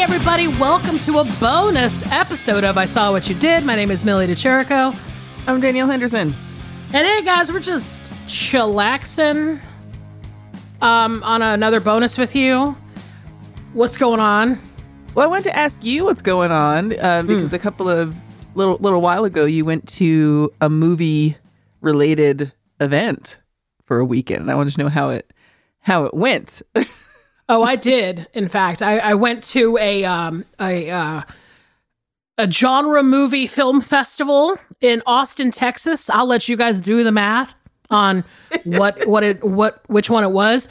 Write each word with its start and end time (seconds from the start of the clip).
Hey, 0.00 0.04
everybody, 0.04 0.48
welcome 0.48 0.98
to 1.00 1.18
a 1.18 1.24
bonus 1.38 2.10
episode 2.10 2.64
of 2.64 2.78
I 2.78 2.86
Saw 2.86 3.12
What 3.12 3.28
You 3.28 3.34
Did. 3.34 3.66
My 3.66 3.76
name 3.76 3.90
is 3.90 4.02
Millie 4.02 4.26
De 4.26 4.34
Chirico. 4.34 4.96
I'm 5.46 5.60
Danielle 5.60 5.88
Henderson. 5.88 6.34
And 6.94 7.06
hey, 7.06 7.22
guys, 7.22 7.52
we're 7.52 7.60
just 7.60 8.10
chillaxing 8.24 9.60
um, 10.80 11.22
on 11.22 11.42
another 11.42 11.80
bonus 11.80 12.16
with 12.16 12.34
you. 12.34 12.74
What's 13.74 13.98
going 13.98 14.20
on? 14.20 14.58
Well, 15.14 15.26
I 15.26 15.28
wanted 15.28 15.44
to 15.44 15.56
ask 15.56 15.84
you 15.84 16.06
what's 16.06 16.22
going 16.22 16.50
on 16.50 16.98
uh, 16.98 17.20
because 17.20 17.52
a 17.52 17.58
couple 17.58 17.86
of 17.86 18.16
little 18.54 18.78
little 18.78 19.02
while 19.02 19.26
ago 19.26 19.44
you 19.44 19.66
went 19.66 19.86
to 19.88 20.50
a 20.62 20.70
movie 20.70 21.36
related 21.82 22.52
event 22.80 23.38
for 23.84 23.98
a 23.98 24.04
weekend. 24.06 24.40
And 24.40 24.50
I 24.50 24.54
wanted 24.54 24.72
to 24.76 24.82
know 24.82 24.88
how 24.88 25.10
it 25.10 25.30
how 25.80 26.06
it 26.06 26.14
went. 26.14 26.62
Oh, 27.50 27.64
I 27.64 27.74
did. 27.74 28.28
In 28.32 28.46
fact, 28.46 28.80
I, 28.80 28.98
I 28.98 29.14
went 29.14 29.42
to 29.42 29.76
a 29.78 30.04
um, 30.04 30.44
a 30.60 30.88
uh, 30.88 31.22
a 32.38 32.48
genre 32.48 33.02
movie 33.02 33.48
film 33.48 33.80
festival 33.80 34.56
in 34.80 35.02
Austin, 35.04 35.50
Texas. 35.50 36.08
I'll 36.08 36.26
let 36.26 36.48
you 36.48 36.56
guys 36.56 36.80
do 36.80 37.02
the 37.02 37.10
math 37.10 37.52
on 37.90 38.22
what 38.64 39.04
what 39.08 39.24
it 39.24 39.42
what 39.42 39.82
which 39.88 40.08
one 40.08 40.22
it 40.22 40.30
was. 40.30 40.68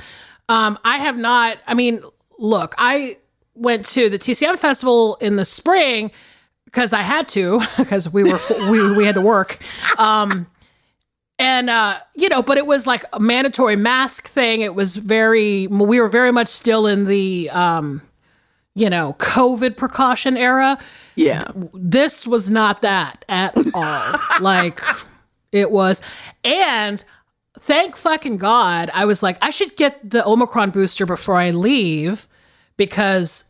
Um, 0.47 0.79
I 0.85 0.99
have 0.99 1.17
not. 1.17 1.57
I 1.67 1.73
mean, 1.73 2.01
look, 2.37 2.75
I 2.77 3.17
went 3.55 3.85
to 3.87 4.09
the 4.09 4.17
TCM 4.17 4.57
festival 4.57 5.17
in 5.17 5.35
the 5.35 5.43
spring 5.43 6.11
because 6.63 6.93
I 6.93 7.01
had 7.01 7.27
to 7.29 7.59
because 7.77 8.07
we 8.13 8.23
were 8.23 8.39
we 8.71 8.95
we 8.95 9.03
had 9.03 9.15
to 9.15 9.21
work. 9.21 9.59
Um, 9.97 10.47
and 11.39 11.69
uh, 11.69 11.97
you 12.15 12.29
know, 12.29 12.41
but 12.43 12.57
it 12.57 12.67
was 12.67 12.85
like 12.85 13.03
a 13.13 13.19
mandatory 13.19 13.75
mask 13.75 14.27
thing. 14.27 14.61
It 14.61 14.75
was 14.75 14.95
very 14.95 15.65
we 15.67 15.99
were 15.99 16.09
very 16.09 16.31
much 16.31 16.47
still 16.49 16.85
in 16.85 17.05
the 17.05 17.49
um, 17.51 18.01
you 18.75 18.89
know, 18.89 19.15
COVID 19.19 19.75
precaution 19.77 20.37
era. 20.37 20.77
yeah. 21.15 21.43
This 21.73 22.27
was 22.27 22.51
not 22.51 22.81
that 22.83 23.25
at 23.27 23.55
all. 23.73 24.19
like 24.41 24.79
it 25.51 25.71
was 25.71 26.01
and 26.43 27.03
thank 27.59 27.95
fucking 27.97 28.37
God, 28.37 28.89
I 28.93 29.05
was 29.05 29.23
like, 29.23 29.37
I 29.41 29.49
should 29.49 29.75
get 29.75 30.07
the 30.09 30.25
Omicron 30.25 30.69
booster 30.69 31.05
before 31.05 31.35
I 31.35 31.51
leave 31.51 32.27
because 32.77 33.45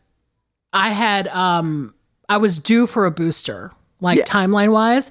I 0.72 0.90
had 0.92 1.28
um 1.28 1.94
I 2.28 2.36
was 2.38 2.58
due 2.58 2.86
for 2.86 3.04
a 3.06 3.10
booster, 3.10 3.72
like 4.00 4.18
Yeah. 4.18 4.24
timeline 4.24 4.72
wise. 4.72 5.10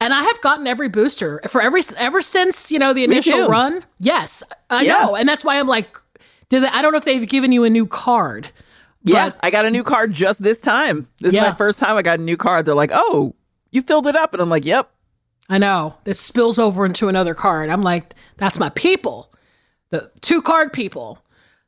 And 0.00 0.12
I 0.12 0.22
have 0.22 0.40
gotten 0.42 0.66
every 0.66 0.88
booster 0.88 1.40
for 1.48 1.62
every 1.62 1.80
ever 1.96 2.20
since, 2.20 2.70
you 2.70 2.78
know, 2.78 2.92
the 2.92 3.04
initial 3.04 3.48
run. 3.48 3.82
Yes, 4.00 4.42
I 4.70 4.82
Yeah. 4.82 4.98
know. 4.98 5.14
And 5.16 5.28
that's 5.28 5.44
why 5.44 5.58
I'm 5.58 5.66
like, 5.68 5.98
did 6.50 6.62
they, 6.64 6.68
I 6.68 6.82
don't 6.82 6.92
know 6.92 6.98
if 6.98 7.04
they've 7.04 7.26
given 7.28 7.52
you 7.52 7.64
a 7.64 7.70
new 7.70 7.86
card. 7.86 8.50
Yeah, 9.02 9.32
I 9.42 9.50
got 9.50 9.64
a 9.66 9.70
new 9.70 9.82
card 9.84 10.12
just 10.12 10.42
this 10.42 10.60
time. 10.60 11.08
This 11.20 11.34
is 11.34 11.40
my 11.40 11.52
first 11.52 11.78
time 11.78 11.96
I 11.96 12.02
got 12.02 12.18
a 12.20 12.22
new 12.22 12.36
card. 12.38 12.64
They're 12.64 12.74
like, 12.74 12.90
"Oh, 12.92 13.34
you 13.70 13.82
filled 13.82 14.06
it 14.06 14.16
up," 14.16 14.32
and 14.32 14.40
I'm 14.40 14.48
like, 14.48 14.64
"Yep." 14.64 14.90
I 15.50 15.58
know. 15.58 15.96
It 16.06 16.16
spills 16.16 16.58
over 16.58 16.86
into 16.86 17.08
another 17.08 17.34
card. 17.34 17.68
I'm 17.68 17.82
like, 17.82 18.14
that's 18.38 18.58
my 18.58 18.70
people. 18.70 19.30
The 19.90 20.10
two 20.22 20.40
card 20.40 20.72
people. 20.72 21.18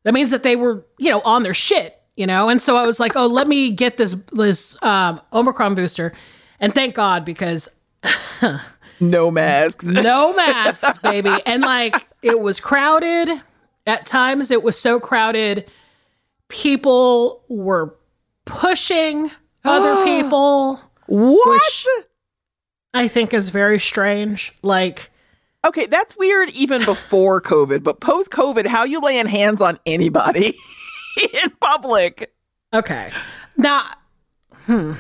That 0.05 0.15
means 0.15 0.31
that 0.31 0.43
they 0.43 0.57
were, 0.57 0.87
you 0.99 1.11
know, 1.11 1.21
on 1.27 1.43
their 1.43 1.53
shit, 1.53 2.01
you 2.17 2.27
know? 2.27 2.49
And 2.49 2.63
so 2.63 2.77
I 2.79 2.87
was 2.87 2.99
like, 2.99 3.17
oh, 3.17 3.27
let 3.27 3.47
me 3.49 3.71
get 3.71 3.99
this 3.99 4.17
this 4.33 4.83
um 4.83 5.21
Omicron 5.33 5.75
booster. 5.75 6.13
And 6.59 6.75
thank 6.75 6.95
God 6.95 7.27
because 7.27 7.69
No 9.01 9.31
masks. 9.31 9.85
no 9.85 10.35
masks, 10.35 10.99
baby. 10.99 11.35
And 11.45 11.63
like 11.63 11.95
it 12.23 12.41
was 12.41 12.61
crowded. 12.61 13.29
At 13.87 14.07
times 14.07 14.51
it 14.51 14.63
was 14.63 14.79
so 14.79 14.99
crowded. 14.99 15.71
People 16.49 17.45
were 17.49 17.95
pushing 18.45 19.31
other 19.65 20.05
people, 20.05 20.81
What? 21.07 21.73
I 22.95 23.09
think 23.09 23.35
is 23.35 23.51
very 23.51 23.79
strange. 23.79 24.53
Like 24.63 25.11
okay, 25.65 25.87
that's 25.87 26.17
weird 26.17 26.51
even 26.51 26.85
before 26.85 27.43
COVID, 27.43 27.83
but 27.83 28.01
post 28.01 28.31
COVID, 28.31 28.67
how 28.67 28.85
you 28.85 29.01
laying 29.01 29.27
hands 29.27 29.61
on 29.61 29.79
anybody 29.85 30.55
in 31.35 31.51
public? 31.61 32.33
Okay. 32.73 33.11
Now, 33.57 33.83
hmm. 34.65 34.93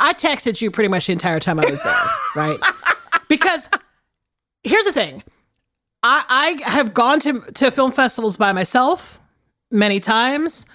I 0.00 0.12
texted 0.12 0.60
you 0.60 0.70
pretty 0.70 0.88
much 0.88 1.06
the 1.06 1.12
entire 1.12 1.40
time 1.40 1.58
I 1.60 1.70
was 1.70 1.82
there, 1.82 1.94
right? 2.36 2.58
Because 3.28 3.68
here's 4.62 4.84
the 4.84 4.92
thing. 4.92 5.22
I, 6.02 6.58
I 6.64 6.70
have 6.70 6.92
gone 6.92 7.20
to, 7.20 7.40
to 7.54 7.70
film 7.70 7.92
festivals 7.92 8.36
by 8.36 8.52
myself 8.52 9.20
many 9.70 10.00
times. 10.00 10.66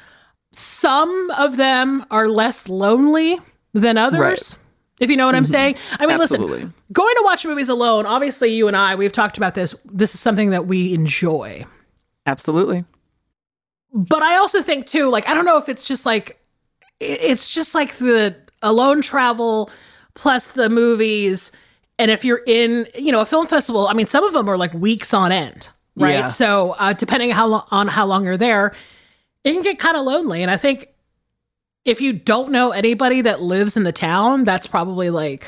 Some 0.52 1.32
of 1.38 1.58
them 1.58 2.06
are 2.10 2.28
less 2.28 2.68
lonely 2.68 3.38
than 3.74 3.98
others. 3.98 4.20
Right. 4.20 4.56
If 5.00 5.10
you 5.10 5.16
know 5.16 5.26
what 5.26 5.36
I'm 5.36 5.44
mm-hmm. 5.44 5.52
saying. 5.52 5.76
I 6.00 6.06
mean, 6.06 6.20
Absolutely. 6.20 6.56
listen, 6.56 6.74
going 6.92 7.16
to 7.16 7.22
watch 7.24 7.46
movies 7.46 7.70
alone, 7.70 8.06
obviously 8.06 8.50
you 8.50 8.68
and 8.68 8.76
I, 8.76 8.96
we've 8.96 9.12
talked 9.12 9.38
about 9.38 9.56
this. 9.56 9.76
This 9.86 10.14
is 10.14 10.20
something 10.20 10.50
that 10.50 10.66
we 10.66 10.94
enjoy. 10.94 11.66
Absolutely. 12.26 12.86
but 13.94 14.22
I 14.24 14.38
also 14.38 14.62
think 14.62 14.88
too, 14.88 15.10
like 15.10 15.28
I 15.28 15.34
don't 15.34 15.46
know 15.46 15.58
if 15.58 15.70
it's 15.70 15.88
just 15.88 16.06
like 16.06 16.40
it's 17.00 17.54
just 17.54 17.74
like 17.74 17.98
the 17.98 18.36
alone 18.62 19.02
travel 19.02 19.70
plus 20.16 20.50
the 20.50 20.70
movies, 20.70 21.52
and 21.98 22.12
if 22.12 22.26
you're 22.26 22.42
in, 22.46 22.88
you 22.98 23.12
know, 23.12 23.22
a 23.22 23.26
film 23.26 23.48
festival, 23.48 23.88
I 23.88 23.94
mean, 23.94 24.08
some 24.08 24.24
of 24.24 24.34
them 24.34 24.50
are 24.50 24.58
like 24.58 24.74
weeks 24.74 25.14
on 25.14 25.32
end, 25.32 25.70
right? 25.96 26.12
Yeah. 26.12 26.26
So 26.26 26.76
uh, 26.80 26.94
depending 26.94 27.32
how 27.32 27.48
lo- 27.48 27.66
on 27.72 27.88
how 27.88 28.06
long 28.06 28.24
you're 28.24 28.38
there, 28.38 28.74
it 29.44 29.54
can 29.54 29.62
get 29.62 29.80
kind 29.80 29.96
of 29.98 30.06
lonely, 30.06 30.42
and 30.42 30.52
I 30.52 30.58
think 30.58 30.90
if 31.86 32.02
you 32.02 32.14
don't 32.14 32.52
know 32.52 32.72
anybody 32.72 33.22
that 33.22 33.42
lives 33.42 33.78
in 33.78 33.84
the 33.84 33.92
town, 33.92 34.44
that's 34.44 34.68
probably 34.68 35.10
like 35.10 35.48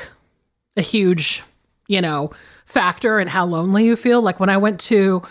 a 0.78 0.82
huge, 0.82 1.44
you 1.88 2.02
know, 2.02 2.32
factor 2.66 3.20
in 3.20 3.28
how 3.28 3.46
lonely 3.46 3.86
you 3.86 3.96
feel. 3.96 4.22
Like 4.22 4.40
when 4.40 4.50
I 4.50 4.58
went 4.58 4.80
to 4.82 5.22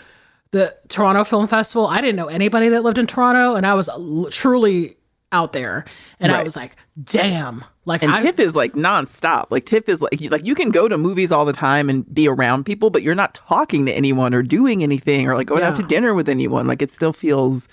the 0.51 0.75
Toronto 0.89 1.23
Film 1.23 1.47
Festival, 1.47 1.87
I 1.87 2.01
didn't 2.01 2.17
know 2.17 2.27
anybody 2.27 2.69
that 2.69 2.83
lived 2.83 2.97
in 2.97 3.07
Toronto, 3.07 3.55
and 3.55 3.65
I 3.65 3.73
was 3.73 3.89
truly 4.31 4.97
out 5.31 5.53
there, 5.53 5.85
and 6.19 6.31
I 6.31 6.43
was 6.43 6.55
like, 6.55 6.75
"Damn!" 7.01 7.63
Like 7.85 8.03
And 8.03 8.11
I, 8.11 8.21
TIFF 8.21 8.39
is 8.39 8.55
like 8.55 8.73
nonstop. 8.73 9.47
Like 9.49 9.65
TIFF 9.65 9.89
is 9.89 10.01
like 10.01 10.21
you, 10.21 10.29
like 10.29 10.45
you 10.45 10.53
can 10.53 10.69
go 10.69 10.87
to 10.87 10.97
movies 10.97 11.31
all 11.31 11.45
the 11.45 11.53
time 11.53 11.89
and 11.89 12.11
be 12.13 12.27
around 12.27 12.63
people, 12.65 12.89
but 12.91 13.01
you're 13.01 13.15
not 13.15 13.33
talking 13.33 13.85
to 13.87 13.91
anyone 13.91 14.33
or 14.33 14.43
doing 14.43 14.83
anything 14.83 15.27
or 15.27 15.35
like 15.35 15.47
going 15.47 15.63
out 15.63 15.75
to 15.77 15.83
dinner 15.83 16.13
with 16.13 16.29
anyone. 16.29 16.67
Like 16.67 16.81
it 16.81 16.91
still 16.91 17.13
feels 17.13 17.67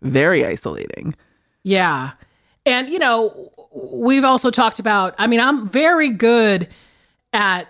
very 0.00 0.44
isolating. 0.44 1.14
Yeah. 1.62 2.12
And, 2.66 2.88
you 2.88 2.98
know, 2.98 3.52
we've 3.72 4.24
also 4.24 4.50
talked 4.50 4.80
about, 4.80 5.14
I 5.18 5.28
mean, 5.28 5.40
I'm 5.40 5.68
very 5.68 6.08
good 6.08 6.68
at 7.32 7.68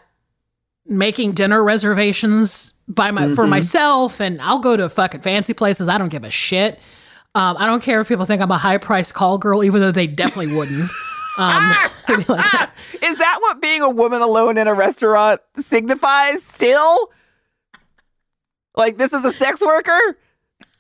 making 0.87 1.32
dinner 1.32 1.62
reservations 1.62 2.72
by 2.88 3.11
my 3.11 3.34
for 3.34 3.46
myself 3.46 4.20
and 4.20 4.40
I'll 4.43 4.58
go 4.58 4.76
to 4.76 4.88
fucking 4.88 5.20
fancy 5.20 5.55
places. 5.55 5.88
I 5.88 5.99
don't 5.99 6.08
give 6.08 6.25
a 6.25 6.31
shit. 6.31 6.81
Um, 7.34 7.56
I 7.58 7.66
don't 7.66 7.82
care 7.82 8.00
if 8.00 8.08
people 8.08 8.25
think 8.25 8.43
I'm 8.43 8.50
a 8.50 8.58
high 8.58 8.78
price 8.78 9.12
call 9.12 9.38
girl, 9.38 9.62
even 9.62 9.81
though 9.81 9.93
they 9.93 10.06
definitely 10.06 10.55
wouldn't. 10.55 10.90
Um, 11.38 11.49
ah, 11.50 11.93
like, 12.08 12.29
ah, 12.29 12.50
ah. 12.52 12.73
Is 13.02 13.19
that 13.19 13.38
what 13.40 13.61
being 13.61 13.81
a 13.81 13.88
woman 13.90 14.20
alone 14.20 14.58
in 14.58 14.69
a 14.69 14.75
restaurant 14.75 15.40
signifies 15.56 16.43
still? 16.43 17.11
Like 18.76 18.99
this 18.99 19.12
is 19.12 19.25
a 19.25 19.32
sex 19.32 19.61
worker? 19.61 20.19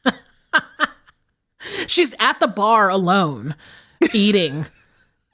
she's 1.86 2.14
at 2.18 2.40
the 2.40 2.48
bar 2.48 2.88
alone, 2.90 3.54
eating 4.12 4.66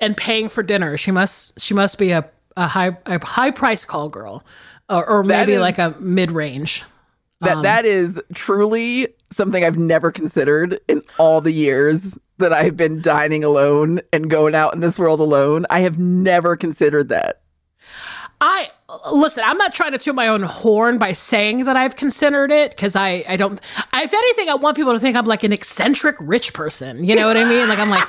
and 0.01 0.17
paying 0.17 0.49
for 0.49 0.63
dinner. 0.63 0.97
She 0.97 1.11
must 1.11 1.61
she 1.61 1.75
must 1.75 1.99
be 1.99 2.11
a, 2.13 2.29
a 2.57 2.67
high 2.67 2.97
a 3.07 3.25
high 3.25 3.51
price 3.51 3.85
call 3.85 4.09
girl, 4.09 4.45
or, 4.89 5.07
or 5.09 5.23
maybe 5.25 5.53
is- 5.55 5.61
like 5.61 5.79
a 5.79 5.95
mid 6.01 6.31
range. 6.31 6.85
That 7.41 7.59
um, 7.59 7.63
that 7.63 7.85
is 7.85 8.21
truly 8.35 9.09
something 9.31 9.65
I've 9.65 9.79
never 9.79 10.11
considered 10.11 10.81
in 10.89 11.03
all 11.19 11.41
the 11.41 11.53
years 11.53 12.19
that 12.39 12.53
I've 12.53 12.77
been 12.77 13.01
dining 13.01 13.45
alone 13.45 14.01
and 14.13 14.31
going 14.31 14.55
out 14.55 14.75
in 14.75 14.81
this 14.81 14.99
world 14.99 15.21
alone. 15.21 15.67
I 15.71 15.81
have 15.81 15.99
never 15.99 16.57
considered 16.57 17.09
that. 17.11 17.43
I 18.41 18.71
listen, 19.13 19.43
I'm 19.45 19.59
not 19.59 19.75
trying 19.75 19.93
to 19.93 19.99
toot 19.99 20.15
my 20.15 20.29
own 20.29 20.43
horn 20.43 20.99
by 20.99 21.13
saying 21.13 21.65
that 21.65 21.77
I've 21.77 21.97
considered 21.97 22.51
it 22.51 22.71
because 22.71 22.97
I, 22.97 23.25
I 23.29 23.37
don't, 23.37 23.61
I, 23.93 24.05
if 24.05 24.15
anything, 24.15 24.49
I 24.49 24.55
want 24.55 24.77
people 24.77 24.93
to 24.93 25.01
think 25.01 25.17
I'm 25.17 25.27
like 25.27 25.45
an 25.45 25.53
eccentric 25.53 26.17
rich 26.21 26.55
person. 26.55 27.05
You 27.05 27.15
know 27.15 27.27
what 27.27 27.37
I 27.37 27.45
mean? 27.45 27.69
Like, 27.69 27.79
I'm 27.79 27.91
like, 27.91 28.07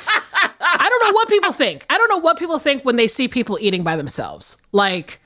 I 0.62 0.88
don't 0.90 1.08
know 1.08 1.14
what 1.14 1.30
people 1.30 1.52
think. 1.52 1.86
I 1.90 1.98
don't 1.98 2.10
know 2.10 2.18
what 2.18 2.38
people 2.38 2.60
think 2.60 2.86
when 2.86 2.96
they 2.96 3.08
see 3.08 3.28
people 3.28 3.58
eating 3.60 3.84
by 3.84 3.96
themselves. 3.96 4.58
Like, 4.72 5.20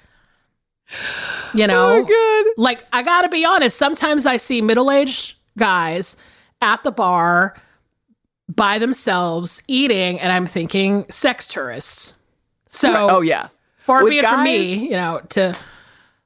you 1.53 1.67
know, 1.67 2.05
oh 2.07 2.53
like, 2.57 2.85
I 2.94 3.03
gotta 3.03 3.29
be 3.29 3.45
honest, 3.45 3.77
sometimes 3.77 4.25
I 4.25 4.38
see 4.38 4.61
middle 4.61 4.89
aged 4.89 5.35
guys 5.57 6.17
at 6.61 6.83
the 6.83 6.91
bar 6.91 7.55
by 8.55 8.79
themselves 8.79 9.61
eating, 9.67 10.19
and 10.19 10.31
I'm 10.31 10.45
thinking 10.45 11.05
sex 11.09 11.47
tourists. 11.47 12.15
So, 12.67 12.91
Right. 12.91 13.11
Oh 13.11 13.21
yeah. 13.21 13.50
far 13.77 14.03
With 14.03 14.11
be 14.11 14.19
it 14.19 14.25
from 14.25 14.44
me, 14.44 14.73
you 14.85 14.91
know, 14.91 15.21
to 15.29 15.55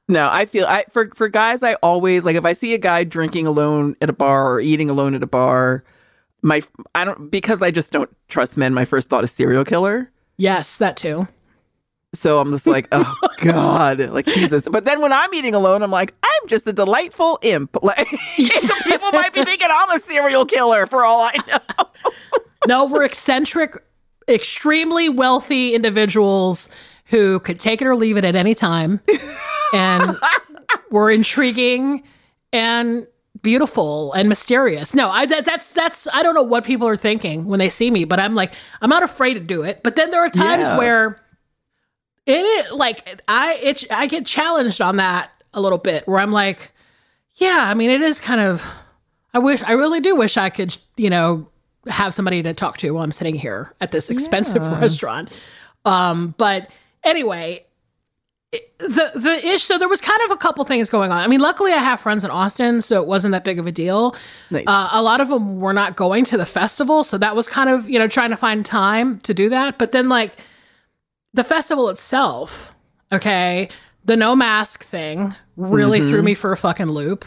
No, 0.08 0.28
I 0.30 0.46
feel 0.46 0.66
I 0.66 0.84
for 0.90 1.10
for 1.14 1.28
guys 1.28 1.62
I 1.62 1.74
always 1.74 2.24
like 2.24 2.36
if 2.36 2.44
I 2.44 2.52
see 2.54 2.72
a 2.74 2.78
guy 2.78 3.04
drinking 3.04 3.46
alone 3.46 3.96
at 4.00 4.08
a 4.08 4.12
bar 4.14 4.52
or 4.52 4.60
eating 4.60 4.88
alone 4.88 5.14
at 5.14 5.22
a 5.22 5.26
bar, 5.26 5.84
my 6.42 6.62
I 6.94 7.04
don't 7.04 7.30
because 7.30 7.62
I 7.62 7.70
just 7.70 7.92
don't 7.92 8.08
trust 8.28 8.56
men. 8.56 8.72
My 8.74 8.84
first 8.84 9.10
thought 9.10 9.24
is 9.24 9.30
serial 9.30 9.64
killer. 9.64 10.10
yes, 10.36 10.78
that 10.78 10.96
too. 10.96 11.28
So 12.14 12.40
I'm 12.40 12.50
just 12.52 12.66
like, 12.66 12.88
oh 12.92 13.14
God, 13.42 14.00
like 14.00 14.26
Jesus. 14.26 14.66
But 14.70 14.84
then 14.86 15.02
when 15.02 15.12
I'm 15.12 15.32
eating 15.34 15.54
alone, 15.54 15.82
I'm 15.82 15.90
like, 15.90 16.14
I'm 16.22 16.48
just 16.48 16.66
a 16.66 16.72
delightful 16.72 17.38
imp. 17.42 17.76
Like 17.82 18.06
people 18.36 19.10
might 19.12 19.32
be 19.34 19.44
thinking 19.44 19.68
I'm 19.70 19.90
a 19.90 20.00
serial 20.00 20.44
killer 20.46 20.86
for 20.86 21.04
all 21.04 21.20
I 21.22 21.34
know. 21.46 21.86
No, 22.66 22.86
we're 22.86 23.04
eccentric, 23.04 23.76
extremely 24.26 25.08
wealthy 25.08 25.74
individuals 25.74 26.68
who 27.06 27.40
could 27.40 27.60
take 27.60 27.80
it 27.82 27.86
or 27.86 27.94
leave 27.94 28.16
it 28.16 28.24
at 28.24 28.34
any 28.36 28.54
time. 28.54 29.00
And 29.72 30.16
we're 30.90 31.10
intriguing 31.10 32.02
and 32.52 33.06
beautiful 33.42 34.12
and 34.14 34.28
mysterious. 34.28 34.94
No, 34.94 35.08
I 35.10 35.26
that, 35.26 35.44
that's 35.44 35.72
that's 35.72 36.08
I 36.12 36.22
don't 36.22 36.34
know 36.34 36.42
what 36.42 36.64
people 36.64 36.88
are 36.88 36.96
thinking 36.96 37.44
when 37.46 37.58
they 37.58 37.68
see 37.70 37.90
me, 37.90 38.04
but 38.04 38.18
I'm 38.18 38.34
like 38.34 38.52
I'm 38.80 38.90
not 38.90 39.02
afraid 39.02 39.34
to 39.34 39.40
do 39.40 39.62
it. 39.62 39.82
But 39.84 39.96
then 39.96 40.10
there 40.10 40.20
are 40.20 40.30
times 40.30 40.68
Yeah. 40.68 40.78
where 40.78 41.18
it 42.28 42.44
is 42.44 42.72
like 42.72 43.20
I 43.26 43.54
it 43.54 43.84
I 43.90 44.06
get 44.06 44.26
challenged 44.26 44.80
on 44.80 44.96
that 44.96 45.30
a 45.54 45.60
little 45.60 45.78
bit 45.78 46.06
where 46.06 46.20
I'm 46.20 46.30
like, 46.30 46.72
yeah, 47.34 47.64
I 47.66 47.74
mean 47.74 47.90
it 47.90 48.02
is 48.02 48.20
kind 48.20 48.40
of 48.40 48.62
I 49.34 49.38
wish 49.38 49.62
I 49.62 49.72
really 49.72 50.00
do 50.00 50.14
wish 50.14 50.36
I 50.36 50.50
could, 50.50 50.76
you 50.96 51.10
know, 51.10 51.48
have 51.86 52.12
somebody 52.14 52.42
to 52.42 52.54
talk 52.54 52.76
to 52.78 52.90
while 52.92 53.02
I'm 53.04 53.12
sitting 53.12 53.34
here 53.34 53.74
at 53.80 53.92
this 53.92 54.10
expensive 54.10 54.62
restaurant. 54.80 55.38
Um, 55.84 56.34
but 56.38 56.70
anyway, 57.04 57.64
it- 58.52 58.78
the 58.78 59.10
the 59.14 59.46
ish. 59.46 59.62
So 59.64 59.78
there 59.78 59.88
was 59.88 60.00
kind 60.00 60.20
of 60.26 60.30
a 60.30 60.36
couple 60.36 60.64
things 60.64 60.88
going 60.90 61.10
on. 61.10 61.18
I 61.18 61.26
mean, 61.26 61.40
luckily 61.40 61.72
I 61.72 61.78
have 61.78 62.00
friends 62.00 62.24
in 62.24 62.30
Austin, 62.30 62.80
so 62.82 63.00
it 63.00 63.06
wasn't 63.08 63.32
that 63.32 63.42
big 63.44 63.58
of 63.58 63.66
a 63.66 63.72
deal. 63.72 64.14
Nice. 64.50 64.64
Uh, 64.66 64.88
a 64.92 65.02
lot 65.02 65.20
of 65.20 65.28
them 65.28 65.60
were 65.60 65.72
not 65.72 65.96
going 65.96 66.24
to 66.26 66.36
the 66.36 66.46
festival, 66.46 67.04
so 67.04 67.18
that 67.18 67.34
was 67.34 67.46
kind 67.48 67.68
of 67.70 67.88
you 67.88 67.98
know 67.98 68.06
trying 68.08 68.30
to 68.30 68.36
find 68.36 68.64
time 68.66 69.18
to 69.20 69.34
do 69.34 69.48
that. 69.48 69.78
But 69.78 69.92
then 69.92 70.08
like 70.08 70.34
the 71.38 71.44
festival 71.44 71.88
itself, 71.88 72.74
okay, 73.12 73.68
the 74.04 74.16
no 74.16 74.34
mask 74.34 74.82
thing 74.82 75.36
really 75.56 76.00
threw 76.00 76.16
mm-hmm. 76.16 76.24
me 76.24 76.34
for 76.34 76.50
a 76.50 76.56
fucking 76.56 76.90
loop, 76.90 77.24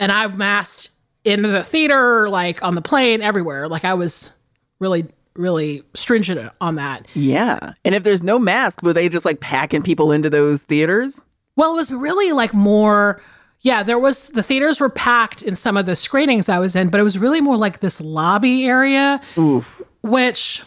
and 0.00 0.10
I 0.10 0.26
masked 0.26 0.88
into 1.22 1.50
the 1.50 1.62
theater, 1.62 2.30
like 2.30 2.62
on 2.62 2.74
the 2.76 2.80
plane, 2.80 3.20
everywhere. 3.20 3.68
Like 3.68 3.84
I 3.84 3.92
was 3.92 4.32
really 4.78 5.06
really 5.34 5.82
stringent 5.94 6.50
on 6.60 6.76
that. 6.76 7.06
Yeah. 7.14 7.72
And 7.84 7.94
if 7.94 8.02
there's 8.04 8.22
no 8.22 8.38
mask, 8.38 8.82
were 8.82 8.92
they 8.92 9.08
just 9.08 9.24
like 9.24 9.40
packing 9.40 9.82
people 9.82 10.12
into 10.12 10.28
those 10.28 10.62
theaters? 10.62 11.22
Well, 11.56 11.72
it 11.72 11.76
was 11.76 11.90
really 11.90 12.32
like 12.32 12.52
more. 12.54 13.20
Yeah, 13.60 13.82
there 13.82 13.98
was 13.98 14.28
the 14.28 14.42
theaters 14.42 14.80
were 14.80 14.90
packed 14.90 15.42
in 15.42 15.56
some 15.56 15.76
of 15.76 15.84
the 15.84 15.94
screenings 15.94 16.48
I 16.48 16.58
was 16.58 16.74
in, 16.74 16.88
but 16.88 17.00
it 17.00 17.04
was 17.04 17.18
really 17.18 17.42
more 17.42 17.56
like 17.58 17.80
this 17.80 18.00
lobby 18.00 18.66
area, 18.66 19.20
Oof. 19.36 19.82
which 20.02 20.64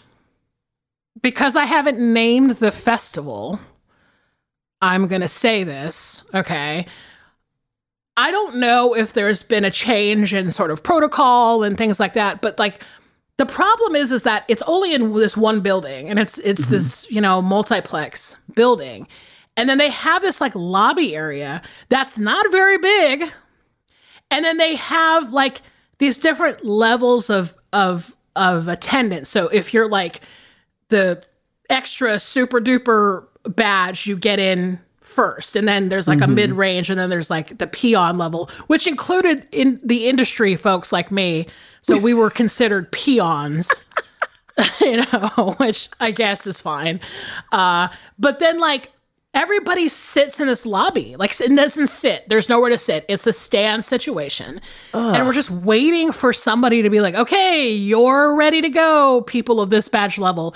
because 1.26 1.56
I 1.56 1.66
haven't 1.66 1.98
named 1.98 2.52
the 2.58 2.72
festival, 2.72 3.60
I'm 4.80 5.08
going 5.08 5.22
to 5.22 5.28
say 5.28 5.64
this, 5.64 6.24
okay? 6.36 6.86
I 8.16 8.30
don't 8.30 8.58
know 8.58 8.96
if 8.96 9.14
there's 9.14 9.42
been 9.42 9.66
a 9.66 9.72
change 9.72 10.36
in 10.36 10.52
sort 10.52 10.70
of 10.70 10.84
protocol 10.84 11.64
and 11.64 11.76
things 11.76 12.00
like 12.00 12.14
that, 12.14 12.42
but 12.42 12.60
like 12.60 12.80
the 13.38 13.46
problem 13.48 13.96
is 13.96 14.12
is 14.12 14.22
that 14.22 14.46
it's 14.48 14.62
only 14.68 14.94
in 14.94 15.16
this 15.16 15.36
one 15.36 15.62
building 15.62 16.12
and 16.12 16.20
it's 16.20 16.38
it's 16.38 16.66
mm-hmm. 16.66 16.74
this, 16.74 17.10
you 17.10 17.22
know, 17.22 17.42
multiplex 17.42 18.38
building. 18.54 19.08
And 19.58 19.68
then 19.68 19.80
they 19.80 19.90
have 19.90 20.22
this 20.22 20.40
like 20.40 20.54
lobby 20.54 21.16
area 21.16 21.64
that's 21.90 22.20
not 22.20 22.52
very 22.52 22.78
big. 22.78 23.32
And 24.30 24.46
then 24.46 24.58
they 24.58 24.76
have 24.76 25.34
like 25.34 25.64
these 25.98 26.20
different 26.20 26.64
levels 26.64 27.32
of 27.32 27.56
of 27.74 28.16
of 28.36 28.68
attendance. 28.68 29.28
So 29.28 29.48
if 29.48 29.74
you're 29.74 29.90
like 29.90 30.22
the 30.90 31.24
extra 31.70 32.20
super 32.20 32.60
duper 32.60 33.26
badge, 33.48 34.08
you 34.08 34.16
get 34.16 34.40
in 34.40 34.80
first. 35.00 35.56
And 35.56 35.68
then 35.68 35.90
there's 35.90 36.08
like 36.08 36.22
a 36.22 36.28
mid 36.28 36.52
range, 36.52 36.90
and 36.90 37.00
then 37.00 37.10
there's 37.10 37.30
like 37.30 37.58
the 37.58 37.68
peon 37.68 38.18
level, 38.18 38.50
which 38.68 38.88
included 38.88 39.48
in 39.52 39.80
the 39.84 40.08
industry 40.08 40.56
folks 40.56 40.92
like 40.92 41.12
me. 41.12 41.48
So 41.82 41.98
we 41.98 42.14
were 42.14 42.30
considered 42.42 42.92
peons. 42.92 43.70
you 44.82 44.98
know, 45.12 45.56
which 45.58 45.90
I 46.00 46.12
guess 46.12 46.48
is 46.48 46.60
fine. 46.60 47.00
Uh, 47.52 47.90
but 48.18 48.40
then 48.40 48.60
like 48.60 48.92
everybody 49.36 49.88
sits 49.88 50.40
in 50.40 50.48
this 50.48 50.66
lobby, 50.66 51.16
like 51.18 51.40
it 51.40 51.56
doesn't 51.56 51.88
sit. 51.88 52.28
There's 52.28 52.50
nowhere 52.50 52.72
to 52.72 52.78
sit. 52.78 53.06
It's 53.08 53.28
a 53.28 53.34
stand 53.34 53.86
situation, 53.86 54.62
and 54.94 55.26
we're 55.28 55.34
just 55.34 55.52
waiting 55.52 56.12
for 56.12 56.34
somebody 56.34 56.82
to 56.82 56.90
be 56.90 57.02
like, 57.02 57.14
"Okay, 57.14 57.70
you're 57.70 58.34
ready 58.34 58.62
to 58.62 58.70
go, 58.70 59.22
people 59.22 59.62
of 59.62 59.70
this 59.70 59.88
badge 59.88 60.18
level," 60.18 60.56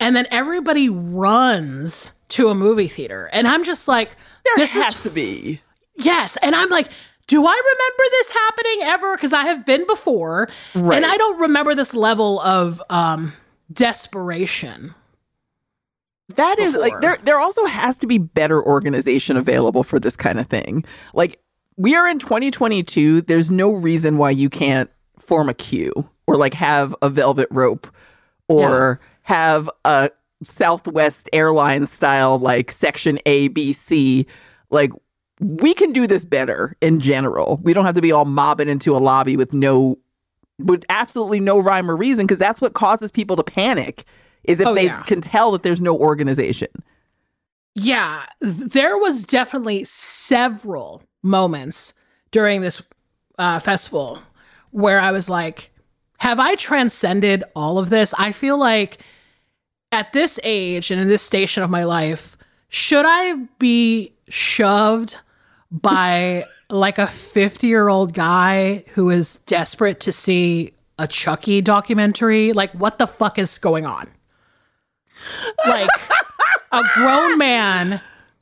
and 0.00 0.16
then 0.16 0.26
everybody 0.32 0.88
runs 0.88 2.14
to 2.30 2.48
a 2.48 2.54
movie 2.54 2.88
theater, 2.88 3.30
and 3.32 3.46
I'm 3.46 3.62
just 3.62 3.86
like, 3.86 4.16
There 4.44 4.54
"This 4.56 4.72
has 4.72 5.02
to 5.02 5.10
be. 5.10 5.60
Yes. 5.96 6.36
And 6.42 6.56
I'm 6.56 6.70
like, 6.70 6.90
do 7.26 7.46
I 7.46 7.52
remember 7.52 8.10
this 8.10 8.30
happening 8.30 8.78
ever? 8.82 9.16
Because 9.16 9.32
I 9.32 9.44
have 9.44 9.64
been 9.64 9.86
before. 9.86 10.48
Right. 10.74 10.96
And 10.96 11.06
I 11.06 11.16
don't 11.16 11.40
remember 11.40 11.74
this 11.74 11.94
level 11.94 12.40
of 12.40 12.82
um, 12.90 13.32
desperation. 13.72 14.94
That 16.36 16.58
is 16.58 16.74
like 16.74 17.00
there 17.00 17.18
there 17.24 17.38
also 17.38 17.64
has 17.66 17.98
to 17.98 18.06
be 18.06 18.16
better 18.18 18.62
organization 18.62 19.36
available 19.36 19.82
for 19.82 20.00
this 20.00 20.16
kind 20.16 20.40
of 20.40 20.46
thing. 20.46 20.84
Like 21.12 21.38
we 21.76 21.94
are 21.94 22.08
in 22.08 22.18
2022, 22.18 23.22
there's 23.22 23.50
no 23.50 23.72
reason 23.72 24.16
why 24.16 24.30
you 24.30 24.48
can't 24.48 24.90
form 25.18 25.48
a 25.48 25.54
queue 25.54 26.08
or 26.26 26.36
like 26.36 26.54
have 26.54 26.94
a 27.02 27.10
velvet 27.10 27.48
rope 27.50 27.86
or 28.48 29.00
have 29.22 29.68
a 29.84 30.10
Southwest 30.42 31.28
Airlines 31.32 31.90
style 31.90 32.38
like 32.38 32.70
section 32.70 33.18
A 33.26 33.48
B 33.48 33.74
C. 33.74 34.26
Like 34.70 34.92
we 35.40 35.74
can 35.74 35.92
do 35.92 36.06
this 36.06 36.24
better 36.24 36.74
in 36.80 37.00
general. 37.00 37.60
We 37.62 37.74
don't 37.74 37.84
have 37.84 37.96
to 37.96 38.02
be 38.02 38.12
all 38.12 38.24
mobbing 38.24 38.68
into 38.68 38.96
a 38.96 38.98
lobby 38.98 39.36
with 39.36 39.52
no 39.52 39.98
with 40.58 40.84
absolutely 40.88 41.40
no 41.40 41.58
rhyme 41.58 41.90
or 41.90 41.96
reason 41.96 42.26
because 42.26 42.38
that's 42.38 42.60
what 42.60 42.72
causes 42.72 43.10
people 43.10 43.36
to 43.36 43.42
panic 43.42 44.04
is 44.44 44.60
if 44.60 44.66
Oh, 44.66 44.74
they 44.74 44.84
yeah. 44.86 45.02
can 45.02 45.20
tell 45.20 45.52
that 45.52 45.62
there's 45.62 45.80
no 45.80 45.96
organization. 45.98 46.68
Yeah. 47.74 48.24
There 48.40 48.96
was 48.98 49.24
definitely 49.24 49.84
several 49.84 51.02
moments 51.22 51.94
during 52.30 52.60
this 52.60 52.86
uh, 53.38 53.58
festival 53.58 54.18
where 54.70 55.00
I 55.00 55.10
was 55.12 55.28
like, 55.28 55.70
have 56.18 56.38
I 56.38 56.54
transcended 56.54 57.44
all 57.56 57.78
of 57.78 57.90
this? 57.90 58.14
I 58.18 58.32
feel 58.32 58.58
like 58.58 58.98
at 59.92 60.12
this 60.12 60.38
age 60.42 60.90
and 60.90 61.00
in 61.00 61.08
this 61.08 61.22
station 61.22 61.62
of 61.62 61.70
my 61.70 61.84
life, 61.84 62.36
should 62.68 63.04
I 63.06 63.34
be 63.58 64.12
shoved 64.28 65.18
by 65.70 66.44
like 66.70 66.98
a 66.98 67.06
50 67.06 67.66
year 67.66 67.88
old 67.88 68.14
guy 68.14 68.84
who 68.94 69.10
is 69.10 69.38
desperate 69.46 70.00
to 70.00 70.12
see 70.12 70.72
a 70.98 71.06
Chucky 71.08 71.60
documentary? 71.60 72.52
Like, 72.52 72.72
what 72.72 72.98
the 72.98 73.06
fuck 73.06 73.38
is 73.38 73.58
going 73.58 73.84
on? 73.86 74.10
Like, 75.66 75.88
a 76.72 76.82
grown 76.94 77.38
man 77.38 78.00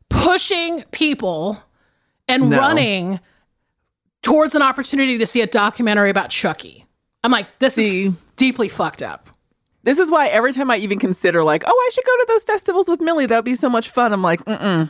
pushing 0.08 0.82
people 0.92 1.62
and 2.28 2.50
No. 2.50 2.58
running 2.58 3.20
towards 4.22 4.54
an 4.54 4.62
opportunity 4.62 5.18
to 5.18 5.26
see 5.26 5.40
a 5.40 5.46
documentary 5.46 6.10
about 6.10 6.30
Chucky. 6.30 6.86
I'm 7.24 7.30
like, 7.32 7.58
this 7.58 7.74
See. 7.74 8.06
is 8.06 8.14
deeply 8.36 8.68
fucked 8.68 9.02
up. 9.02 9.28
This 9.84 9.98
is 9.98 10.10
why 10.10 10.28
every 10.28 10.52
time 10.52 10.70
I 10.70 10.76
even 10.76 10.98
consider 10.98 11.42
like, 11.42 11.64
oh, 11.66 11.70
I 11.70 11.90
should 11.92 12.04
go 12.04 12.16
to 12.16 12.24
those 12.28 12.44
festivals 12.44 12.88
with 12.88 13.00
Millie. 13.00 13.26
That'd 13.26 13.44
be 13.44 13.56
so 13.56 13.68
much 13.68 13.90
fun. 13.90 14.12
I'm 14.12 14.22
like, 14.22 14.44
mm-mm. 14.44 14.88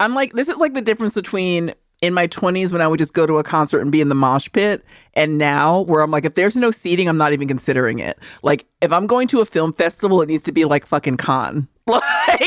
I'm 0.00 0.14
like, 0.14 0.32
this 0.32 0.48
is 0.48 0.56
like 0.56 0.74
the 0.74 0.80
difference 0.80 1.14
between 1.14 1.74
in 2.02 2.12
my 2.12 2.26
20s 2.26 2.72
when 2.72 2.82
I 2.82 2.88
would 2.88 2.98
just 2.98 3.14
go 3.14 3.26
to 3.26 3.38
a 3.38 3.44
concert 3.44 3.80
and 3.80 3.90
be 3.90 4.00
in 4.02 4.08
the 4.10 4.14
mosh 4.14 4.48
pit. 4.52 4.84
And 5.14 5.38
now 5.38 5.80
where 5.82 6.02
I'm 6.02 6.10
like, 6.10 6.24
if 6.26 6.34
there's 6.34 6.56
no 6.56 6.70
seating, 6.70 7.08
I'm 7.08 7.16
not 7.16 7.32
even 7.32 7.48
considering 7.48 8.00
it. 8.00 8.18
Like, 8.42 8.66
if 8.82 8.92
I'm 8.92 9.06
going 9.06 9.28
to 9.28 9.40
a 9.40 9.44
film 9.46 9.72
festival, 9.72 10.20
it 10.20 10.28
needs 10.28 10.42
to 10.44 10.52
be 10.52 10.64
like 10.66 10.84
fucking 10.84 11.16
con. 11.16 11.68
Like, 11.86 12.02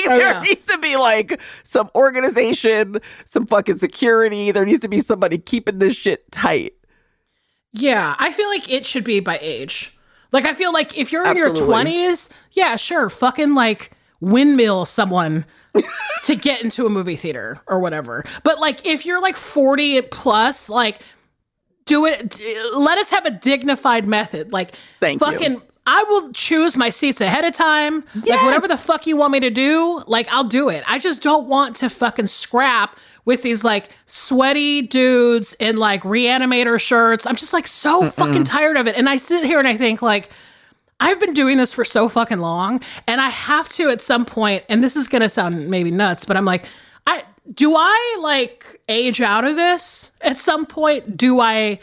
Oh, 0.08 0.18
there 0.18 0.20
yeah. 0.20 0.42
needs 0.42 0.66
to 0.68 0.78
be 0.78 0.96
like 0.96 1.42
some 1.64 1.90
organization, 1.94 2.98
some 3.26 3.46
fucking 3.46 3.78
security. 3.80 4.52
There 4.52 4.66
needs 4.66 4.80
to 4.82 4.88
be 4.88 5.02
somebody 5.02 5.38
keeping 5.38 5.80
this 5.80 5.96
shit 5.96 6.32
tight. 6.32 6.74
Yeah, 7.74 8.16
I 8.18 8.32
feel 8.32 8.48
like 8.48 8.72
it 8.72 8.86
should 8.86 9.04
be 9.04 9.20
by 9.20 9.38
age. 9.42 9.98
Like 10.32 10.46
I 10.46 10.54
feel 10.54 10.72
like 10.72 10.98
if 10.98 11.12
you're 11.12 11.26
in 11.28 11.36
your 11.38 11.54
twenties, 11.54 12.30
yeah, 12.52 12.78
sure, 12.78 13.10
fucking 13.10 13.54
like 13.56 13.92
windmill 14.22 14.86
someone 14.86 15.46
to 16.24 16.36
get 16.36 16.62
into 16.64 16.86
a 16.86 16.90
movie 16.90 17.16
theater 17.16 17.60
or 17.68 17.80
whatever. 17.80 18.24
But 18.44 18.60
like 18.60 18.86
if 18.86 19.06
you're 19.06 19.22
like 19.22 19.36
40 19.36 20.02
plus, 20.04 20.70
like 20.70 21.00
do 21.86 22.06
it 22.06 22.40
let 22.74 22.98
us 22.98 23.10
have 23.12 23.26
a 23.26 23.32
dignified 23.32 24.08
method. 24.08 24.52
Like 24.52 24.76
Thank 25.00 25.22
you. 25.22 25.28
fucking 25.28 25.62
I 25.88 26.04
will 26.10 26.32
choose 26.34 26.76
my 26.76 26.90
seats 26.90 27.22
ahead 27.22 27.46
of 27.46 27.54
time. 27.54 28.04
Like 28.16 28.42
whatever 28.42 28.68
the 28.68 28.78
fuck 28.78 29.06
you 29.06 29.18
want 29.18 29.34
me 29.34 29.40
to 29.42 29.52
do, 29.52 30.04
like 30.08 30.28
I'll 30.32 30.44
do 30.44 30.70
it. 30.70 30.84
I 30.88 30.98
just 30.98 31.22
don't 31.22 31.48
want 31.48 31.76
to 31.78 31.90
fucking 31.90 32.26
scrap 32.26 32.98
with 33.26 33.44
these 33.44 33.64
like 33.64 33.90
sweaty 34.08 34.82
dudes 34.82 35.54
in 35.60 35.78
like 35.78 36.02
reanimator 36.02 36.80
shirts. 36.80 37.28
I'm 37.28 37.36
just 37.36 37.54
like 37.54 37.68
so 37.68 38.10
fucking 38.10 38.46
tired 38.46 38.78
of 38.78 38.88
it. 38.88 38.96
And 38.96 39.08
I 39.08 39.18
sit 39.18 39.44
here 39.44 39.60
and 39.60 39.68
I 39.68 39.78
think 39.78 40.02
like 40.02 40.30
I've 41.00 41.20
been 41.20 41.34
doing 41.34 41.58
this 41.58 41.74
for 41.74 41.86
so 41.86 42.08
fucking 42.08 42.40
long 42.40 42.82
and 43.08 43.20
I 43.20 43.30
have 43.30 43.70
to 43.70 43.90
at 43.90 44.02
some 44.02 44.26
point 44.26 44.64
and 44.70 44.84
this 44.84 44.96
is 44.96 45.08
going 45.08 45.22
to 45.22 45.30
sound 45.30 45.70
maybe 45.70 45.92
nuts, 45.92 46.26
but 46.26 46.38
I'm 46.38 46.46
like 46.46 46.66
I 47.06 47.24
do 47.54 47.76
I 47.76 48.18
like 48.22 48.82
age 48.88 49.22
out 49.22 49.46
of 49.46 49.56
this 49.56 50.12
at 50.22 50.40
some 50.40 50.66
point? 50.66 51.18
Do 51.18 51.40
I 51.40 51.80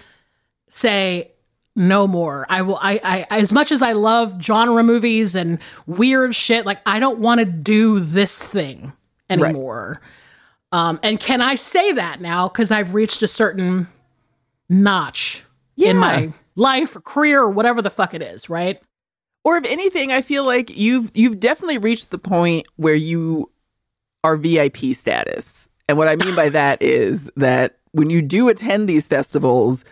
say 0.69 1.33
no 1.75 2.07
more. 2.07 2.47
I 2.49 2.63
will. 2.63 2.79
I, 2.81 3.01
I. 3.31 3.39
As 3.39 3.53
much 3.53 3.73
as 3.73 3.83
I 3.83 3.93
love 3.93 4.41
genre 4.43 4.83
movies 4.83 5.35
and 5.35 5.59
weird 5.87 6.35
shit, 6.35 6.67
like 6.67 6.81
I 6.85 6.99
don't 6.99 7.19
want 7.19 7.39
to 7.39 7.45
do 7.45 7.99
this 7.99 8.39
thing 8.39 8.93
anymore. 9.31 10.01
Um, 10.71 11.01
and 11.03 11.19
can 11.19 11.41
I 11.41 11.55
say 11.55 11.93
that 11.93 12.21
now 12.21 12.49
because 12.49 12.71
I've 12.71 12.95
reached 12.95 13.23
a 13.23 13.27
certain 13.27 13.87
notch 14.69 15.45
in 15.77 15.99
my 15.99 16.33
life 16.57 16.97
or 16.97 17.01
career 17.01 17.43
or 17.43 17.51
whatever 17.51 17.83
the 17.83 17.91
fuck 17.91 18.15
it 18.15 18.23
is, 18.23 18.49
right? 18.49 18.81
Or 19.45 19.57
if 19.57 19.65
anything, 19.67 20.13
I 20.13 20.23
feel 20.23 20.45
like 20.45 20.77
you've 20.77 21.11
you've 21.15 21.41
definitely 21.41 21.79
reached 21.79 22.11
the 22.11 22.19
point 22.19 22.67
where 22.77 22.95
you 22.95 23.51
are 24.25 24.37
VIP 24.37 24.95
status. 24.95 25.69
And 25.89 25.99
what 25.99 26.09
I 26.09 26.17
mean 26.17 26.35
by 26.35 26.49
that 26.51 26.81
is 26.83 27.31
that 27.37 27.79
when 27.93 28.11
you 28.11 28.23
do 28.23 28.49
attend 28.49 28.89
these 28.89 29.09
festivals, 29.09 29.85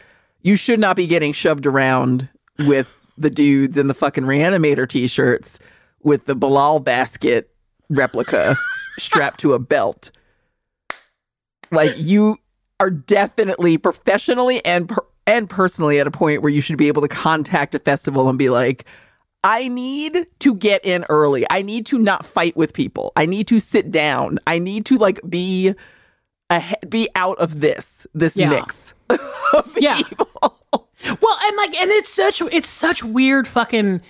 you 0.43 0.57
should 0.57 0.79
not 0.79 0.97
be 0.97 1.07
getting 1.07 1.33
shoved 1.33 1.67
around 1.67 2.29
with 2.61 2.89
the 3.19 3.31
dudes 3.31 3.77
in 3.77 3.89
the 3.89 3.95
fucking 3.95 4.25
reanimator 4.25 4.89
t-shirts 4.89 5.59
with 6.03 6.25
the 6.25 6.35
Belial 6.35 6.81
basket 6.81 7.55
replica 7.91 8.57
strapped 8.99 9.41
to 9.41 9.53
a 9.53 9.59
belt. 9.59 10.11
Like 11.71 11.93
you 11.97 12.39
are 12.79 12.91
definitely 12.91 13.77
professionally 13.77 14.65
and 14.65 14.89
per- 14.89 15.05
and 15.27 15.49
personally 15.49 16.01
at 16.01 16.07
a 16.07 16.11
point 16.11 16.43
where 16.43 16.51
you 16.51 16.61
should 16.61 16.79
be 16.79 16.89
able 16.89 17.03
to 17.03 17.09
contact 17.09 17.75
a 17.75 17.79
festival 17.79 18.29
and 18.29 18.39
be 18.39 18.49
like, 18.49 18.87
I 19.43 19.69
need 19.69 20.27
to 20.41 20.55
get 20.55 20.85
in 20.85 21.05
early. 21.09 21.47
I 21.51 21.63
need 21.63 21.87
to 21.87 21.99
not 21.99 22.27
fight 22.27 22.57
with 22.57 22.75
people. 22.75 23.13
I 23.17 23.27
need 23.27 23.49
to 23.49 23.59
sit 23.61 23.91
down. 23.91 24.39
I 24.47 24.59
need 24.59 24.85
to 24.87 24.99
like 24.99 25.19
be 25.29 25.75
ahe- 26.51 26.75
be 26.89 27.09
out 27.15 27.39
of 27.39 27.61
this 27.61 28.07
this 28.15 28.37
Yeah. 28.37 28.51
mix 28.51 28.93
of 29.55 29.71
Yeah. 29.79 29.97
people. 29.97 30.57
Well, 30.73 31.39
and 31.43 31.57
like, 31.57 31.75
and 31.81 31.91
it's 31.91 32.13
such 32.13 32.43
it's 32.53 32.69
such 32.69 33.03
weird 33.03 33.49
fucking 33.49 34.03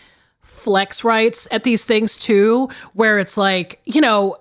flex 0.42 1.04
rights 1.04 1.46
at 1.52 1.62
these 1.62 1.84
things 1.84 2.16
too, 2.16 2.68
where 2.94 3.18
it's 3.18 3.37
like, 3.37 3.80
you 3.84 4.00
know, 4.00 4.37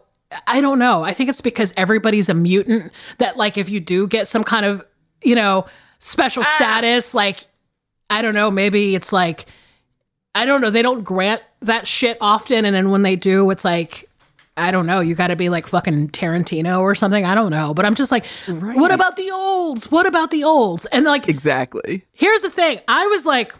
I 0.47 0.59
don't 0.59 0.79
know. 0.79 1.03
I 1.03 1.13
think 1.13 1.29
it's 1.29 1.41
because 1.41 1.73
everybody's 1.77 2.29
a 2.29 2.33
mutant 2.33 2.91
that 3.19 3.37
like 3.37 3.57
if 3.57 3.69
you 3.69 3.79
do 3.79 4.07
get 4.07 4.27
some 4.27 4.43
kind 4.43 4.65
of, 4.65 4.83
you 5.21 5.35
know, 5.35 5.67
special 5.99 6.41
ah. 6.43 6.53
status, 6.55 7.13
like 7.13 7.45
I 8.09 8.23
don't 8.23 8.33
know, 8.33 8.49
maybe 8.49 8.95
it's 8.95 9.13
like 9.13 9.45
I 10.35 10.45
don't 10.45 10.61
know, 10.61 10.69
they 10.69 10.81
don't 10.81 11.03
grant 11.03 11.41
that 11.61 11.87
shit 11.87 12.17
often 12.21 12.65
and 12.65 12.75
then 12.75 12.91
when 12.91 13.01
they 13.01 13.15
do, 13.15 13.49
it's 13.51 13.65
like 13.65 14.09
I 14.57 14.71
don't 14.71 14.85
know, 14.85 14.99
you 14.99 15.15
got 15.15 15.27
to 15.27 15.37
be 15.37 15.47
like 15.47 15.67
fucking 15.67 16.09
Tarantino 16.09 16.81
or 16.81 16.93
something. 16.93 17.23
I 17.23 17.33
don't 17.33 17.49
know, 17.49 17.73
but 17.73 17.85
I'm 17.85 17.95
just 17.95 18.11
like, 18.11 18.25
what 18.47 18.91
about 18.91 19.15
the 19.15 19.31
olds? 19.31 19.89
What 19.89 20.05
about 20.05 20.31
the 20.31 20.43
olds? 20.43 20.85
And 20.87 21.05
like 21.05 21.29
Exactly. 21.29 22.05
Here's 22.11 22.41
the 22.41 22.49
thing. 22.49 22.81
I 22.87 23.07
was 23.07 23.25
like, 23.25 23.55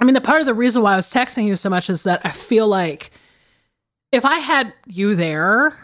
I 0.00 0.04
mean, 0.04 0.14
the 0.14 0.20
part 0.20 0.40
of 0.40 0.46
the 0.46 0.54
reason 0.54 0.82
why 0.82 0.92
I 0.92 0.96
was 0.96 1.12
texting 1.12 1.44
you 1.44 1.56
so 1.56 1.68
much 1.68 1.90
is 1.90 2.04
that 2.04 2.20
I 2.24 2.30
feel 2.30 2.68
like 2.68 3.10
if 4.12 4.24
I 4.24 4.38
had 4.38 4.72
you 4.86 5.14
there, 5.16 5.76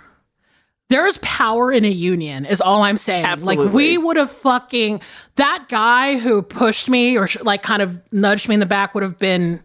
there's 0.89 1.19
power 1.19 1.71
in 1.73 1.85
a 1.85 1.91
union, 1.91 2.47
is 2.47 2.61
all 2.61 2.83
I'm 2.83 2.97
saying. 2.97 3.25
Like, 3.45 3.59
we 3.75 3.99
would 3.99 4.17
have 4.17 4.31
fucking, 4.31 5.01
that 5.37 5.67
guy 5.69 6.17
who 6.19 6.43
pushed 6.43 6.89
me 6.89 7.17
or 7.19 7.27
sh- 7.27 7.41
like 7.43 7.63
kind 7.63 7.83
of 7.83 8.01
nudged 8.13 8.49
me 8.49 8.55
in 8.55 8.61
the 8.61 8.67
back 8.67 8.95
would 8.95 9.03
have 9.03 9.19
been 9.19 9.63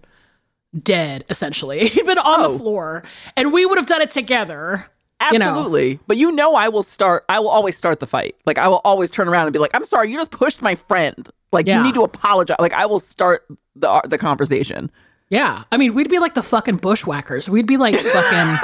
dead, 0.82 1.26
essentially. 1.30 1.88
He'd 1.90 2.06
been 2.06 2.18
on 2.18 2.40
Oh. 2.46 2.52
the 2.54 2.60
floor 2.60 3.04
and 3.38 3.52
we 3.54 3.66
would 3.66 3.78
have 3.78 3.86
done 3.88 4.02
it 4.02 4.10
together. 4.12 4.88
you 5.32 5.40
know. 5.40 5.50
Absolutely. 5.50 6.00
But 6.08 6.18
you 6.18 6.32
know 6.32 6.56
I 6.56 6.70
will 6.70 6.84
start 6.84 7.26
I 7.30 7.40
will 7.40 7.50
always 7.50 7.78
start 7.78 8.00
the 8.00 8.08
fight. 8.08 8.36
Like 8.46 8.58
I 8.58 8.68
will 8.68 8.82
always 8.84 9.10
turn 9.12 9.28
around 9.28 9.46
and 9.48 9.54
be 9.54 9.60
like, 9.60 9.72
"I'm 9.74 9.86
sorry, 9.86 10.12
you 10.12 10.18
just 10.18 10.32
pushed 10.32 10.62
my 10.62 10.76
friend." 10.76 11.30
Like 11.52 11.68
Yeah. 11.68 11.78
you 11.78 11.84
need 11.84 11.94
to 11.96 12.04
apologize. 12.04 12.58
Like 12.60 12.74
I 12.74 12.86
will 12.88 13.00
start 13.00 13.46
the 13.76 14.02
the 14.10 14.18
conversation. 14.18 14.92
Yeah. 15.30 15.64
I 15.72 15.78
mean, 15.78 15.94
we'd 15.94 16.10
be 16.10 16.20
like 16.20 16.34
the 16.34 16.44
fucking 16.44 16.78
bushwhackers. 16.78 17.48
We'd 17.50 17.66
be 17.68 17.78
like 17.78 17.96
fucking 17.98 18.58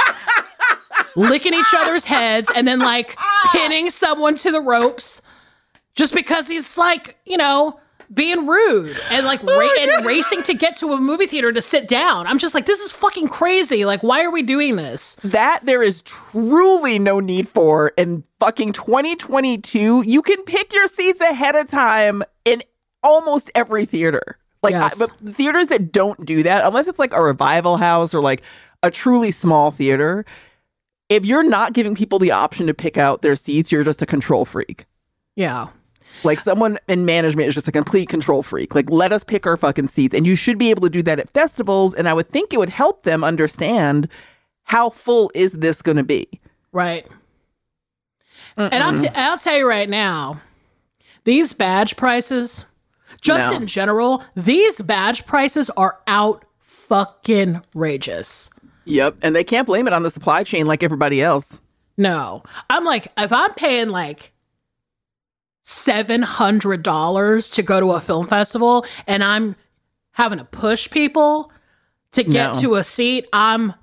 licking 1.16 1.54
each 1.54 1.74
other's 1.75 2.06
heads 2.06 2.50
and 2.56 2.68
then 2.68 2.80
like 2.80 3.18
pinning 3.51 3.89
someone 3.89 4.36
to 4.36 4.51
the 4.51 4.62
ropes 4.62 5.22
just 5.96 6.13
because 6.13 6.48
he's 6.48 6.78
like, 6.78 7.18
you 7.25 7.38
know, 7.38 7.80
being 8.13 8.48
rude 8.48 8.96
and 9.12 9.25
like 9.25 9.42
ra- 9.44 9.50
oh, 9.54 9.78
and 9.80 10.06
racing 10.06 10.44
to 10.44 10.54
get 10.54 10.78
to 10.78 10.94
a 10.94 11.00
movie 11.00 11.28
theater 11.28 11.51
to 11.51 11.62
sit 11.62 11.88
down. 11.88 12.28
I'm 12.28 12.39
just 12.39 12.54
like, 12.54 12.66
this 12.66 12.80
is 12.80 12.92
fucking 12.92 13.30
crazy. 13.30 13.86
Like, 13.86 14.04
why 14.04 14.24
are 14.24 14.32
we 14.32 14.42
doing 14.42 14.75
this? 14.75 15.16
That 15.24 15.62
there 15.66 15.84
is 15.84 16.01
truly 16.04 17.00
no 17.00 17.20
need 17.20 17.48
for 17.48 17.89
in 17.98 18.24
fucking 18.39 18.74
2022. 18.74 20.04
You 20.06 20.22
can 20.22 20.44
pick 20.44 20.74
your 20.74 20.88
seats 20.88 21.22
ahead 21.22 21.56
of 21.56 21.68
time 21.68 22.24
in 22.46 22.63
almost 23.04 23.51
every 23.56 23.86
theater. 23.86 24.38
Like, 24.62 24.75
I, 24.75 24.89
but 25.00 25.12
theaters 25.36 25.68
that 25.68 25.92
don't 25.92 26.25
do 26.25 26.44
that, 26.44 26.66
unless 26.66 26.88
it's 26.88 27.00
like 27.00 27.13
a 27.13 27.22
revival 27.22 27.78
house 27.78 28.13
or 28.13 28.22
like 28.22 28.42
a 28.84 28.92
truly 28.92 29.32
small 29.32 29.72
theater, 29.72 30.25
if 31.08 31.25
you're 31.25 31.48
not 31.48 31.74
giving 31.74 31.96
people 31.96 32.20
the 32.20 32.32
option 32.32 32.68
to 32.68 32.74
pick 32.74 32.98
out 32.98 33.22
their 33.22 33.36
seats, 33.36 33.72
you're 33.72 33.86
just 33.86 34.01
a 34.01 34.06
control 34.06 34.44
freak. 34.44 34.86
Yeah. 35.36 35.68
Like 36.24 36.40
someone 36.40 36.78
in 36.88 37.06
management 37.06 37.48
is 37.48 37.54
just 37.56 37.68
a 37.68 37.72
complete 37.72 38.10
control 38.10 38.44
freak. 38.44 38.76
Like 38.76 38.90
let 38.90 39.12
us 39.14 39.24
pick 39.24 39.46
our 39.48 39.58
fucking 39.58 39.88
seats. 39.88 40.14
And 40.16 40.26
you 40.28 40.36
should 40.36 40.58
be 40.58 40.70
able 40.70 40.82
to 40.82 40.90
do 40.90 41.02
that 41.04 41.20
at 41.20 41.30
festivals. 41.30 41.94
And 41.94 42.08
I 42.10 42.14
would 42.14 42.30
think 42.30 42.54
it 42.54 42.58
would 42.58 42.70
help 42.70 43.04
them 43.04 43.24
understand 43.24 44.08
how 44.64 44.90
full 44.90 45.32
is 45.34 45.54
this 45.54 45.82
going 45.82 45.98
to 45.98 46.04
be. 46.04 46.28
Right. 46.72 47.08
And 48.58 48.84
I'll, 48.84 48.98
t- 48.98 49.08
I'll 49.16 49.38
tell 49.38 49.58
you 49.58 49.68
right 49.68 49.90
now, 49.90 50.42
these 51.24 51.54
badge 51.54 51.96
prices, 51.96 52.66
just 53.22 53.50
No. 53.50 53.56
in 53.56 53.68
general, 53.68 54.24
these 54.36 54.82
badge 54.82 55.26
prices 55.26 55.70
are 55.72 56.00
out 56.08 56.44
fucking 56.60 57.62
rageous. 57.74 58.50
Yep. 58.86 59.18
And 59.22 59.36
they 59.36 59.44
can't 59.44 59.66
blame 59.68 59.88
it 59.88 59.94
on 59.94 60.04
the 60.04 60.10
supply 60.10 60.44
chain 60.44 60.66
like 60.66 60.84
everybody 60.84 61.22
else. 61.22 61.62
No, 61.98 62.44
I'm 62.70 62.86
like, 62.86 63.08
if 63.18 63.32
I'm 63.32 63.54
paying 63.54 63.90
like 63.90 64.32
$700 65.70 67.54
to 67.56 67.64
go 67.64 67.80
to 67.80 67.92
a 67.92 68.00
film 68.00 68.28
festival 68.28 68.86
and 69.08 69.24
I'm 69.24 69.56
having 70.12 70.40
to 70.40 70.46
push 70.46 70.90
people 70.90 71.52
to 72.14 72.24
get 72.24 72.54
No. 72.56 72.62
to 72.62 72.76
a 72.76 72.84
seat, 72.84 73.28
I'm 73.32 73.74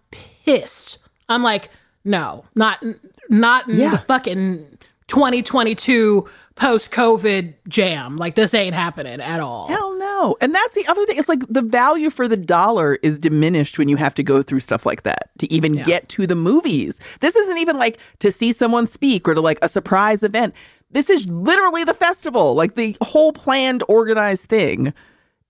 pissed. 0.44 0.98
I'm 1.28 1.42
like, 1.42 1.70
no, 2.04 2.44
not 2.54 2.82
not 3.28 3.68
in 3.68 3.78
Yeah. 3.78 3.90
the 3.90 3.98
fucking 3.98 4.78
2022 5.08 6.26
post 6.56 6.90
COVID 6.92 7.54
jam. 7.68 8.16
Like 8.16 8.34
this 8.34 8.54
ain't 8.54 8.74
happening 8.74 9.20
at 9.20 9.40
all. 9.40 9.68
Hell 9.68 9.96
no. 9.98 10.36
And 10.40 10.54
that's 10.54 10.74
the 10.74 10.84
other 10.88 11.04
thing. 11.06 11.18
It's 11.18 11.28
like 11.28 11.42
the 11.48 11.60
value 11.62 12.08
for 12.10 12.26
the 12.28 12.36
dollar 12.36 12.98
is 13.02 13.18
diminished 13.18 13.78
when 13.78 13.88
you 13.88 13.96
have 13.96 14.14
to 14.14 14.22
go 14.22 14.42
through 14.42 14.60
stuff 14.60 14.86
like 14.86 15.02
that 15.02 15.30
to 15.38 15.52
even 15.52 15.82
get 15.82 16.08
to 16.10 16.26
the 16.26 16.34
movies. 16.34 16.98
This 17.20 17.36
isn't 17.36 17.58
even 17.58 17.76
like 17.76 17.98
to 18.20 18.30
see 18.32 18.52
someone 18.52 18.86
speak 18.86 19.28
or 19.28 19.34
to 19.34 19.40
like 19.40 19.58
a 19.62 19.68
surprise 19.68 20.22
event. 20.22 20.54
This 20.90 21.10
is 21.10 21.26
literally 21.26 21.84
the 21.84 21.94
festival. 21.94 22.54
Like 22.54 22.74
the 22.74 22.96
whole 23.02 23.32
planned, 23.32 23.82
organized 23.88 24.46
thing 24.46 24.92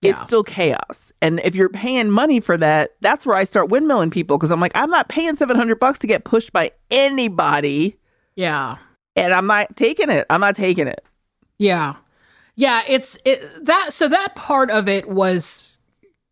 is 0.01 0.15
still 0.17 0.43
chaos. 0.43 1.11
And 1.21 1.39
if 1.43 1.55
you're 1.55 1.69
paying 1.69 2.11
money 2.11 2.39
for 2.39 2.55
that, 2.57 2.91
that's 3.01 3.25
where 3.25 3.35
I 3.35 3.43
start 3.45 3.69
windmilling 3.69 4.11
people 4.11 4.37
because 4.37 4.51
I'm 4.51 4.59
like, 4.59 4.71
I'm 4.75 4.89
not 4.91 5.09
paying 5.09 5.35
700 5.35 5.79
bucks 5.79 5.99
to 5.99 6.07
get 6.07 6.23
pushed 6.23 6.53
by 6.53 6.71
anybody 6.91 7.97
Yeah. 8.35 8.77
and 9.15 9.33
I'm 9.33 9.47
not 9.47 9.75
taking 9.75 10.09
it. 10.11 10.25
I'm 10.29 10.41
not 10.41 10.55
taking 10.55 10.87
it. 10.87 11.03
Yeah. 11.57 11.95
Yeah, 12.55 12.81
it's 12.87 13.17
it 13.25 13.65
that 13.65 13.93
so 13.93 14.07
that 14.07 14.35
part 14.35 14.69
of 14.71 14.87
it 14.87 15.07
was 15.09 15.77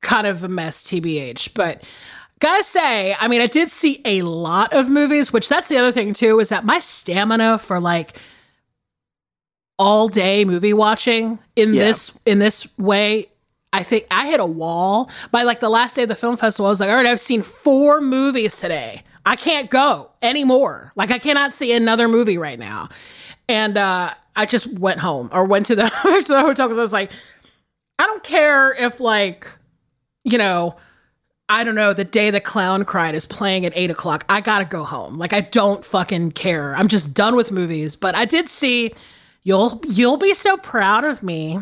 kind 0.02 0.26
of 0.28 0.44
a 0.44 0.48
mess 0.48 0.84
TBH, 0.84 1.54
but 1.54 1.84
gotta 2.40 2.64
say, 2.64 3.16
I 3.20 3.28
mean, 3.28 3.42
I 3.42 3.48
did 3.48 3.70
see 3.70 4.02
a 4.06 4.22
lot 4.24 4.74
of 4.74 4.90
movies, 4.90 5.32
which 5.34 5.48
that's 5.50 5.68
the 5.68 5.78
other 5.78 5.92
thing 5.92 6.14
too, 6.14 6.40
is 6.40 6.50
that 6.50 6.64
my 6.66 6.80
stamina 6.80 7.58
for 7.60 7.80
like 7.80 8.18
all 9.78 10.08
day 10.08 10.46
movie 10.46 10.74
watching 10.74 11.40
in 11.56 11.74
Yeah. 11.74 11.86
this 11.86 12.18
in 12.26 12.40
this 12.40 12.68
way 12.78 13.28
I 13.74 13.84
think 13.84 14.08
I 14.10 14.28
hit 14.28 14.40
a 14.40 14.46
wall 14.46 15.10
by 15.32 15.44
like 15.44 15.60
the 15.60 15.68
last 15.70 15.98
day 15.98 16.04
of 16.04 16.08
the 16.10 16.16
film 16.16 16.38
festival. 16.38 16.68
I 16.68 16.70
was 16.70 16.80
like, 16.80 16.90
all 16.90 16.96
right, 16.96 17.06
I've 17.06 17.20
seen 17.20 17.42
four 17.42 18.00
movies 18.00 18.56
today. 18.58 19.04
I 19.26 19.36
can't 19.36 19.70
go 19.70 20.12
anymore. 20.22 20.94
Like 20.96 21.12
I 21.12 21.20
cannot 21.20 21.52
see 21.52 21.74
another 21.74 22.08
movie 22.08 22.38
right 22.38 22.58
now. 22.58 22.88
And 23.50 23.78
uh, 23.78 24.14
I 24.34 24.46
just 24.46 24.66
went 24.80 25.02
home 25.02 25.30
or 25.34 25.44
went 25.44 25.66
to 25.66 25.76
the, 25.76 25.84
to 26.04 26.24
the 26.26 26.40
hotel 26.40 26.68
because 26.68 26.78
I 26.78 26.82
was 26.84 26.94
like, 26.94 27.12
I 28.00 28.06
don't 28.06 28.24
care 28.24 28.72
if 28.74 29.02
like, 29.02 29.46
you 30.24 30.38
know, 30.38 30.78
I 31.50 31.66
don't 31.66 31.76
know, 31.76 31.92
the 31.92 32.06
day 32.06 32.32
the 32.32 32.40
clown 32.40 32.86
cried 32.86 33.14
is 33.14 33.26
playing 33.26 33.66
at 33.66 33.74
eight 33.76 33.92
o'clock. 33.92 34.24
I 34.30 34.40
gotta 34.40 34.64
go 34.66 34.86
home. 34.86 35.18
Like 35.18 35.34
I 35.34 35.42
don't 35.42 35.84
fucking 35.84 36.32
care. 36.32 36.74
I'm 36.78 36.88
just 36.88 37.14
done 37.14 37.36
with 37.36 37.52
movies. 37.52 37.98
But 37.98 38.16
I 38.16 38.24
did 38.24 38.48
see 38.48 38.94
you'll 39.46 39.82
you'll 39.88 40.18
be 40.18 40.34
so 40.34 40.58
proud 40.58 41.06
of 41.06 41.24
me 41.24 41.60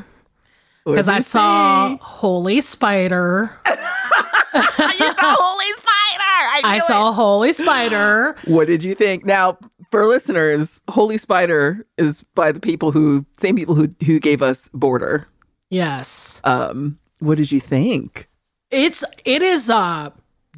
because 0.85 1.07
I 1.07 1.19
saw 1.19 1.95
Holy 1.97 2.61
Spider. 2.61 3.51
you 3.67 5.13
saw 5.13 5.35
Holy 5.39 5.73
Spider. 5.75 5.89
I, 6.19 6.61
I 6.63 6.79
saw 6.79 7.11
Holy 7.11 7.53
Spider. 7.53 8.35
What 8.45 8.67
did 8.67 8.83
you 8.83 8.95
think? 8.95 9.25
Now, 9.25 9.57
for 9.91 10.05
listeners, 10.07 10.81
Holy 10.89 11.17
Spider 11.17 11.85
is 11.97 12.23
by 12.35 12.51
the 12.51 12.59
people 12.59 12.91
who 12.91 13.25
same 13.39 13.55
people 13.55 13.75
who 13.75 13.89
who 14.03 14.19
gave 14.19 14.41
us 14.41 14.69
Border. 14.73 15.27
Yes. 15.69 16.41
Um, 16.43 16.97
what 17.19 17.37
did 17.37 17.51
you 17.51 17.59
think? 17.59 18.27
It's 18.71 19.03
it 19.25 19.41
is 19.41 19.69
uh 19.69 20.09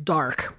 dark. 0.01 0.57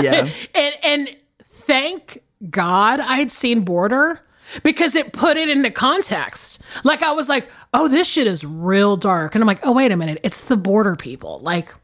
Yeah. 0.00 0.30
and 0.54 0.74
and 0.82 1.16
thank 1.44 2.22
God 2.50 3.00
I'd 3.00 3.32
seen 3.32 3.62
Border 3.62 4.20
because 4.62 4.94
it 4.94 5.12
put 5.12 5.36
it 5.36 5.48
into 5.48 5.70
context. 5.70 6.60
Like 6.84 7.02
I 7.02 7.12
was 7.12 7.28
like, 7.28 7.48
oh, 7.74 7.88
this 7.88 8.06
shit 8.06 8.26
is 8.26 8.44
real 8.44 8.96
dark. 8.96 9.34
And 9.34 9.42
I'm 9.42 9.46
like, 9.46 9.60
oh, 9.64 9.72
wait 9.72 9.92
a 9.92 9.96
minute, 9.96 10.18
it's 10.22 10.42
the 10.42 10.56
border 10.56 10.96
people. 10.96 11.40
Like 11.40 11.74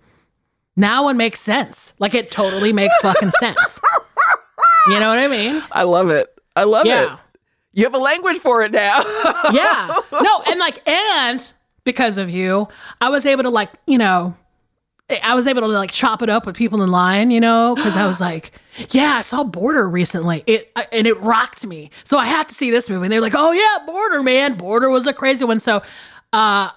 now 0.76 1.08
it 1.08 1.14
makes 1.14 1.40
sense. 1.40 1.94
Like 1.98 2.14
it 2.14 2.30
totally 2.30 2.72
makes 2.72 2.96
fucking 3.00 3.30
sense. 3.32 3.80
You 4.88 4.98
know 4.98 5.08
what 5.08 5.18
I 5.18 5.28
mean? 5.28 5.62
I 5.72 5.84
love 5.84 6.10
it. 6.10 6.28
I 6.56 6.64
love 6.64 6.86
Yeah. 6.86 7.14
it. 7.14 7.18
You 7.74 7.84
have 7.84 7.94
a 7.94 7.98
language 7.98 8.36
for 8.38 8.62
it 8.62 8.72
now. 8.72 9.00
yeah. 9.52 9.98
No, 10.12 10.42
and 10.46 10.58
like, 10.60 10.86
and 10.86 11.52
because 11.84 12.18
of 12.18 12.28
you, 12.28 12.68
I 13.00 13.08
was 13.08 13.24
able 13.24 13.44
to 13.44 13.48
like, 13.48 13.70
you 13.86 13.96
know, 13.96 14.36
I 15.24 15.34
was 15.34 15.46
able 15.46 15.62
to 15.62 15.68
like 15.68 15.90
chop 15.90 16.20
it 16.22 16.28
up 16.28 16.44
with 16.46 16.54
people 16.56 16.82
in 16.82 16.90
line, 16.90 17.30
you 17.30 17.40
know, 17.40 17.74
because 17.74 17.96
I 17.96 18.06
was 18.06 18.20
like, 18.20 18.52
yeah, 18.90 19.16
I 19.16 19.22
saw 19.22 19.44
Border 19.44 19.88
recently, 19.88 20.42
it 20.46 20.72
and 20.92 21.06
it 21.06 21.18
rocked 21.20 21.66
me. 21.66 21.90
So 22.04 22.18
I 22.18 22.26
had 22.26 22.48
to 22.48 22.54
see 22.54 22.70
this 22.70 22.88
movie. 22.88 23.06
And 23.06 23.12
they're 23.12 23.20
like, 23.20 23.34
oh 23.36 23.52
yeah, 23.52 23.84
Border, 23.86 24.22
man, 24.22 24.54
Border 24.54 24.88
was 24.88 25.06
a 25.06 25.12
crazy 25.12 25.44
one. 25.44 25.60
So, 25.60 25.82
uh, 26.32 26.70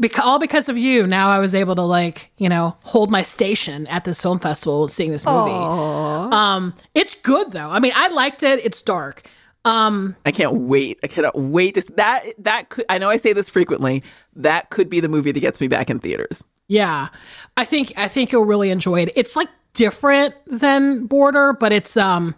because 0.00 0.24
all 0.24 0.38
because 0.38 0.68
of 0.68 0.78
you, 0.78 1.06
now 1.06 1.30
I 1.30 1.38
was 1.38 1.54
able 1.54 1.74
to 1.76 1.82
like, 1.82 2.30
you 2.38 2.48
know, 2.48 2.76
hold 2.84 3.10
my 3.10 3.22
station 3.22 3.86
at 3.88 4.04
this 4.04 4.22
film 4.22 4.38
festival 4.38 4.88
seeing 4.88 5.10
this 5.10 5.26
movie. 5.26 5.50
Um, 5.52 6.74
it's 6.94 7.14
good 7.14 7.52
though. 7.52 7.70
I 7.70 7.80
mean, 7.80 7.92
I 7.94 8.08
liked 8.08 8.42
it. 8.42 8.64
It's 8.64 8.80
dark. 8.80 9.22
Um, 9.66 10.14
I 10.26 10.30
can't 10.30 10.52
wait. 10.52 11.00
I 11.02 11.06
cannot 11.06 11.38
wait. 11.38 11.74
To, 11.74 11.92
that 11.96 12.24
that 12.38 12.68
could. 12.68 12.84
I 12.88 12.98
know 12.98 13.08
I 13.08 13.16
say 13.16 13.32
this 13.32 13.48
frequently. 13.48 14.02
That 14.36 14.70
could 14.70 14.88
be 14.88 15.00
the 15.00 15.08
movie 15.08 15.32
that 15.32 15.40
gets 15.40 15.60
me 15.60 15.68
back 15.68 15.90
in 15.90 15.98
theaters. 15.98 16.44
Yeah. 16.68 17.08
I 17.56 17.64
think 17.64 17.92
I 17.96 18.08
think 18.08 18.32
you'll 18.32 18.44
really 18.44 18.70
enjoy 18.70 19.02
it. 19.02 19.12
It's 19.16 19.36
like 19.36 19.48
different 19.74 20.34
than 20.46 21.06
Border, 21.06 21.52
but 21.52 21.72
it's 21.72 21.96
um 21.96 22.34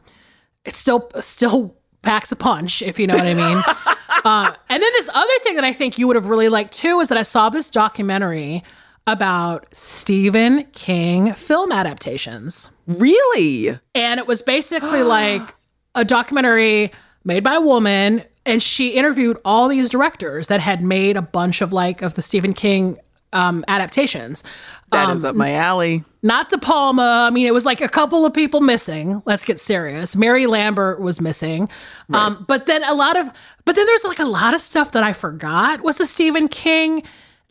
it's 0.64 0.78
still 0.78 1.09
still 1.20 1.77
packs 2.03 2.33
a 2.33 2.37
punch, 2.37 2.83
if 2.83 2.99
you 2.99 3.07
know 3.07 3.14
what 3.14 3.27
I 3.27 3.35
mean. 3.35 3.62
uh, 4.25 4.53
and 4.68 4.83
then 4.83 4.92
this 4.92 5.11
other 5.12 5.38
thing 5.40 5.57
that 5.57 5.64
I 5.64 5.72
think 5.72 5.99
you 5.99 6.07
would 6.07 6.16
have 6.16 6.27
really 6.27 6.49
liked 6.49 6.72
too 6.72 7.01
is 7.01 7.09
that 7.09 7.18
I 7.18 7.22
saw 7.22 7.49
this 7.49 7.70
documentary 7.70 8.62
about 9.07 9.66
Stephen 9.72 10.64
King 10.72 11.33
film 11.35 11.70
adaptations. 11.70 12.70
Really? 12.87 13.79
And 13.94 14.18
it 14.18 14.27
was 14.27 14.42
basically 14.42 15.03
like 15.05 15.55
a 15.94 16.05
documentary 16.05 16.92
made 17.25 17.44
by 17.44 17.55
a 17.55 17.61
woman 17.61 18.22
and 18.46 18.62
she 18.62 18.90
interviewed 18.90 19.38
all 19.44 19.68
these 19.68 19.90
directors 19.90 20.49
that 20.49 20.61
had 20.61 20.83
made 20.83 21.16
a 21.16 21.22
bunch 21.22 21.61
of 21.61 21.72
like 21.72 22.01
of 22.01 22.14
the 22.14 22.22
Stephen 22.22 22.55
King 22.55 22.99
um, 23.33 23.64
adaptations. 23.68 24.44
That 24.92 25.14
is 25.16 25.25
up 25.25 25.35
my 25.35 25.53
alley. 25.55 26.05
Not 26.22 26.49
De 26.49 26.59
Palma. 26.59 27.27
I 27.27 27.31
mean, 27.31 27.46
it 27.46 27.53
was 27.55 27.64
like 27.64 27.81
a 27.81 27.88
couple 27.88 28.25
of 28.25 28.33
people 28.33 28.61
missing. 28.61 29.22
Let's 29.27 29.44
get 29.44 29.61
serious. 29.61 30.14
Mary 30.16 30.46
Lambert 30.46 31.01
was 31.01 31.20
missing. 31.20 31.68
Um, 32.12 32.44
but 32.49 32.66
then 32.66 32.83
a 32.85 32.94
lot 32.94 33.16
of, 33.16 33.31
but 33.64 33.75
then 33.77 33.85
there's 33.87 34.05
like 34.05 34.18
a 34.20 34.25
lot 34.25 34.55
of 34.55 34.61
stuff 34.61 34.92
that 34.92 35.03
I 35.03 35.12
forgot 35.12 35.81
was 35.83 35.99
the 35.99 36.07
Stephen 36.07 36.49
King, 36.49 37.03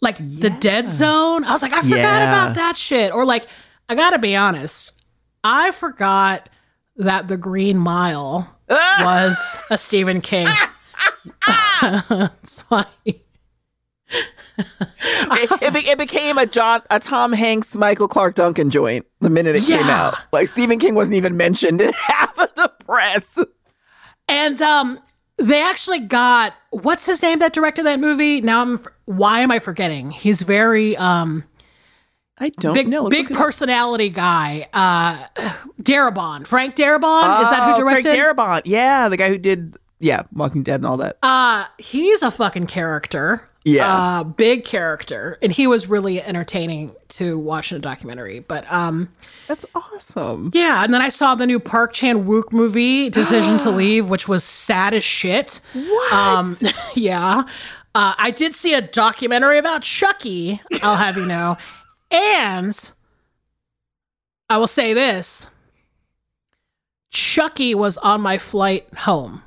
like 0.01 0.17
the 0.17 0.49
Dead 0.49 0.87
Zone. 0.89 1.43
I 1.43 1.51
was 1.51 1.61
like, 1.61 1.73
I 1.73 1.81
forgot 1.81 1.97
Yeah. 1.97 2.23
about 2.43 2.55
that 2.55 2.75
shit. 2.75 3.13
Or 3.13 3.25
like, 3.25 3.47
I 3.89 3.95
gotta 3.95 4.17
be 4.19 4.35
honest, 4.35 5.01
I 5.43 5.71
forgot 5.71 6.49
that 6.97 7.27
The 7.27 7.37
Green 7.37 7.77
Mile 7.77 8.57
was 8.69 9.57
a 9.69 9.77
Stephen 9.77 10.21
King. 10.21 10.47
That's 11.81 12.61
why. 12.61 12.85
It, 14.57 15.61
it, 15.61 15.73
be- 15.73 15.89
it 15.89 15.97
became 15.97 16.37
a 16.37 16.45
John, 16.45 16.81
a 16.89 16.99
Tom 16.99 17.33
Hanks, 17.33 17.75
Michael 17.75 18.07
Clarke 18.07 18.35
Duncan 18.35 18.69
joint 18.69 19.05
the 19.19 19.29
minute 19.29 19.55
it 19.55 19.63
came 19.65 19.87
out. 19.87 20.15
Like 20.31 20.47
Stephen 20.47 20.79
King 20.79 20.95
wasn't 20.95 21.15
even 21.15 21.37
mentioned 21.37 21.81
in 21.81 21.91
half 22.07 22.37
of 22.37 22.53
the 22.55 22.71
press. 22.85 23.37
And 24.27 24.61
um, 24.61 24.99
they 25.37 25.61
actually 25.61 25.99
got 25.99 26.53
what's 26.71 27.05
his 27.05 27.21
name 27.21 27.39
that 27.39 27.53
directed 27.53 27.85
that 27.85 27.99
movie? 27.99 28.41
Now 28.41 28.61
I'm 28.61 28.83
why 29.05 29.39
am 29.41 29.51
I 29.51 29.59
forgetting? 29.59 30.11
He's 30.11 30.41
very 30.41 30.95
um 30.97 31.43
I 32.37 32.49
don't 32.49 32.73
big 32.73 32.87
know. 32.89 33.09
big 33.09 33.29
personality 33.29 34.09
guy. 34.09 34.67
Uh, 34.73 35.25
Darabont, 35.81 36.47
Frank 36.47 36.75
Darabont 36.75 37.43
is 37.43 37.49
that 37.49 37.71
who 37.75 37.81
directed? 37.83 38.07
Oh, 38.11 38.15
Frank 38.15 38.37
Darabont. 38.37 38.61
Yeah, 38.65 39.07
the 39.09 39.17
guy 39.17 39.29
who 39.29 39.37
did 39.37 39.77
yeah, 39.99 40.23
Walking 40.33 40.61
Dead 40.63 40.75
and 40.75 40.85
all 40.85 40.97
that. 40.97 41.17
uh, 41.23 41.65
he's 41.77 42.21
a 42.21 42.29
fucking 42.31 42.67
character. 42.67 43.49
Yeah. 43.65 43.87
uh, 43.87 44.23
big 44.23 44.63
character, 44.63 45.37
and 45.41 45.51
he 45.51 45.65
was 45.65 45.89
really 45.89 46.21
entertaining 46.21 46.95
to 47.09 47.37
watch 47.39 47.71
in 47.71 47.77
a 47.77 47.81
documentary. 47.81 48.39
But 48.39 48.71
um, 48.71 49.09
That's 49.47 49.65
awesome. 49.73 50.51
Yeah, 50.53 50.83
and 50.83 50.93
then 50.93 51.01
I 51.01 51.09
saw 51.09 51.33
the 51.35 51.47
new 51.47 51.59
Park 51.59 51.91
Chan 51.91 52.25
Wook 52.25 52.51
movie, 52.51 53.09
Decision 53.09 53.57
to 53.59 53.71
Leave, 53.71 54.07
which 54.07 54.27
was 54.27 54.43
sad 54.43 54.93
as 54.93 55.03
shit. 55.03 55.59
What? 55.73 56.13
Um, 56.13 56.55
yeah. 56.95 57.43
Uh, 57.95 58.13
I 58.17 58.29
did 58.31 58.53
see 58.53 58.73
a 58.75 58.81
documentary 58.81 59.57
about 59.57 59.81
Chucky, 59.81 60.61
I'll 60.83 60.95
have 60.97 61.17
you 61.17 61.25
know. 61.25 61.57
And 62.11 62.91
I 64.47 64.57
will 64.59 64.67
say 64.67 64.93
this 64.93 65.49
Chucky 67.11 67.73
was 67.73 67.97
on 67.97 68.21
my 68.21 68.37
flight 68.37 68.87
home. 68.95 69.41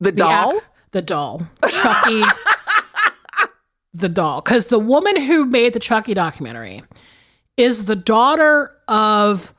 the 0.00 0.12
The 0.12 0.16
doll? 0.18 0.52
ac- 0.56 0.66
the 0.92 1.02
doll. 1.02 1.42
Chucky. 1.68 2.22
the 3.94 4.08
doll. 4.08 4.40
Because 4.40 4.66
the 4.66 4.78
woman 4.78 5.20
who 5.20 5.44
made 5.44 5.72
the 5.72 5.80
Chucky 5.80 6.14
documentary 6.14 6.82
is 7.56 7.84
the 7.84 7.96
daughter 7.96 8.74
of 8.88 9.52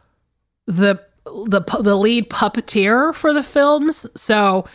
the 0.65 1.01
the 1.25 1.61
the 1.79 1.95
lead 1.97 2.29
puppeteer 2.29 3.13
for 3.13 3.31
the 3.33 3.43
films. 3.43 4.05
So, 4.15 4.65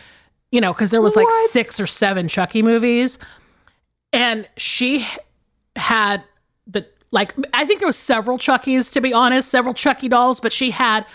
you 0.51 0.61
know, 0.61 0.73
because 0.73 0.91
there 0.91 1.01
was 1.01 1.15
like 1.15 1.27
What? 1.27 1.49
six 1.49 1.79
or 1.79 1.87
seven 1.87 2.27
Chucky 2.27 2.61
movies, 2.61 3.19
and 4.13 4.47
she 4.57 5.05
had 5.75 6.23
the 6.65 6.87
like 7.11 7.35
I 7.53 7.65
think 7.65 7.79
there 7.79 7.87
was 7.87 7.97
several 7.97 8.37
Chuckies 8.37 8.91
to 8.93 9.01
be 9.01 9.13
honest, 9.13 9.49
several 9.49 9.73
Chucky 9.73 10.07
dolls, 10.07 10.39
but 10.39 10.53
she 10.53 10.71
had 10.71 11.05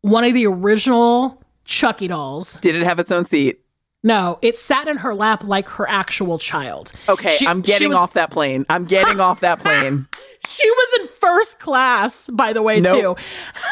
one 0.00 0.24
of 0.24 0.34
the 0.34 0.46
original 0.46 1.42
Chucky 1.64 2.08
dolls. 2.08 2.54
Did 2.60 2.74
it 2.76 2.82
have 2.82 2.98
its 2.98 3.10
own 3.12 3.24
seat? 3.24 3.60
No, 4.06 4.38
it 4.40 4.56
sat 4.56 4.86
in 4.88 4.98
her 4.98 5.14
lap 5.14 5.42
like 5.44 5.68
her 5.70 5.88
actual 5.88 6.38
child. 6.38 6.92
Okay, 7.08 7.30
She- 7.30 7.46
I'm 7.46 7.60
getting 7.60 7.88
was- 7.88 7.98
off 7.98 8.12
that 8.12 8.30
plane. 8.30 8.64
I'm 8.70 8.84
getting 8.84 9.20
off 9.20 9.40
that 9.40 9.58
plane. 9.60 10.06
She 10.48 10.70
was 10.70 11.00
in 11.00 11.08
first 11.08 11.58
class, 11.58 12.30
by 12.32 12.52
the 12.52 12.62
way, 12.62 12.78
Nope. 12.80 13.18
too. 13.18 13.24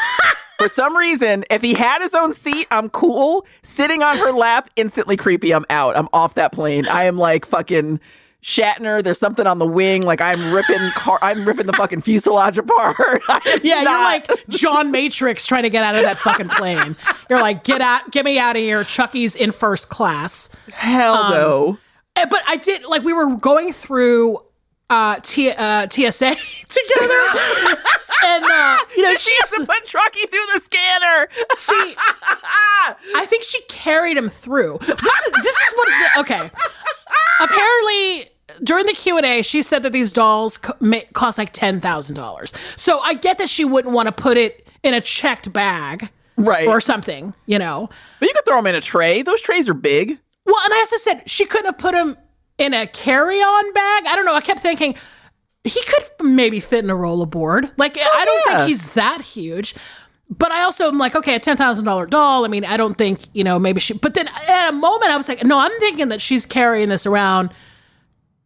For 0.57 0.67
some 0.67 0.97
reason, 0.97 1.45
if 1.49 1.61
he 1.61 1.73
had 1.73 2.01
his 2.01 2.13
own 2.13 2.33
seat, 2.33 2.67
I'm 2.69 2.89
cool. 2.89 3.45
Sitting 3.63 4.03
on 4.03 4.17
her 4.17 4.31
lap, 4.33 4.69
instantly 4.75 5.15
creepy. 5.15 5.53
I'm 5.53 5.63
out. 5.69 5.95
I'm 5.95 6.09
off 6.11 6.33
that 6.33 6.51
plane. 6.51 6.85
I 6.87 7.05
am 7.05 7.17
like 7.17 7.45
fucking 7.45 8.01
Shatner. 8.45 9.03
There's 9.03 9.17
something 9.17 9.47
on 9.47 9.57
the 9.57 9.65
wing. 9.65 10.03
Like 10.03 10.21
I'm 10.21 10.53
ripping 10.53 10.91
car. 10.91 11.17
I'm 11.23 11.45
ripping 11.45 11.65
the 11.65 11.73
fucking 11.73 12.01
fuselage 12.01 12.59
apart. 12.59 12.95
Yeah, 13.63 13.81
not- 13.81 13.91
you're 13.91 14.01
like 14.01 14.47
John 14.49 14.91
Matrix 14.91 15.47
trying 15.47 15.63
to 15.63 15.69
get 15.71 15.83
out 15.83 15.95
of 15.95 16.03
that 16.03 16.17
fucking 16.19 16.49
plane. 16.49 16.95
You're 17.29 17.39
like, 17.41 17.63
get 17.63 17.81
out, 17.81 18.11
get 18.11 18.23
me 18.23 18.37
out 18.37 18.55
of 18.55 18.61
here. 18.61 18.83
Chucky's 18.83 19.35
in 19.35 19.51
first 19.51 19.89
class. 19.89 20.49
hell 20.71 21.15
um, 21.15 21.31
no. 21.31 21.77
Eh, 22.15 22.25
But 22.29 22.43
I 22.47 22.57
did 22.57 22.85
like 22.85 23.01
we 23.01 23.13
were 23.13 23.35
going 23.35 23.73
through 23.73 24.37
uh, 24.91 25.19
T- 25.23 25.49
uh 25.49 25.87
TSA 25.89 26.35
together, 26.67 27.21
and 28.23 28.45
uh, 28.45 28.77
you 28.95 29.01
know 29.03 29.15
She 29.15 29.33
has 29.39 29.51
to 29.53 29.65
put 29.65 29.85
Trucky 29.87 30.29
through 30.29 30.45
the 30.53 30.59
scanner. 30.61 31.27
see. 31.57 31.95
I 33.15 33.25
think 33.25 33.43
she 33.43 33.59
carried 33.69 34.15
him 34.17 34.29
through. 34.29 34.77
This 34.81 34.89
is, 34.99 35.31
this 35.41 35.55
is 35.55 35.73
what. 35.75 36.17
Okay. 36.19 36.51
Apparently, 37.41 38.29
during 38.63 38.85
the 38.85 38.93
Q 38.93 39.17
and 39.17 39.25
A, 39.25 39.41
she 39.41 39.61
said 39.61 39.83
that 39.83 39.91
these 39.91 40.11
dolls 40.13 40.57
cost 41.13 41.37
like 41.37 41.51
ten 41.53 41.81
thousand 41.81 42.15
dollars. 42.15 42.53
So 42.75 42.99
I 42.99 43.13
get 43.13 43.37
that 43.39 43.49
she 43.49 43.65
wouldn't 43.65 43.93
want 43.93 44.07
to 44.07 44.11
put 44.11 44.37
it 44.37 44.67
in 44.83 44.93
a 44.93 45.01
checked 45.01 45.51
bag 45.51 46.09
Right. 46.37 46.67
or 46.67 46.81
something. 46.81 47.33
You 47.45 47.59
know. 47.59 47.89
but 48.19 48.27
you 48.27 48.33
could 48.35 48.45
throw 48.45 48.57
them 48.57 48.67
in 48.67 48.75
a 48.75 48.81
tray. 48.81 49.21
Those 49.21 49.41
trays 49.41 49.67
are 49.69 49.73
big. 49.73 50.19
Well, 50.45 50.61
and 50.63 50.73
I 50.73 50.77
also 50.79 50.97
said 50.97 51.23
she 51.25 51.45
couldn't 51.45 51.65
have 51.65 51.77
put 51.77 51.93
them 51.93 52.17
in 52.57 52.73
a 52.73 52.85
carry-on 52.87 53.73
bag. 53.73 54.05
I 54.07 54.15
don't 54.15 54.25
know. 54.25 54.35
I 54.35 54.41
kept 54.41 54.59
thinking 54.59 54.95
he 55.63 55.81
could 55.81 56.03
maybe 56.27 56.59
fit 56.59 56.83
in 56.83 56.89
a 56.89 56.95
rollerboard. 56.95 57.71
Like 57.77 57.97
oh, 57.99 58.01
I 58.15 58.25
don't 58.25 58.43
yeah. 58.47 58.57
think 58.57 58.69
he's 58.69 58.93
that 58.93 59.21
huge. 59.21 59.75
But 60.29 60.51
I 60.51 60.63
also 60.63 60.87
am 60.87 60.97
like, 60.97 61.15
okay, 61.15 61.35
a 61.35 61.39
ten 61.39 61.57
thousand 61.57 61.85
dollar 61.85 62.05
doll. 62.05 62.45
I 62.45 62.47
mean, 62.47 62.65
I 62.65 62.77
don't 62.77 62.95
think 62.95 63.21
you 63.33 63.43
know 63.43 63.57
maybe 63.59 63.79
she. 63.79 63.93
But 63.93 64.13
then 64.13 64.27
at 64.47 64.69
a 64.69 64.71
moment, 64.71 65.11
I 65.11 65.17
was 65.17 65.27
like, 65.27 65.43
no, 65.43 65.57
I'm 65.59 65.71
thinking 65.79 66.09
that 66.09 66.21
she's 66.21 66.45
carrying 66.45 66.89
this 66.89 67.05
around 67.05 67.51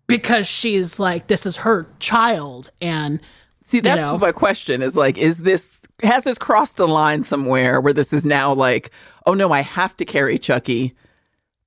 because 0.09 0.47
she's 0.47 0.99
like, 0.99 1.27
this 1.27 1.45
is 1.45 1.57
her 1.57 1.87
child, 1.99 2.71
and 2.81 3.21
See, 3.63 3.79
that's 3.79 4.01
know. 4.01 4.17
my 4.17 4.31
question 4.31 4.81
is 4.81 4.97
like, 4.97 5.17
is 5.17 5.39
this, 5.39 5.81
has 6.01 6.23
this 6.23 6.37
crossed 6.37 6.77
the 6.77 6.87
line 6.87 7.23
somewhere 7.23 7.79
where 7.79 7.93
this 7.93 8.11
is 8.11 8.25
now 8.25 8.53
like, 8.53 8.89
oh 9.25 9.33
no, 9.35 9.51
I 9.51 9.61
have 9.61 9.95
to 9.97 10.05
carry 10.05 10.39
Chucky 10.39 10.95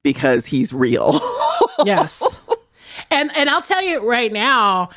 because 0.02 0.46
he's 0.46 0.72
real? 0.72 1.20
yes 1.85 2.44
and 3.11 3.35
and 3.37 3.48
i'll 3.48 3.62
tell 3.62 3.83
you 3.83 4.07
right 4.09 4.33
now 4.33 4.88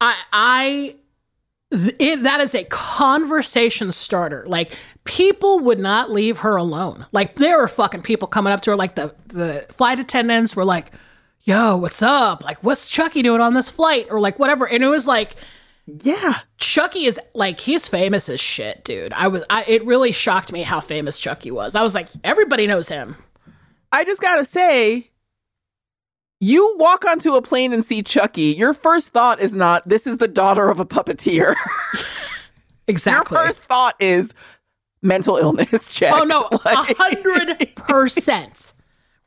i 0.00 0.16
i 0.32 0.96
it, 1.70 2.22
that 2.22 2.40
is 2.40 2.54
a 2.54 2.64
conversation 2.64 3.90
starter 3.90 4.44
like 4.46 4.76
people 5.04 5.58
would 5.58 5.78
not 5.78 6.10
leave 6.10 6.38
her 6.38 6.56
alone 6.56 7.06
like 7.12 7.36
there 7.36 7.58
were 7.58 7.68
fucking 7.68 8.02
people 8.02 8.28
coming 8.28 8.52
up 8.52 8.60
to 8.60 8.70
her 8.70 8.76
like 8.76 8.94
the 8.94 9.14
the 9.26 9.66
flight 9.70 9.98
attendants 9.98 10.54
were 10.54 10.64
like 10.64 10.92
yo 11.44 11.76
what's 11.76 12.02
up 12.02 12.44
like 12.44 12.62
what's 12.62 12.88
chucky 12.88 13.22
doing 13.22 13.40
on 13.40 13.54
this 13.54 13.68
flight 13.68 14.06
or 14.10 14.20
like 14.20 14.38
whatever 14.38 14.66
and 14.66 14.82
it 14.82 14.88
was 14.88 15.06
like 15.06 15.36
yeah. 15.86 16.40
chucky 16.56 17.04
is 17.04 17.20
like 17.34 17.60
he's 17.60 17.86
famous 17.86 18.28
as 18.28 18.40
shit 18.40 18.82
dude 18.84 19.12
i 19.12 19.28
was 19.28 19.44
I, 19.48 19.64
it 19.68 19.84
really 19.84 20.12
shocked 20.12 20.50
me 20.50 20.62
how 20.62 20.80
famous 20.80 21.20
chucky 21.20 21.50
was 21.50 21.74
i 21.74 21.82
was 21.82 21.94
like 21.94 22.08
everybody 22.24 22.66
knows 22.66 22.88
him 22.88 23.16
I 23.94 24.02
just 24.02 24.20
gotta 24.20 24.44
say, 24.44 25.12
you 26.40 26.76
walk 26.78 27.04
onto 27.04 27.36
a 27.36 27.42
plane 27.42 27.72
and 27.72 27.84
see 27.84 28.02
Chucky, 28.02 28.42
your 28.42 28.74
first 28.74 29.10
thought 29.10 29.40
is 29.40 29.54
not, 29.54 29.88
this 29.88 30.04
is 30.04 30.16
the 30.16 30.26
daughter 30.26 30.68
of 30.68 30.80
a 30.80 30.84
puppeteer. 30.84 31.54
exactly 32.88 33.36
Your 33.36 33.46
first 33.46 33.62
thought 33.62 33.94
is 34.00 34.34
mental 35.00 35.36
illness 35.36 35.86
check. 35.94 36.12
Oh 36.12 36.24
no, 36.24 36.48
a 36.64 36.94
hundred 36.98 37.72
percent, 37.76 38.72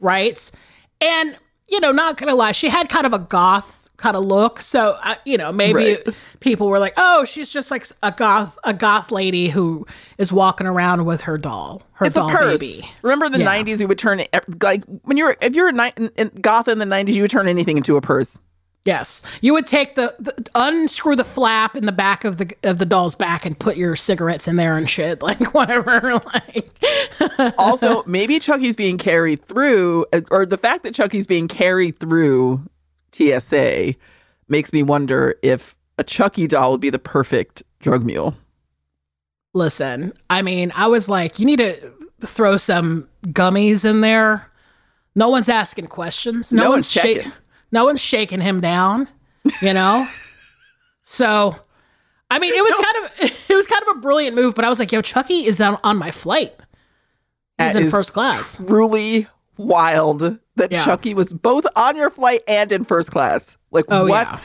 right? 0.02 0.52
And 1.00 1.38
you 1.70 1.80
know, 1.80 1.92
not 1.92 2.18
gonna 2.18 2.36
lie, 2.36 2.52
she 2.52 2.70
had 2.70 2.90
kind 2.90 3.06
of 3.06 3.14
a 3.14 3.20
goth 3.20 3.74
kind 3.98 4.16
of 4.16 4.24
look, 4.24 4.62
so 4.62 4.96
uh, 5.04 5.16
you 5.26 5.38
know, 5.38 5.52
maybe 5.52 5.74
Right. 5.74 6.08
people 6.40 6.68
were 6.70 6.78
like, 6.78 6.94
"Oh, 6.98 7.24
she's 7.26 7.50
just 7.50 7.72
like 7.72 7.86
a 8.04 8.12
goth, 8.12 8.58
a 8.64 8.72
goth 8.74 9.12
lady 9.12 9.50
who 9.50 9.88
is 10.20 10.32
walking 10.32 10.68
around 10.68 11.06
with 11.06 11.22
her 11.22 11.36
doll, 11.38 11.82
her 11.94 12.06
It's 12.06 12.16
a 12.16 12.20
doll 12.20 12.30
purse. 12.30 12.60
baby." 12.60 12.88
Remember 13.02 13.28
the 13.28 13.40
Yeah. 13.40 13.48
'90s, 13.64 13.80
we 13.80 13.88
would 13.88 13.98
turn 13.98 14.24
like 14.62 14.84
when 15.04 15.18
you 15.18 15.26
were 15.26 15.38
if 15.42 15.56
you 15.56 15.64
were 15.64 15.72
ni- 15.72 15.94
in, 15.98 16.10
in 16.16 16.28
goth 16.42 16.68
in 16.68 16.78
the 16.78 16.86
'90s, 16.86 17.14
you 17.14 17.24
would 17.24 17.32
turn 17.32 17.48
anything 17.48 17.78
into 17.78 17.98
a 17.98 18.02
purse. 18.02 18.40
Yes, 18.88 19.22
you 19.42 19.52
would 19.54 19.68
take 19.68 19.96
the, 19.96 20.16
the 20.18 20.34
unscrew 20.56 21.18
the 21.18 21.26
flap 21.26 21.76
in 21.76 21.86
the 21.86 21.92
back 21.92 22.24
of 22.24 22.38
the 22.38 22.56
of 22.64 22.78
the 22.78 22.86
doll's 22.86 23.16
back 23.16 23.46
and 23.46 23.60
put 23.60 23.76
your 23.76 23.98
cigarettes 23.98 24.48
in 24.48 24.56
there 24.56 24.78
and 24.78 24.90
shit, 24.90 25.22
like 25.22 25.54
whatever, 25.54 26.14
like. 26.34 26.70
Also, 27.58 28.04
maybe 28.06 28.40
Chucky's 28.40 28.76
being 28.76 28.98
carried 28.98 29.44
through, 29.44 30.06
uh, 30.14 30.22
or 30.32 30.46
the 30.46 30.58
fact 30.58 30.84
that 30.84 30.96
Chucky's 30.96 31.28
being 31.28 31.48
carried 31.48 32.00
through 32.00 32.62
TSA 33.12 33.94
makes 34.48 34.72
me 34.72 34.82
wonder 34.84 35.36
if 35.44 35.76
a 35.98 36.04
Chucky 36.04 36.48
doll 36.48 36.72
would 36.72 36.82
be 36.82 36.90
the 36.90 36.98
perfect 37.00 37.64
drug 37.80 38.04
mule. 38.06 38.36
Listen, 39.54 40.14
I 40.30 40.42
mean, 40.42 40.72
I 40.76 40.88
was 40.88 41.10
like, 41.10 41.40
you 41.40 41.46
need 41.46 41.58
to 41.58 41.92
throw 42.22 42.58
some 42.58 43.10
gummies 43.28 43.84
in 43.84 44.02
there. 44.02 44.50
No 45.16 45.30
one's 45.30 45.50
asking 45.50 45.88
questions. 45.88 46.52
No, 46.54 46.64
No 46.64 46.70
one's 46.70 46.74
one's 46.76 46.92
shaking. 46.92 47.16
checking. 47.24 47.32
No 47.72 47.86
one's 47.86 48.02
shaking 48.02 48.42
him 48.42 48.62
down. 48.62 49.08
You 49.62 49.74
know. 49.74 50.08
so, 51.04 51.56
I 52.30 52.40
mean, 52.40 52.54
it 52.54 52.64
was 52.64 52.74
kind 52.74 53.06
of 53.32 53.40
it 53.50 53.56
was 53.56 53.68
kind 53.68 53.82
of 53.88 53.98
a 53.98 54.00
brilliant 54.02 54.36
move. 54.36 54.56
But 54.56 54.66
I 54.66 54.70
was 54.70 54.80
like, 54.80 54.92
yo, 54.92 55.02
Chucky 55.02 55.46
is 55.46 55.60
on 55.62 55.78
on 55.84 55.98
my 55.98 56.12
flight. 56.12 56.54
He's 57.58 57.74
That 57.74 57.84
in 57.84 57.90
first 57.90 58.14
class. 58.14 58.58
Truly 58.58 59.28
wild 59.58 60.38
that 60.56 60.72
Yeah. 60.72 60.86
Chucky 60.86 61.14
was 61.14 61.34
both 61.34 61.66
on 61.76 61.96
your 61.96 62.10
flight 62.10 62.42
and 62.48 62.72
in 62.72 62.84
first 62.86 63.12
class. 63.12 63.58
Like 63.72 63.86
Oh, 63.90 64.08
what? 64.08 64.28
yeah. 64.28 64.40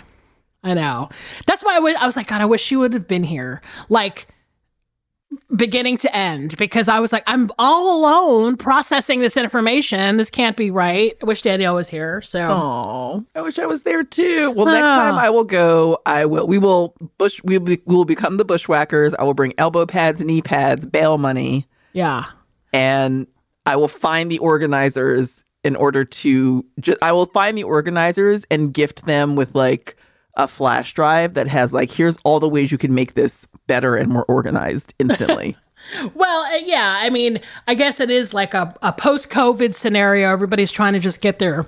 I 0.65 0.75
know. 0.75 1.09
That's 1.47 1.63
why 1.65 1.77
I 1.77 2.07
was 2.07 2.17
like, 2.17 2.29
God, 2.29 2.41
I 2.41 2.47
wish 2.47 2.63
she 2.63 2.77
would 2.77 2.93
have 2.95 3.07
been 3.09 3.25
here. 3.25 3.61
Like 3.89 4.29
beginning 5.55 5.97
to 5.99 6.15
end 6.17 6.57
because 6.57 6.89
I 6.89 6.99
was 7.01 7.13
like, 7.13 7.23
I'm 7.27 7.51
all 7.59 7.99
alone 8.01 8.57
processing 8.57 9.21
this 9.21 9.37
information. 9.37 10.17
This 10.17 10.31
can't 10.31 10.57
be 10.57 10.71
right. 10.71 11.17
I 11.23 11.27
wish 11.27 11.43
Danielle 11.43 11.75
was 11.75 11.89
here. 11.89 12.23
So 12.23 12.49
Oh, 12.51 13.25
I 13.35 13.43
wish 13.43 13.59
I 13.59 13.67
was 13.67 13.83
there 13.83 14.05
too. 14.05 14.51
Well, 14.51 14.67
next 14.67 14.79
Oh. 14.87 14.97
time 14.97 15.15
I 15.17 15.31
will 15.31 15.45
go. 15.45 15.99
I 16.07 16.25
will. 16.27 16.47
We 16.47 16.59
will 16.59 16.95
bush. 17.19 17.41
We 17.45 17.59
will, 17.59 17.67
be, 17.67 17.81
we 17.87 17.95
will 17.97 18.05
become 18.05 18.37
the 18.37 18.45
bushwhackers. 18.45 19.15
I 19.15 19.23
will 19.25 19.35
bring 19.35 19.53
elbow 19.59 19.87
pads, 19.87 20.25
knee 20.25 20.43
pads, 20.43 20.87
bail 20.87 21.19
money, 21.19 21.67
yeah. 21.93 22.25
and 22.73 23.27
I 23.67 23.77
will 23.77 23.89
find 23.89 24.31
the 24.31 24.39
organizers 24.39 25.45
in 25.65 25.77
order 25.77 26.05
to. 26.05 26.65
Ju- 26.81 26.97
I 27.03 27.13
will 27.13 27.27
find 27.27 27.57
the 27.57 27.63
organizers 27.65 28.45
and 28.51 28.73
gift 28.75 29.05
them 29.05 29.37
with 29.37 29.55
like 29.55 29.97
a 30.37 30.49
flash 30.49 30.95
drive 30.95 31.35
that 31.35 31.49
has 31.49 31.73
like 31.73 31.91
here's 31.91 32.17
all 32.25 32.41
the 32.41 32.49
ways 32.49 32.73
you 32.73 32.79
can 32.79 32.95
make 32.95 33.15
this 33.15 33.47
better 33.67 33.97
and 33.97 34.11
more 34.11 34.25
organized 34.25 34.95
instantly. 34.99 35.57
Well, 36.15 36.43
uh, 36.45 36.59
yeah. 36.59 36.97
I 37.01 37.11
mean, 37.11 37.41
I 37.67 37.75
guess 37.75 37.99
it 37.99 38.09
is 38.09 38.33
like 38.33 38.55
a, 38.55 38.73
a 38.83 38.93
post 38.93 39.31
COVID 39.31 39.75
scenario. 39.75 40.31
Everybody's 40.31 40.71
trying 40.71 40.93
to 40.93 41.01
just 41.01 41.21
get 41.21 41.41
their 41.41 41.67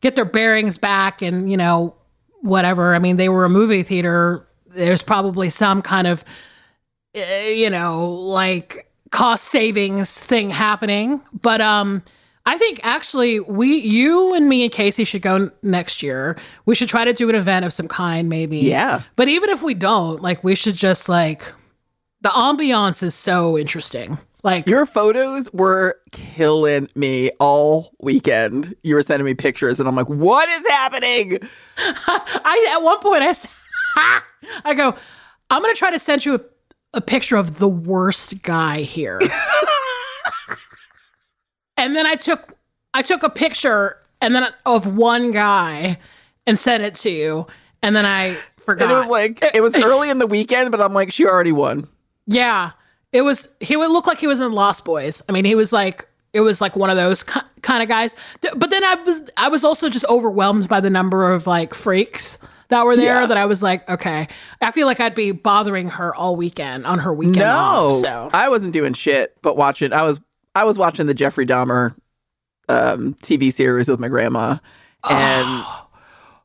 get 0.00 0.16
their 0.16 0.24
bearings 0.24 0.78
back, 0.78 1.20
and 1.20 1.50
you 1.50 1.58
know, 1.58 1.94
whatever. 2.40 2.94
I 2.94 2.98
mean, 2.98 3.16
they 3.16 3.28
were 3.28 3.44
a 3.44 3.50
movie 3.50 3.82
theater. 3.82 4.46
There's 4.66 5.02
probably 5.02 5.50
some 5.50 5.82
kind 5.82 6.06
of, 6.06 6.24
uh, 7.14 7.20
you 7.48 7.68
know, 7.68 8.08
like 8.10 8.90
cost 9.10 9.44
savings 9.44 10.16
thing 10.18 10.50
happening. 10.50 11.20
But 11.32 11.60
um, 11.60 12.02
I 12.50 12.58
think 12.58 12.80
actually 12.82 13.38
we, 13.38 13.76
you 13.76 14.34
and 14.34 14.48
me 14.48 14.64
and 14.64 14.72
Casey 14.72 15.04
should 15.04 15.22
go 15.22 15.36
n- 15.36 15.52
next 15.62 16.02
year. 16.02 16.36
We 16.66 16.74
should 16.74 16.88
try 16.88 17.04
to 17.04 17.12
do 17.12 17.28
an 17.28 17.36
event 17.36 17.64
of 17.64 17.72
some 17.72 17.86
kind, 17.86 18.28
maybe. 18.28 18.58
Yeah. 18.58 19.02
But 19.14 19.28
even 19.28 19.50
if 19.50 19.62
we 19.62 19.72
don't, 19.72 20.20
like, 20.20 20.42
we 20.42 20.56
should 20.56 20.74
just 20.74 21.08
like 21.08 21.44
the 22.22 22.30
ambiance 22.30 23.04
is 23.04 23.14
so 23.14 23.56
interesting. 23.56 24.18
Like, 24.42 24.66
Your 24.66 24.84
photos 24.84 25.48
were 25.52 26.00
killing 26.10 26.88
me 26.96 27.30
all 27.38 27.92
weekend. 28.00 28.74
You 28.82 28.96
were 28.96 29.02
sending 29.02 29.26
me 29.26 29.34
pictures, 29.34 29.78
and 29.78 29.88
I'm 29.88 29.94
like, 29.94 30.08
"What 30.08 30.48
is 30.48 30.66
happening?" 30.66 31.38
I 31.76 32.72
at 32.74 32.82
one 32.82 32.98
point 32.98 33.22
I 33.22 33.32
said, 33.32 33.50
I 34.64 34.74
go, 34.74 34.96
I'm 35.50 35.62
gonna 35.62 35.74
try 35.74 35.92
to 35.92 36.00
send 36.00 36.24
you 36.24 36.34
a, 36.34 36.40
a 36.94 37.00
picture 37.00 37.36
of 37.36 37.58
the 37.58 37.68
worst 37.68 38.42
guy 38.42 38.80
here. 38.80 39.20
and 41.80 41.96
then 41.96 42.06
I 42.06 42.14
took 42.14 42.54
I 42.94 43.02
took 43.02 43.22
a 43.22 43.30
picture 43.30 43.96
and 44.20 44.34
then 44.34 44.46
of 44.66 44.86
one 44.96 45.30
guy 45.32 45.98
and 46.46 46.58
sent 46.58 46.82
it 46.82 46.94
to 46.96 47.10
you, 47.10 47.46
and 47.82 47.94
then 47.96 48.04
I 48.06 48.36
forgot. 48.58 48.84
And 48.84 48.92
it 48.92 48.94
was 48.94 49.08
like 49.08 49.42
it 49.54 49.62
was 49.62 49.74
early 49.76 50.10
in 50.10 50.18
the 50.18 50.26
weekend, 50.26 50.70
but 50.70 50.80
I'm 50.80 50.92
like, 50.94 51.12
she 51.12 51.26
already 51.26 51.52
won. 51.52 51.88
Yeah, 52.26 52.72
it 53.12 53.22
was. 53.22 53.48
He 53.60 53.76
would 53.76 53.90
look 53.90 54.06
like 54.06 54.18
he 54.18 54.26
was 54.26 54.40
in 54.40 54.52
Lost 54.52 54.84
Boys. 54.84 55.22
I 55.28 55.32
mean, 55.32 55.44
he 55.44 55.54
was 55.54 55.72
like 55.72 56.06
it 56.32 56.40
was 56.42 56.60
like 56.60 56.76
one 56.76 56.90
of 56.90 56.96
those 56.96 57.22
kind 57.22 57.82
of 57.82 57.88
guys. 57.88 58.14
But 58.54 58.70
then 58.70 58.84
I 58.84 58.94
was 58.96 59.22
I 59.36 59.48
was 59.48 59.64
also 59.64 59.88
just 59.88 60.04
overwhelmed 60.08 60.68
by 60.68 60.80
the 60.80 60.90
number 60.90 61.32
of 61.32 61.46
like 61.46 61.74
freaks 61.74 62.38
that 62.68 62.84
were 62.86 62.94
there 62.94 63.22
Yeah. 63.22 63.26
that 63.26 63.36
I 63.36 63.46
was 63.46 63.64
like, 63.64 63.88
okay, 63.88 64.28
I 64.60 64.70
feel 64.70 64.86
like 64.86 65.00
I'd 65.00 65.16
be 65.16 65.32
bothering 65.32 65.88
her 65.88 66.14
all 66.14 66.36
weekend 66.36 66.86
on 66.86 67.00
her 67.00 67.12
weekend 67.12 67.42
off. 67.42 67.96
So 67.96 68.30
I 68.32 68.48
wasn't 68.48 68.72
doing 68.72 68.92
shit, 68.92 69.36
but 69.42 69.56
watching. 69.56 69.92
I 69.92 70.02
was 70.02 70.20
I 70.54 70.64
was 70.64 70.78
watching 70.78 71.06
the 71.06 71.14
Jeffrey 71.14 71.46
Dahmer 71.46 71.94
um, 72.68 73.14
TV 73.22 73.52
series 73.52 73.88
with 73.88 74.00
my 74.00 74.08
grandma, 74.08 74.58
and 75.08 75.64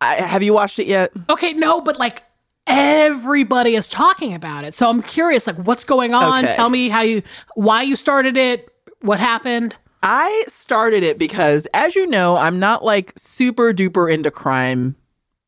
I, 0.02 0.16
have 0.20 0.44
you 0.44 0.54
watched 0.54 0.80
it 0.80 0.88
yet? 0.88 1.12
okay, 1.30 1.54
no, 1.54 1.82
but 1.82 1.98
like 2.00 2.24
everybody 2.68 3.76
is 3.76 3.88
talking 3.88 4.34
about 4.34 4.64
it. 4.64 4.74
So 4.74 4.90
I'm 4.90 5.02
curious, 5.02 5.48
like, 5.48 5.58
what's 5.58 5.84
going 5.84 6.14
on? 6.14 6.46
Okay. 6.46 6.56
Tell 6.56 6.70
me 6.70 6.90
how 6.90 7.02
you, 7.02 7.22
why 7.56 7.82
you 7.84 7.96
started 7.96 8.38
it, 8.38 8.70
what 9.02 9.20
happened. 9.20 9.76
I 10.04 10.46
started 10.48 11.04
it 11.04 11.18
because, 11.18 11.68
as 11.74 11.96
you 11.96 12.06
know, 12.08 12.36
I'm 12.38 12.60
not 12.60 12.84
like 12.84 13.14
super 13.18 13.74
duper 13.74 14.12
into 14.12 14.30
crime, 14.32 14.96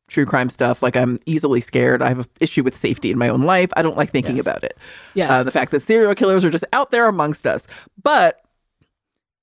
true 0.08 0.26
crime 0.26 0.50
stuff. 0.50 0.82
Like, 0.82 0.96
I'm 0.98 1.20
easily 1.28 1.62
scared. 1.62 2.02
I 2.02 2.10
have 2.10 2.20
an 2.20 2.26
issue 2.39 2.63
with 2.63 2.76
safety 2.76 3.12
in 3.12 3.17
my 3.20 3.30
own 3.30 3.41
life. 3.43 3.72
I 3.78 3.82
don't 3.84 3.98
like 3.98 4.12
thinking 4.12 4.38
Yes. 4.38 4.46
about 4.48 4.63
it. 4.63 4.76
Yes. 5.13 5.30
Uh, 5.30 5.43
the 5.43 5.52
fact 5.52 5.72
that 5.72 5.82
serial 5.84 6.15
killers 6.15 6.43
are 6.43 6.50
just 6.50 6.65
out 6.74 6.89
there 6.91 7.08
amongst 7.08 7.46
us. 7.46 7.67
But 8.02 8.41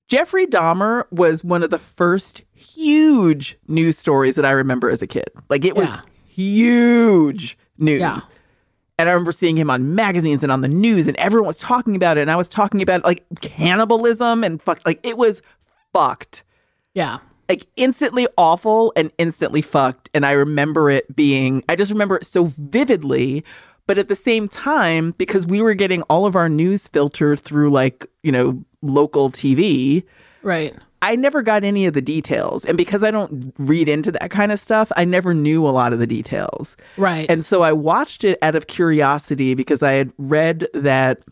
Jeffrey 0.07 0.45
Dahmer 0.45 1.05
was 1.11 1.43
one 1.43 1.63
of 1.63 1.69
the 1.71 1.79
first 1.79 2.43
huge 2.53 3.57
news 3.67 3.97
stories 3.97 4.35
that 4.35 4.45
I 4.45 4.51
remember 4.51 4.89
as 4.89 5.01
a 5.01 5.07
kid. 5.07 5.25
Like, 5.49 5.65
it 5.65 5.75
was 5.75 5.87
Yeah. 5.89 6.01
huge 6.25 7.57
news. 7.77 7.99
Yeah. 8.01 8.19
And 8.97 9.09
I 9.09 9.11
remember 9.11 9.31
seeing 9.31 9.57
him 9.57 9.69
on 9.69 9.95
magazines 9.95 10.41
and 10.43 10.51
on 10.51 10.61
the 10.61 10.67
news, 10.69 11.07
and 11.07 11.17
everyone 11.17 11.47
was 11.47 11.57
talking 11.57 11.95
about 11.95 12.17
it. 12.17 12.21
And 12.21 12.31
I 12.31 12.35
was 12.35 12.47
talking 12.47 12.81
about 12.81 13.03
like 13.03 13.25
cannibalism 13.41 14.43
and 14.43 14.61
fuck, 14.61 14.79
like 14.85 14.99
it 15.05 15.17
was 15.17 15.41
fucked, 15.91 16.43
yeah. 16.93 17.17
like 17.49 17.65
instantly 17.75 18.27
awful 18.37 18.93
and 18.95 19.11
instantly 19.17 19.61
fucked. 19.61 20.09
And 20.13 20.25
I 20.25 20.31
remember 20.31 20.89
it 20.89 21.13
being, 21.13 21.61
I 21.67 21.75
just 21.75 21.91
remember 21.91 22.15
it 22.15 22.25
so 22.25 22.45
vividly. 22.57 23.43
But 23.87 23.97
at 23.97 24.07
the 24.07 24.15
same 24.15 24.47
time, 24.47 25.11
because 25.17 25.45
we 25.45 25.61
were 25.61 25.75
getting 25.75 26.01
all 26.03 26.25
of 26.25 26.35
our 26.35 26.49
news 26.49 26.87
filtered 26.87 27.39
through 27.39 27.69
like, 27.69 28.07
you 28.23 28.31
know, 28.31 28.63
local 28.81 29.29
TV, 29.29 30.03
Right. 30.45 30.75
I 31.01 31.15
never 31.15 31.41
got 31.41 31.63
any 31.63 31.87
of 31.87 31.93
the 31.93 32.01
details. 32.01 32.65
And 32.65 32.77
because 32.77 33.03
I 33.03 33.11
don't 33.11 33.53
read 33.57 33.89
into 33.89 34.11
that 34.11 34.29
kind 34.29 34.51
of 34.51 34.59
stuff, 34.59 34.91
I 34.95 35.03
never 35.03 35.33
knew 35.33 35.67
a 35.67 35.69
lot 35.69 35.91
of 35.91 35.99
the 35.99 36.07
details. 36.07 36.77
Right. 36.97 37.25
And 37.29 37.43
so 37.43 37.63
I 37.63 37.73
watched 37.73 38.23
it 38.23 38.37
out 38.41 38.55
of 38.55 38.67
curiosity 38.67 39.55
because 39.55 39.83
I 39.83 39.93
had 39.93 40.13
read 40.17 40.67
that 40.73 41.23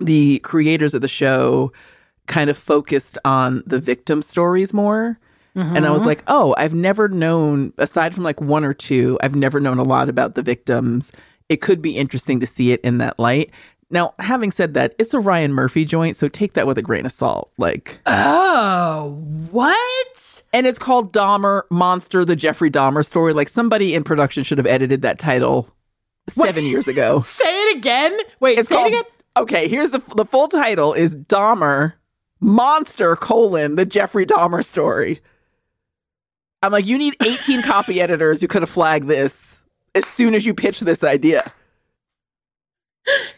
the 0.00 0.40
creators 0.40 0.92
of 0.92 1.02
the 1.02 1.08
show 1.08 1.72
kind 2.26 2.50
of 2.50 2.58
focused 2.58 3.16
on 3.24 3.62
the 3.64 3.78
victim 3.78 4.22
stories 4.22 4.74
more. 4.74 5.18
And 5.74 5.86
I 5.86 5.90
was 5.90 6.00
mm-hmm. 6.00 6.08
like, 6.08 6.22
oh, 6.26 6.54
I've 6.58 6.74
never 6.74 7.08
known, 7.08 7.72
aside 7.78 8.14
from 8.14 8.24
like 8.24 8.42
one 8.42 8.62
or 8.62 8.74
two, 8.74 9.18
I've 9.22 9.34
never 9.34 9.58
known 9.58 9.78
a 9.78 9.84
lot 9.84 10.10
about 10.10 10.34
the 10.34 10.42
victims. 10.42 11.12
It 11.48 11.60
could 11.60 11.80
be 11.82 11.96
interesting 11.96 12.40
to 12.40 12.46
see 12.46 12.72
it 12.72 12.80
in 12.82 12.98
that 12.98 13.18
light. 13.18 13.50
Now, 13.88 14.14
having 14.18 14.50
said 14.50 14.74
that, 14.74 14.94
it's 14.98 15.14
a 15.14 15.20
Ryan 15.20 15.52
Murphy 15.52 15.84
joint, 15.84 16.16
so 16.16 16.26
take 16.28 16.54
that 16.54 16.66
with 16.66 16.76
a 16.76 16.82
grain 16.82 17.06
of 17.06 17.12
salt. 17.12 17.52
Like, 17.56 17.98
oh, 18.06 19.22
what? 19.52 20.42
and 20.52 20.66
it's 20.66 20.78
called 20.78 21.12
Dahmer 21.12 21.62
Monster, 21.70 22.24
the 22.24 22.34
Jeffrey 22.34 22.70
Dahmer 22.70 23.04
story. 23.06 23.32
Like, 23.32 23.48
somebody 23.48 23.94
in 23.94 24.02
production 24.02 24.42
should 24.42 24.58
have 24.58 24.66
edited 24.66 25.02
that 25.02 25.20
title 25.20 25.68
seven 26.28 26.64
years 26.64 26.88
ago. 26.88 27.20
Say 27.20 27.44
it 27.70 27.76
again. 27.76 28.18
Wait, 28.40 28.58
It's 28.58 28.68
say 28.68 28.74
called. 28.74 28.88
it 28.88 28.90
again. 28.94 29.04
Okay, 29.36 29.68
here's 29.68 29.90
the 29.90 30.02
the 30.16 30.24
full 30.24 30.48
title 30.48 30.94
is 30.94 31.14
Dahmer 31.14 31.92
Monster 32.40 33.14
colon 33.16 33.76
the 33.76 33.84
Jeffrey 33.86 34.24
Dahmer 34.26 34.64
story. 34.64 35.20
I'm 36.62 36.72
like, 36.72 36.86
you 36.86 36.96
need 36.98 37.14
18 37.24 37.62
copy 37.62 38.00
editors 38.00 38.40
who 38.40 38.48
could 38.48 38.62
have 38.62 38.70
flagged 38.70 39.06
this 39.08 39.55
as 39.96 40.06
soon 40.06 40.34
as 40.34 40.46
you 40.46 40.54
pitch 40.54 40.80
this 40.80 41.02
idea. 41.02 41.52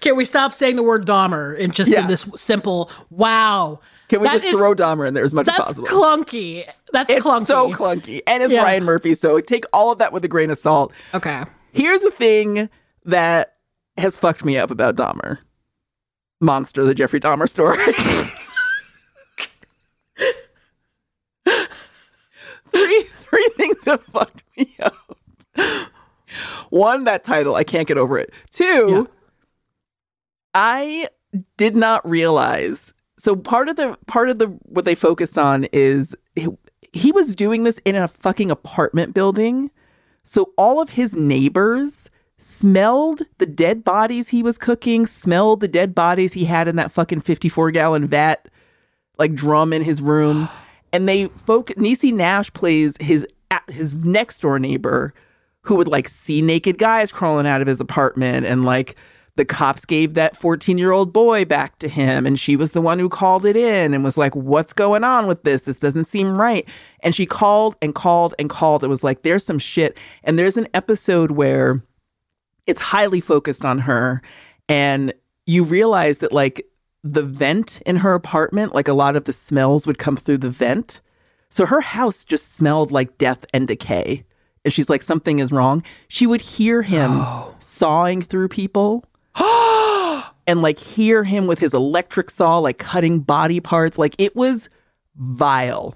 Can 0.00 0.16
we 0.16 0.24
stop 0.24 0.52
saying 0.52 0.76
the 0.76 0.82
word 0.82 1.06
Dahmer 1.06 1.58
and 1.62 1.72
just 1.74 1.90
Yeah. 1.92 2.00
in 2.02 2.06
this 2.08 2.28
simple 2.36 2.90
wow? 3.10 3.80
Can 4.08 4.20
we 4.20 4.26
That 4.26 4.32
just 4.34 4.46
is- 4.46 4.54
throw 4.56 4.74
Dahmer 4.74 5.06
in 5.06 5.12
there 5.14 5.24
as 5.24 5.34
much 5.34 5.48
as 5.48 5.54
possible? 5.54 5.84
That's 5.84 5.94
clunky. 5.96 6.66
That's 6.92 7.10
it's 7.10 7.24
clunky. 7.24 7.44
so 7.44 7.70
clunky, 7.72 8.20
and 8.26 8.42
it's 8.42 8.54
Yeah. 8.54 8.62
Ryan 8.62 8.84
Murphy. 8.84 9.12
So 9.14 9.38
take 9.40 9.64
all 9.72 9.92
of 9.92 9.98
that 9.98 10.12
with 10.12 10.24
a 10.24 10.28
grain 10.28 10.50
of 10.50 10.58
salt. 10.58 10.92
okay. 11.14 11.44
Here's 11.72 12.00
the 12.00 12.10
thing 12.10 12.70
that 13.04 13.56
has 13.98 14.16
fucked 14.16 14.44
me 14.44 14.56
up 14.56 14.70
about 14.70 14.96
Dahmer. 14.96 15.38
Monster, 16.40 16.84
the 16.84 16.94
Jeffrey 16.94 17.20
Dahmer 17.20 17.48
story. 17.48 17.76
three 22.70 23.02
three 23.20 23.48
things 23.56 23.84
have 23.84 24.02
fucked 24.04 24.42
me 24.56 24.74
up. 24.80 24.94
One, 26.70 27.04
that 27.04 27.24
title, 27.24 27.54
I 27.54 27.64
can't 27.64 27.88
get 27.88 27.98
over 27.98 28.18
it. 28.18 28.32
Two, 28.50 28.88
Yeah. 28.90 29.14
I 30.54 31.08
did 31.56 31.76
not 31.76 32.08
realize. 32.08 32.92
So 33.18 33.36
part 33.36 33.68
of 33.68 33.76
the 33.76 33.98
part 34.06 34.28
of 34.28 34.38
the 34.38 34.46
what 34.64 34.84
they 34.84 34.94
focused 34.94 35.38
on 35.38 35.64
is 35.72 36.16
he, 36.36 36.48
he 36.92 37.12
was 37.12 37.34
doing 37.34 37.64
this 37.64 37.78
in 37.84 37.96
a 37.96 38.08
fucking 38.08 38.50
apartment 38.50 39.14
building. 39.14 39.70
So 40.22 40.52
all 40.56 40.80
of 40.80 40.90
his 40.90 41.14
neighbors 41.14 42.10
smelled 42.38 43.22
the 43.38 43.46
dead 43.46 43.82
bodies 43.82 44.28
he 44.28 44.42
was 44.42 44.58
cooking, 44.58 45.06
smelled 45.06 45.60
the 45.60 45.68
dead 45.68 45.94
bodies 45.94 46.32
he 46.34 46.44
had 46.44 46.68
in 46.68 46.76
that 46.76 46.92
fucking 46.92 47.20
54 47.20 47.72
gallon 47.72 48.06
vat, 48.06 48.48
like 49.18 49.34
drum 49.34 49.72
in 49.72 49.82
his 49.82 50.00
room. 50.00 50.48
And 50.90 51.06
they 51.06 51.26
folk 51.26 51.68
Niecy 51.76 52.14
Nash 52.14 52.50
plays 52.54 52.96
his 52.98 53.26
his 53.68 53.94
next 53.94 54.40
door 54.40 54.58
neighbor 54.58 55.12
who 55.68 55.74
would 55.74 55.86
like 55.86 56.08
see 56.08 56.40
naked 56.40 56.78
guys 56.78 57.12
crawling 57.12 57.46
out 57.46 57.60
of 57.60 57.66
his 57.66 57.78
apartment 57.78 58.46
and 58.46 58.64
like 58.64 58.96
the 59.36 59.44
cops 59.44 59.84
gave 59.84 60.14
that 60.14 60.34
14 60.34 60.78
year 60.78 60.92
old 60.92 61.12
boy 61.12 61.44
back 61.44 61.78
to 61.78 61.88
him 61.88 62.26
and 62.26 62.40
she 62.40 62.56
was 62.56 62.72
the 62.72 62.80
one 62.80 62.98
who 62.98 63.10
called 63.10 63.44
it 63.44 63.54
in 63.54 63.92
and 63.92 64.02
was 64.02 64.16
like 64.16 64.34
what's 64.34 64.72
going 64.72 65.04
on 65.04 65.26
with 65.26 65.42
this? 65.42 65.66
This 65.66 65.78
doesn't 65.78 66.06
seem 66.06 66.40
right. 66.40 66.66
And 67.00 67.14
she 67.14 67.26
called 67.26 67.76
and 67.82 67.94
called 67.94 68.34
and 68.38 68.48
called. 68.48 68.82
It 68.82 68.88
was 68.88 69.04
like 69.04 69.24
there's 69.24 69.44
some 69.44 69.58
shit. 69.58 69.98
And 70.24 70.38
there's 70.38 70.56
an 70.56 70.68
episode 70.72 71.32
where 71.32 71.82
it's 72.66 72.80
highly 72.80 73.20
focused 73.20 73.66
on 73.66 73.80
her 73.80 74.22
and 74.70 75.12
you 75.44 75.64
realize 75.64 76.18
that 76.18 76.32
like 76.32 76.66
the 77.04 77.22
vent 77.22 77.82
in 77.84 77.96
her 77.96 78.14
apartment 78.14 78.74
like 78.74 78.88
a 78.88 78.94
lot 78.94 79.16
of 79.16 79.24
the 79.24 79.34
smells 79.34 79.86
would 79.86 79.98
come 79.98 80.16
through 80.16 80.38
the 80.38 80.48
vent. 80.48 81.02
So 81.50 81.66
her 81.66 81.82
house 81.82 82.24
just 82.24 82.54
smelled 82.54 82.90
like 82.90 83.18
death 83.18 83.44
and 83.52 83.68
decay 83.68 84.24
and 84.68 84.72
she's 84.74 84.90
like 84.90 85.00
something 85.02 85.38
is 85.38 85.50
wrong. 85.50 85.82
She 86.08 86.26
would 86.26 86.42
hear 86.42 86.82
him 86.82 87.24
sawing 87.58 88.20
through 88.20 88.48
people 88.48 89.02
and 90.46 90.60
like 90.62 90.78
hear 90.78 91.24
him 91.24 91.46
with 91.46 91.58
his 91.58 91.72
electric 91.72 92.28
saw 92.30 92.58
like 92.58 92.76
cutting 92.78 93.20
body 93.20 93.60
parts. 93.60 93.96
Like 93.98 94.14
it 94.18 94.36
was 94.36 94.68
vile. 95.16 95.94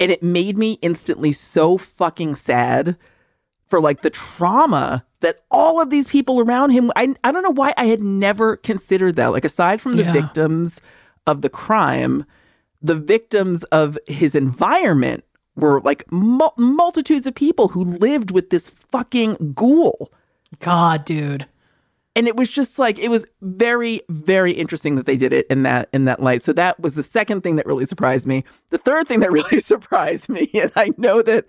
And 0.00 0.10
it 0.10 0.22
made 0.22 0.56
me 0.58 0.78
instantly 0.80 1.32
so 1.32 1.76
fucking 1.78 2.34
sad 2.34 2.96
for 3.68 3.78
like 3.80 4.00
the 4.00 4.10
trauma 4.10 5.04
that 5.20 5.40
all 5.50 5.80
of 5.80 5.90
these 5.90 6.08
people 6.08 6.40
around 6.40 6.70
him 6.70 6.90
I 6.96 7.14
I 7.24 7.30
don't 7.30 7.42
know 7.42 7.50
why 7.52 7.72
I 7.76 7.84
had 7.86 8.00
never 8.00 8.56
considered 8.56 9.16
that. 9.16 9.28
Like 9.28 9.44
aside 9.44 9.80
from 9.82 9.96
the 9.96 10.04
Yeah. 10.04 10.12
victims 10.12 10.80
of 11.26 11.42
the 11.42 11.50
crime 11.50 12.24
the 12.82 12.94
victims 12.96 13.64
of 13.64 13.98
his 14.06 14.34
environment 14.34 15.24
were 15.56 15.80
like 15.80 16.04
mul- 16.10 16.54
multitudes 16.56 17.26
of 17.26 17.34
people 17.34 17.68
who 17.68 17.82
lived 17.84 18.30
with 18.30 18.50
this 18.50 18.68
fucking 18.68 19.52
ghoul. 19.54 20.12
God, 20.60 21.04
dude. 21.04 21.46
and 22.16 22.28
it 22.28 22.36
was 22.36 22.50
just 22.50 22.78
like 22.78 22.98
it 22.98 23.08
was 23.08 23.26
very 23.42 24.00
very 24.08 24.52
interesting 24.52 24.94
that 24.96 25.06
they 25.06 25.16
did 25.16 25.32
it 25.32 25.46
in 25.50 25.64
that 25.64 25.88
in 25.92 26.04
that 26.04 26.22
light. 26.22 26.42
So 26.42 26.52
that 26.52 26.78
was 26.80 26.94
the 26.94 27.02
second 27.02 27.42
thing 27.42 27.56
that 27.56 27.66
really 27.66 27.86
surprised 27.86 28.26
me. 28.26 28.44
The 28.70 28.78
third 28.78 29.08
thing 29.08 29.20
that 29.20 29.32
really 29.38 29.60
surprised 29.60 30.28
me 30.28 30.48
and 30.54 30.70
i 30.76 30.92
know 30.96 31.22
that 31.22 31.44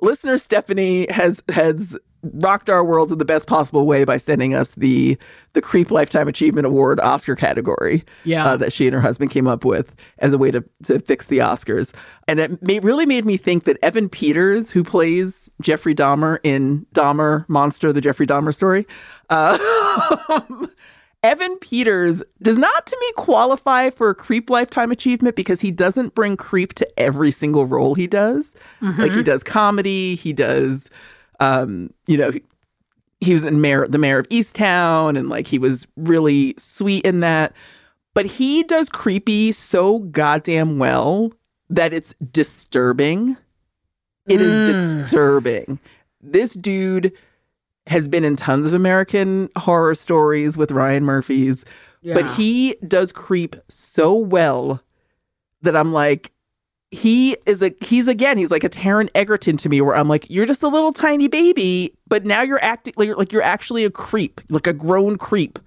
listener 0.00 0.36
stephanie 0.38 1.06
has 1.10 1.42
has 1.48 1.96
rocked 2.38 2.70
our 2.70 2.82
worlds 2.82 3.12
in 3.12 3.18
the 3.18 3.24
best 3.24 3.46
possible 3.46 3.86
way 3.86 4.02
by 4.04 4.16
sending 4.16 4.54
us 4.54 4.74
the 4.76 5.16
the 5.52 5.60
creep 5.60 5.90
lifetime 5.90 6.26
achievement 6.26 6.66
award 6.66 6.98
oscar 7.00 7.36
category 7.36 8.02
Yeah. 8.24 8.46
uh, 8.46 8.56
that 8.56 8.72
she 8.72 8.86
and 8.86 8.94
her 8.94 9.00
husband 9.02 9.30
came 9.30 9.46
up 9.46 9.64
with 9.64 9.94
as 10.20 10.32
a 10.32 10.38
way 10.38 10.50
to 10.50 10.64
to 10.84 11.00
fix 11.00 11.26
the 11.26 11.38
oscars 11.38 11.92
and 12.26 12.40
it 12.40 12.62
ma- 12.62 12.80
really 12.82 13.04
made 13.04 13.26
me 13.26 13.36
think 13.36 13.64
that 13.64 13.76
evan 13.82 14.08
peters 14.08 14.70
who 14.70 14.82
plays 14.82 15.50
jeffrey 15.60 15.94
dahmer 15.94 16.38
in 16.42 16.86
dahmer 16.94 17.46
monster 17.48 17.92
the 17.92 18.00
jeffrey 18.00 18.26
dahmer 18.26 18.54
story 18.54 18.86
uh, 19.30 19.58
Evan 21.24 21.56
Peters 21.58 22.22
does 22.42 22.58
not 22.58 22.86
to 22.86 22.96
me 23.00 23.12
qualify 23.16 23.90
for 23.90 24.10
a 24.10 24.14
creep 24.14 24.50
lifetime 24.50 24.92
achievement 24.92 25.34
because 25.34 25.60
he 25.60 25.70
doesn't 25.72 26.14
bring 26.14 26.36
creep 26.36 26.74
to 26.74 27.00
every 27.00 27.30
single 27.30 27.66
role 27.66 27.94
he 27.94 28.06
does. 28.06 28.54
Like 28.98 29.12
he 29.12 29.22
does 29.22 29.42
comedy, 29.42 30.14
he 30.14 30.32
does 30.32 30.90
um, 31.40 31.92
you 32.06 32.16
know, 32.16 32.30
he, 32.30 32.42
he 33.20 33.32
was 33.32 33.44
in 33.44 33.60
Mare 33.60 33.86
the 33.88 33.98
Mare 33.98 34.18
of 34.18 34.28
Easttown 34.28 35.18
and 35.18 35.28
like 35.28 35.46
he 35.46 35.58
was 35.58 35.86
really 35.96 36.54
sweet 36.58 37.04
in 37.04 37.20
that. 37.20 37.52
But 38.12 38.26
he 38.26 38.62
does 38.62 38.88
creepy 38.88 39.50
so 39.52 40.00
goddamn 40.00 40.78
well 40.78 41.32
that 41.70 41.92
it's 41.92 42.14
disturbing. 42.30 43.36
It 44.26 44.40
is 44.40 45.02
disturbing. 45.02 45.78
This 46.20 46.54
dude 46.54 47.12
has 47.86 48.08
been 48.08 48.24
in 48.24 48.36
tons 48.36 48.68
of 48.68 48.74
American 48.74 49.48
horror 49.56 49.94
stories 49.94 50.56
with 50.56 50.72
Ryan 50.72 51.04
Murphy's, 51.04 51.64
but 52.02 52.26
he 52.34 52.76
does 52.86 53.12
creep 53.12 53.56
so 53.68 54.14
well 54.14 54.82
that 55.62 55.76
I'm 55.76 55.92
like, 55.92 56.32
he 56.90 57.36
is 57.44 57.60
a 57.60 57.74
he's 57.80 58.06
again 58.06 58.38
he's 58.38 58.52
like 58.52 58.62
a 58.62 58.68
Taron 58.68 59.08
Egerton 59.16 59.56
to 59.56 59.68
me 59.68 59.80
where 59.80 59.96
I'm 59.96 60.06
like 60.06 60.30
you're 60.30 60.46
just 60.46 60.62
a 60.62 60.68
little 60.68 60.92
tiny 60.92 61.26
baby 61.26 61.92
but 62.06 62.24
now 62.24 62.40
you're 62.42 62.62
acting 62.62 62.94
like 62.96 63.06
you're, 63.06 63.16
like 63.16 63.32
you're 63.32 63.42
actually 63.42 63.84
a 63.84 63.90
creep 63.90 64.40
like 64.48 64.68
a 64.68 64.72
grown 64.72 65.18
creep. 65.18 65.58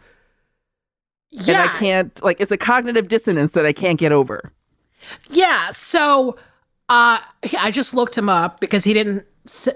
And 1.46 1.58
I 1.58 1.68
can't 1.68 2.24
like 2.24 2.40
it's 2.40 2.52
a 2.52 2.58
cognitive 2.58 3.10
dissonance 3.10 3.52
that 3.52 3.66
I 3.66 3.74
can't 3.74 4.00
get 4.00 4.14
over. 4.14 4.54
Yeah. 5.30 5.70
So 5.72 6.36
uh, 6.90 7.20
I 7.60 7.72
just 7.72 7.94
looked 7.94 8.18
him 8.18 8.30
up 8.30 8.60
because 8.60 8.86
he 8.86 8.94
didn't 8.94 9.26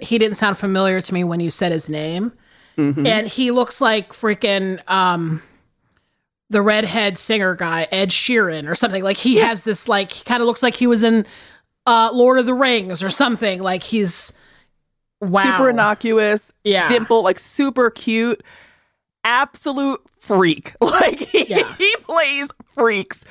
he 0.01 0.17
didn't 0.17 0.37
sound 0.37 0.57
familiar 0.57 1.01
to 1.01 1.13
me 1.13 1.23
when 1.23 1.39
you 1.39 1.49
said 1.49 1.71
his 1.71 1.89
name, 1.89 2.33
mm-hmm. 2.77 3.05
and 3.05 3.27
he 3.27 3.51
looks 3.51 3.81
like 3.81 4.13
freaking 4.13 4.81
um, 4.89 5.41
the 6.49 6.61
redhead 6.61 7.17
singer 7.17 7.55
guy 7.55 7.87
Ed 7.91 8.09
Sheeran 8.09 8.69
or 8.69 8.75
something. 8.75 9.03
Like 9.03 9.17
he 9.17 9.37
yeah. 9.37 9.47
has 9.47 9.63
this 9.63 9.87
like 9.87 10.11
he 10.11 10.23
kind 10.23 10.41
of 10.41 10.47
looks 10.47 10.61
like 10.61 10.75
he 10.75 10.87
was 10.87 11.03
in 11.03 11.25
uh, 11.85 12.11
Lord 12.13 12.39
of 12.39 12.45
the 12.45 12.53
Rings 12.53 13.01
or 13.01 13.09
something. 13.09 13.61
Like 13.61 13.83
he's 13.83 14.33
wow, 15.21 15.43
super 15.43 15.69
innocuous, 15.69 16.53
yeah, 16.63 16.87
dimple, 16.87 17.23
like 17.23 17.39
super 17.39 17.89
cute, 17.89 18.43
absolute 19.23 20.01
freak. 20.19 20.73
Like 20.81 21.19
he, 21.19 21.45
yeah. 21.47 21.73
he 21.77 21.95
plays 22.01 22.49
freaks 22.73 23.23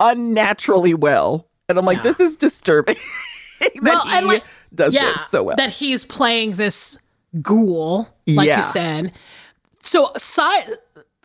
unnaturally 0.00 0.94
well, 0.94 1.48
and 1.68 1.78
I'm 1.78 1.84
like, 1.84 1.98
yeah. 1.98 2.02
this 2.04 2.20
is 2.20 2.36
disturbing. 2.36 2.96
that 3.60 3.82
well, 3.82 4.06
he 4.06 4.20
like, 4.24 4.44
does 4.74 4.94
yeah, 4.94 5.12
this 5.12 5.30
so 5.30 5.42
well. 5.42 5.56
That 5.56 5.70
he's 5.70 6.04
playing 6.04 6.52
this 6.52 6.98
ghoul, 7.42 8.08
like 8.26 8.46
yeah. 8.46 8.58
you 8.58 8.64
said. 8.64 9.12
So 9.82 10.12
side 10.16 10.68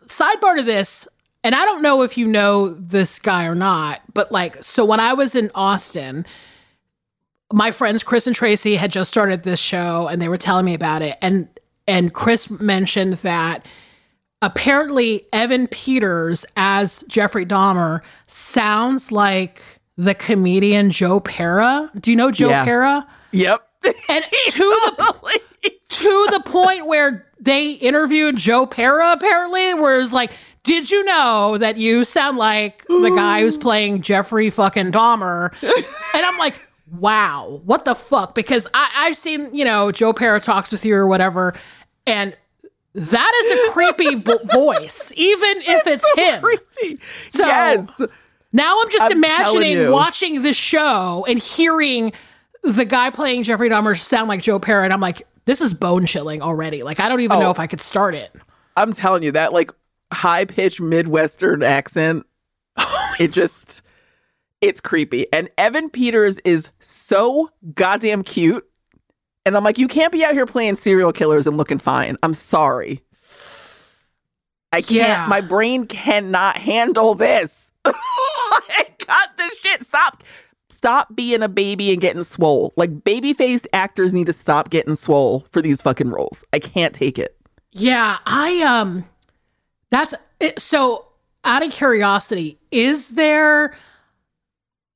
sidebar 0.06 0.56
to 0.56 0.62
this, 0.62 1.08
and 1.42 1.54
I 1.54 1.64
don't 1.64 1.82
know 1.82 2.02
if 2.02 2.16
you 2.16 2.26
know 2.26 2.68
this 2.68 3.18
guy 3.18 3.46
or 3.46 3.54
not, 3.54 4.02
but 4.12 4.32
like, 4.32 4.62
so 4.62 4.84
when 4.84 5.00
I 5.00 5.12
was 5.12 5.34
in 5.34 5.50
Austin, 5.54 6.26
my 7.52 7.70
friends 7.70 8.02
Chris 8.02 8.26
and 8.26 8.34
Tracy 8.34 8.76
had 8.76 8.90
just 8.90 9.10
started 9.10 9.42
this 9.42 9.60
show, 9.60 10.08
and 10.08 10.20
they 10.20 10.28
were 10.28 10.38
telling 10.38 10.64
me 10.64 10.74
about 10.74 11.02
it, 11.02 11.16
and 11.20 11.48
and 11.86 12.12
Chris 12.14 12.50
mentioned 12.50 13.14
that 13.18 13.66
apparently 14.40 15.26
Evan 15.32 15.66
Peters 15.66 16.44
as 16.56 17.04
Jeffrey 17.08 17.46
Dahmer 17.46 18.00
sounds 18.26 19.12
like 19.12 19.62
the 19.96 20.14
comedian 20.14 20.90
Joe 20.90 21.20
Pera. 21.20 21.90
Do 22.00 22.10
you 22.10 22.16
know 22.16 22.30
Joe 22.30 22.48
yeah. 22.48 22.64
Pera? 22.64 23.06
Yep. 23.34 23.68
And 24.08 24.24
to 24.50 24.58
the 24.58 25.40
to 25.88 26.26
the 26.30 26.40
point 26.40 26.86
where 26.86 27.26
they 27.38 27.72
interviewed 27.72 28.36
Joe 28.36 28.66
Pera 28.66 29.12
apparently, 29.12 29.74
where 29.74 30.00
it's 30.00 30.12
like, 30.12 30.32
did 30.62 30.90
you 30.90 31.04
know 31.04 31.58
that 31.58 31.76
you 31.76 32.04
sound 32.04 32.38
like 32.38 32.86
the 32.86 33.12
guy 33.14 33.40
who's 33.40 33.56
playing 33.56 34.00
Jeffrey 34.00 34.50
fucking 34.50 34.92
Dahmer? 34.92 35.52
and 35.62 36.26
I'm 36.26 36.38
like, 36.38 36.54
wow, 36.90 37.60
what 37.64 37.84
the 37.84 37.94
fuck? 37.94 38.34
Because 38.34 38.66
I, 38.72 38.90
I've 38.96 39.16
seen, 39.16 39.54
you 39.54 39.64
know, 39.64 39.92
Joe 39.92 40.12
Pera 40.12 40.40
talks 40.40 40.72
with 40.72 40.84
you 40.84 40.94
or 40.94 41.06
whatever, 41.06 41.54
and 42.06 42.34
that 42.94 43.32
is 43.44 43.68
a 43.68 43.72
creepy 43.72 44.14
voice, 44.52 45.12
even 45.16 45.58
if 45.62 45.86
it's, 45.86 46.04
it's 46.04 46.14
so 46.14 46.22
him. 46.22 46.42
Creepy. 46.42 47.00
So 47.28 47.46
yes. 47.46 48.00
Now 48.52 48.80
I'm 48.80 48.88
just 48.88 49.06
I'm 49.06 49.12
imagining 49.12 49.90
watching 49.90 50.42
this 50.42 50.56
show 50.56 51.26
and 51.28 51.40
hearing 51.40 52.12
the 52.64 52.84
guy 52.84 53.10
playing 53.10 53.42
Jeffrey 53.42 53.68
Dahmer 53.68 53.98
sound 53.98 54.28
like 54.28 54.42
Joe 54.42 54.58
and 54.58 54.92
I'm 54.92 55.00
like, 55.00 55.26
this 55.44 55.60
is 55.60 55.74
bone 55.74 56.06
chilling 56.06 56.42
already. 56.42 56.82
Like 56.82 57.00
I 57.00 57.08
don't 57.08 57.20
even 57.20 57.36
oh, 57.36 57.40
know 57.40 57.50
if 57.50 57.58
I 57.58 57.66
could 57.66 57.80
start 57.80 58.14
it. 58.14 58.34
I'm 58.76 58.92
telling 58.92 59.22
you 59.22 59.32
that 59.32 59.52
like 59.52 59.70
high 60.12 60.44
pitched 60.44 60.80
Midwestern 60.80 61.62
accent, 61.62 62.26
it 63.20 63.32
just 63.32 63.82
it's 64.60 64.80
creepy. 64.80 65.30
And 65.32 65.50
Evan 65.58 65.90
Peters 65.90 66.38
is 66.38 66.70
so 66.80 67.50
goddamn 67.74 68.22
cute. 68.22 68.66
And 69.46 69.56
I'm 69.56 69.62
like, 69.62 69.76
you 69.76 69.88
can't 69.88 70.10
be 70.10 70.24
out 70.24 70.32
here 70.32 70.46
playing 70.46 70.76
serial 70.76 71.12
killers 71.12 71.46
and 71.46 71.58
looking 71.58 71.78
fine. 71.78 72.16
I'm 72.22 72.32
sorry. 72.32 73.02
I 74.72 74.80
can't, 74.80 75.08
yeah. 75.08 75.26
my 75.28 75.42
brain 75.42 75.86
cannot 75.86 76.56
handle 76.56 77.14
this. 77.14 77.70
cut 77.84 79.36
this 79.36 79.58
shit. 79.58 79.84
Stop. 79.84 80.24
Stop 80.84 81.16
being 81.16 81.42
a 81.42 81.48
baby 81.48 81.92
and 81.92 82.00
getting 82.02 82.24
swole. 82.24 82.74
Like 82.76 83.04
baby 83.04 83.32
faced 83.32 83.66
actors 83.72 84.12
need 84.12 84.26
to 84.26 84.34
stop 84.34 84.68
getting 84.68 84.96
swole 84.96 85.46
for 85.50 85.62
these 85.62 85.80
fucking 85.80 86.10
roles. 86.10 86.44
I 86.52 86.58
can't 86.58 86.94
take 86.94 87.18
it. 87.18 87.34
Yeah, 87.72 88.18
I 88.26 88.60
um 88.60 89.06
that's 89.88 90.12
it, 90.40 90.60
so 90.60 91.06
out 91.42 91.64
of 91.64 91.72
curiosity, 91.72 92.58
is 92.70 93.08
there 93.08 93.74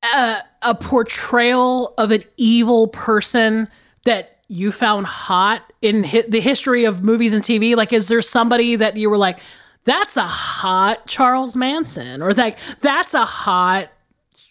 a, 0.03 0.37
a 0.61 0.75
portrayal 0.75 1.95
of 1.97 2.11
an 2.11 2.23
evil 2.37 2.89
person 2.89 3.67
that 4.05 4.43
you 4.47 4.71
found 4.71 5.07
hot 5.07 5.73
in 5.81 6.03
hi- 6.03 6.25
the 6.27 6.39
history 6.39 6.85
of 6.85 7.03
movies 7.03 7.33
and 7.33 7.43
TV? 7.43 7.75
Like, 7.75 7.93
is 7.93 8.09
there 8.09 8.21
somebody 8.21 8.75
that 8.75 8.95
you 8.95 9.09
were 9.09 9.17
like, 9.17 9.39
that's 9.85 10.17
a 10.17 10.27
hot 10.27 11.07
Charles 11.07 11.55
Manson, 11.55 12.21
or 12.21 12.35
like 12.35 12.59
that's 12.81 13.15
a 13.15 13.25
hot 13.25 13.89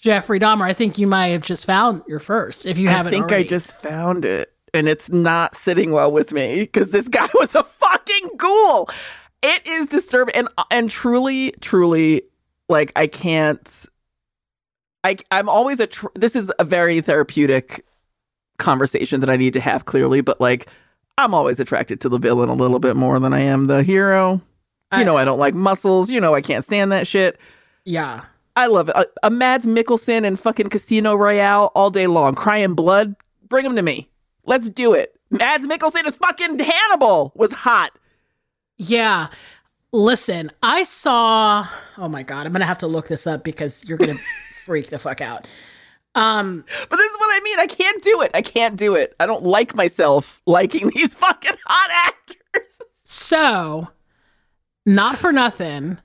Jeffrey 0.00 0.38
Dahmer. 0.38 0.62
I 0.62 0.72
think 0.72 0.98
you 0.98 1.06
might 1.06 1.28
have 1.28 1.42
just 1.42 1.66
found 1.66 2.02
your 2.06 2.20
first 2.20 2.66
if 2.66 2.78
you 2.78 2.88
haven't. 2.88 3.08
I 3.08 3.11
think 3.11 3.30
already. 3.30 3.44
I 3.44 3.48
just 3.48 3.80
found 3.80 4.24
it, 4.24 4.52
and 4.72 4.88
it's 4.88 5.11
not 5.11 5.54
sitting 5.54 5.92
well 5.92 6.12
with 6.12 6.32
me 6.32 6.61
because 6.61 6.92
this 6.92 7.08
guy 7.08 7.28
was 7.34 7.54
a 7.54 7.62
fucking 7.62 8.30
ghoul. 8.37 8.88
It 9.42 9.66
is 9.66 9.88
disturbing, 9.88 10.34
and 10.34 10.48
and 10.70 10.90
truly, 10.90 11.52
truly, 11.61 12.22
like 12.68 12.92
I 12.96 13.06
can't. 13.06 13.87
I 15.04 15.16
I'm 15.30 15.48
always 15.48 15.80
a. 15.80 15.87
Tr- 15.87 16.06
this 16.14 16.37
is 16.37 16.52
a 16.58 16.64
very 16.64 17.00
therapeutic 17.00 17.84
conversation 18.58 19.20
that 19.20 19.30
I 19.30 19.37
need 19.37 19.54
to 19.54 19.61
have 19.61 19.84
clearly, 19.84 20.20
but 20.20 20.40
like 20.40 20.68
I'm 21.16 21.34
always 21.34 21.58
attracted 21.58 22.00
to 22.02 22.08
the 22.08 22.18
villain 22.18 22.48
a 22.48 22.54
little 22.54 22.78
bit 22.78 22.96
more 22.96 23.18
than 23.18 23.32
I 23.32 23.40
am 23.40 23.66
the 23.66 23.82
hero. 23.82 24.34
You 24.92 25.00
I, 25.00 25.04
know 25.04 25.16
I 25.16 25.24
don't 25.24 25.38
like 25.38 25.54
muscles. 25.54 26.11
You 26.11 26.20
know 26.20 26.34
I 26.34 26.40
can't 26.40 26.64
stand 26.64 26.92
that 26.92 27.06
shit. 27.06 27.38
Yeah. 27.84 28.22
I 28.58 28.66
love 28.66 28.88
it. 28.88 28.96
A, 28.96 29.06
a 29.22 29.30
Mads 29.30 29.68
Mikkelsen 29.68 30.24
and 30.24 30.38
fucking 30.38 30.68
Casino 30.68 31.14
Royale 31.14 31.70
all 31.76 31.90
day 31.90 32.08
long. 32.08 32.34
Crying 32.34 32.74
blood. 32.74 33.14
Bring 33.48 33.64
him 33.64 33.76
to 33.76 33.82
me. 33.82 34.10
Let's 34.46 34.68
do 34.68 34.94
it. 34.94 35.16
Mads 35.30 35.68
Mikkelsen 35.68 36.04
is 36.08 36.16
fucking 36.16 36.58
Hannibal. 36.58 37.30
Was 37.36 37.52
hot. 37.52 37.92
Yeah. 38.76 39.28
Listen, 39.92 40.50
I 40.60 40.82
saw. 40.82 41.68
Oh 41.98 42.08
my 42.08 42.24
god, 42.24 42.46
I'm 42.46 42.52
gonna 42.52 42.64
have 42.64 42.78
to 42.78 42.88
look 42.88 43.06
this 43.06 43.28
up 43.28 43.44
because 43.44 43.84
you're 43.88 43.96
gonna 43.96 44.14
freak 44.64 44.88
the 44.88 44.98
fuck 44.98 45.20
out. 45.20 45.46
Um, 46.16 46.64
but 46.90 46.96
this 46.96 47.12
is 47.12 47.18
what 47.18 47.30
I 47.30 47.40
mean. 47.44 47.60
I 47.60 47.68
can't 47.68 48.02
do 48.02 48.22
it. 48.22 48.32
I 48.34 48.42
can't 48.42 48.76
do 48.76 48.96
it. 48.96 49.14
I 49.20 49.26
don't 49.26 49.44
like 49.44 49.76
myself 49.76 50.42
liking 50.46 50.90
these 50.96 51.14
fucking 51.14 51.58
hot 51.64 52.12
actors. 52.12 52.68
So 53.04 53.86
not 54.84 55.16
for 55.16 55.32
nothing, 55.32 55.98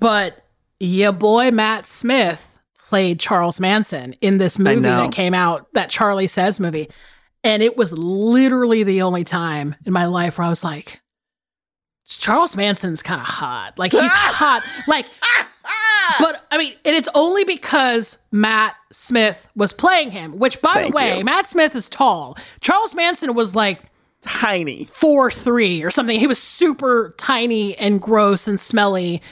but 0.00 0.41
your 0.86 1.12
boy 1.12 1.50
Matt 1.52 1.86
Smith 1.86 2.58
played 2.88 3.20
Charles 3.20 3.60
Manson 3.60 4.14
in 4.20 4.38
this 4.38 4.58
movie 4.58 4.80
that 4.80 5.12
came 5.12 5.32
out, 5.32 5.72
that 5.74 5.90
Charlie 5.90 6.26
Says 6.26 6.58
movie. 6.58 6.88
And 7.44 7.62
it 7.62 7.76
was 7.76 7.92
literally 7.92 8.82
the 8.82 9.02
only 9.02 9.22
time 9.24 9.76
in 9.86 9.92
my 9.92 10.06
life 10.06 10.38
where 10.38 10.46
I 10.46 10.48
was 10.48 10.64
like, 10.64 11.00
Charles 12.04 12.56
Manson's 12.56 13.00
kind 13.00 13.20
of 13.20 13.26
hot. 13.26 13.78
Like 13.78 13.92
he's 13.92 14.00
hot. 14.12 14.62
Like, 14.88 15.06
but 16.18 16.44
I 16.50 16.58
mean, 16.58 16.74
and 16.84 16.96
it's 16.96 17.08
only 17.14 17.44
because 17.44 18.18
Matt 18.32 18.74
Smith 18.90 19.48
was 19.54 19.72
playing 19.72 20.10
him, 20.10 20.38
which 20.38 20.60
by 20.60 20.74
Thank 20.74 20.92
the 20.92 20.96
way, 20.96 21.18
you. 21.18 21.24
Matt 21.24 21.46
Smith 21.46 21.76
is 21.76 21.88
tall. 21.88 22.36
Charles 22.60 22.94
Manson 22.94 23.34
was 23.34 23.54
like 23.54 23.82
tiny. 24.20 24.84
Four 24.86 25.30
three 25.30 25.84
or 25.84 25.92
something. 25.92 26.18
He 26.18 26.26
was 26.26 26.42
super 26.42 27.14
tiny 27.18 27.78
and 27.78 28.02
gross 28.02 28.48
and 28.48 28.58
smelly. 28.58 29.22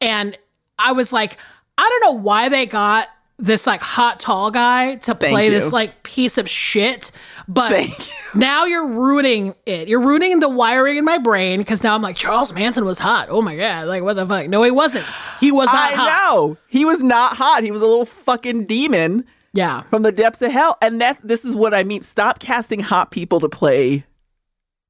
And 0.00 0.36
I 0.78 0.92
was 0.92 1.12
like, 1.12 1.38
I 1.78 1.88
don't 1.88 2.14
know 2.14 2.20
why 2.20 2.48
they 2.48 2.66
got 2.66 3.08
this 3.36 3.66
like 3.66 3.80
hot 3.80 4.20
tall 4.20 4.52
guy 4.52 4.94
to 4.94 5.14
play 5.14 5.48
this 5.48 5.72
like 5.72 6.02
piece 6.04 6.38
of 6.38 6.48
shit. 6.48 7.10
But 7.48 7.88
now 8.34 8.64
you're 8.64 8.86
ruining 8.86 9.54
it. 9.66 9.88
You're 9.88 10.00
ruining 10.00 10.38
the 10.40 10.48
wiring 10.48 10.96
in 10.98 11.04
my 11.04 11.18
brain 11.18 11.58
because 11.58 11.82
now 11.82 11.94
I'm 11.94 12.02
like, 12.02 12.16
Charles 12.16 12.52
Manson 12.52 12.84
was 12.84 12.98
hot. 12.98 13.28
Oh 13.30 13.42
my 13.42 13.56
God. 13.56 13.88
Like, 13.88 14.02
what 14.02 14.14
the 14.14 14.26
fuck? 14.26 14.48
No, 14.48 14.62
he 14.62 14.70
wasn't. 14.70 15.04
He 15.40 15.50
was 15.50 15.66
not 15.66 15.92
I 15.92 15.94
hot. 15.94 16.06
know. 16.06 16.56
He 16.68 16.84
was 16.84 17.02
not 17.02 17.36
hot. 17.36 17.64
He 17.64 17.70
was 17.72 17.82
a 17.82 17.86
little 17.86 18.06
fucking 18.06 18.66
demon. 18.66 19.24
Yeah. 19.52 19.82
From 19.82 20.02
the 20.02 20.12
depths 20.12 20.40
of 20.42 20.50
hell. 20.52 20.76
And 20.80 21.00
that 21.00 21.18
this 21.22 21.44
is 21.44 21.54
what 21.56 21.74
I 21.74 21.84
mean. 21.84 22.02
Stop 22.02 22.38
casting 22.38 22.80
hot 22.80 23.10
people 23.10 23.40
to 23.40 23.48
play 23.48 24.04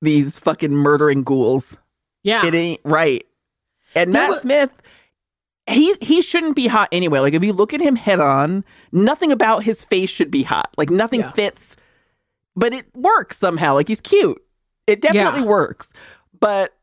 these 0.02 0.38
fucking 0.38 0.72
murdering 0.72 1.22
ghouls. 1.22 1.76
Yeah. 2.22 2.46
It 2.46 2.54
ain't 2.54 2.80
right. 2.84 3.24
And 3.94 4.12
Matt 4.12 4.30
was- 4.30 4.42
Smith, 4.42 4.70
he 5.68 5.94
he 6.00 6.22
shouldn't 6.22 6.56
be 6.56 6.66
hot 6.66 6.88
anyway. 6.92 7.20
Like 7.20 7.34
if 7.34 7.44
you 7.44 7.52
look 7.52 7.74
at 7.74 7.80
him 7.80 7.96
head 7.96 8.20
on, 8.20 8.64
nothing 8.92 9.32
about 9.32 9.62
his 9.62 9.84
face 9.84 10.10
should 10.10 10.30
be 10.30 10.42
hot. 10.42 10.72
Like 10.76 10.90
nothing 10.90 11.20
yeah. 11.20 11.32
fits. 11.32 11.76
But 12.56 12.72
it 12.72 12.86
works 12.94 13.36
somehow. 13.36 13.74
Like 13.74 13.88
he's 13.88 14.00
cute. 14.00 14.40
It 14.86 15.00
definitely 15.00 15.40
yeah. 15.40 15.46
works. 15.46 15.92
But 16.38 16.74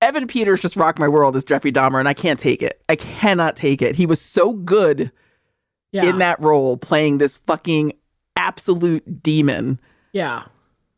Evan 0.00 0.26
Peters 0.26 0.60
just 0.60 0.76
rocked 0.76 0.98
my 0.98 1.08
world 1.08 1.36
as 1.36 1.44
Jeffrey 1.44 1.72
Dahmer, 1.72 1.98
and 1.98 2.08
I 2.08 2.14
can't 2.14 2.40
take 2.40 2.62
it. 2.62 2.82
I 2.88 2.96
cannot 2.96 3.56
take 3.56 3.80
it. 3.80 3.94
He 3.94 4.06
was 4.06 4.20
so 4.20 4.52
good 4.52 5.12
yeah. 5.92 6.04
in 6.04 6.18
that 6.18 6.40
role, 6.40 6.76
playing 6.76 7.18
this 7.18 7.36
fucking 7.36 7.92
absolute 8.36 9.22
demon. 9.22 9.80
Yeah 10.12 10.44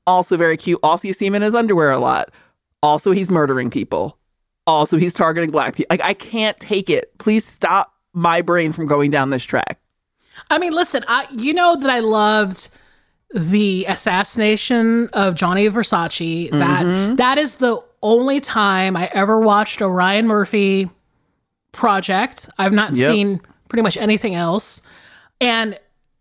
also 0.06 0.36
very 0.36 0.56
cute. 0.56 0.80
Also, 0.82 1.08
you 1.08 1.14
see 1.14 1.26
him 1.26 1.34
in 1.34 1.42
his 1.42 1.54
underwear 1.54 1.90
a 1.90 1.98
lot. 1.98 2.30
Also, 2.82 3.12
he's 3.12 3.30
murdering 3.30 3.70
people. 3.70 4.18
Also, 4.66 4.96
he's 4.96 5.12
targeting 5.12 5.50
black 5.50 5.76
people. 5.76 5.88
Like, 5.90 6.02
I 6.02 6.14
can't 6.14 6.58
take 6.58 6.88
it. 6.88 7.16
Please 7.18 7.44
stop 7.44 7.92
my 8.14 8.40
brain 8.40 8.72
from 8.72 8.86
going 8.86 9.10
down 9.10 9.30
this 9.30 9.44
track. 9.44 9.78
I 10.50 10.58
mean, 10.58 10.72
listen, 10.72 11.04
I 11.06 11.26
you 11.30 11.52
know 11.52 11.76
that 11.76 11.90
I 11.90 12.00
loved 12.00 12.68
the 13.34 13.84
assassination 13.88 15.08
of 15.12 15.34
Gianni 15.34 15.68
Versace. 15.68 16.50
That 16.50 16.84
Mm-hmm. 16.86 17.16
that 17.16 17.36
is 17.38 17.56
the 17.56 17.78
only 18.02 18.40
time 18.40 18.96
I 18.96 19.10
ever 19.12 19.38
watched 19.40 19.80
a 19.80 19.88
Ryan 19.88 20.26
Murphy 20.26 20.88
project. 21.72 22.48
I've 22.58 22.72
not 22.72 22.94
Yep. 22.94 23.10
seen 23.10 23.40
pretty 23.68 23.82
much 23.82 23.96
anything 23.96 24.34
else. 24.34 24.82
And 25.40 25.78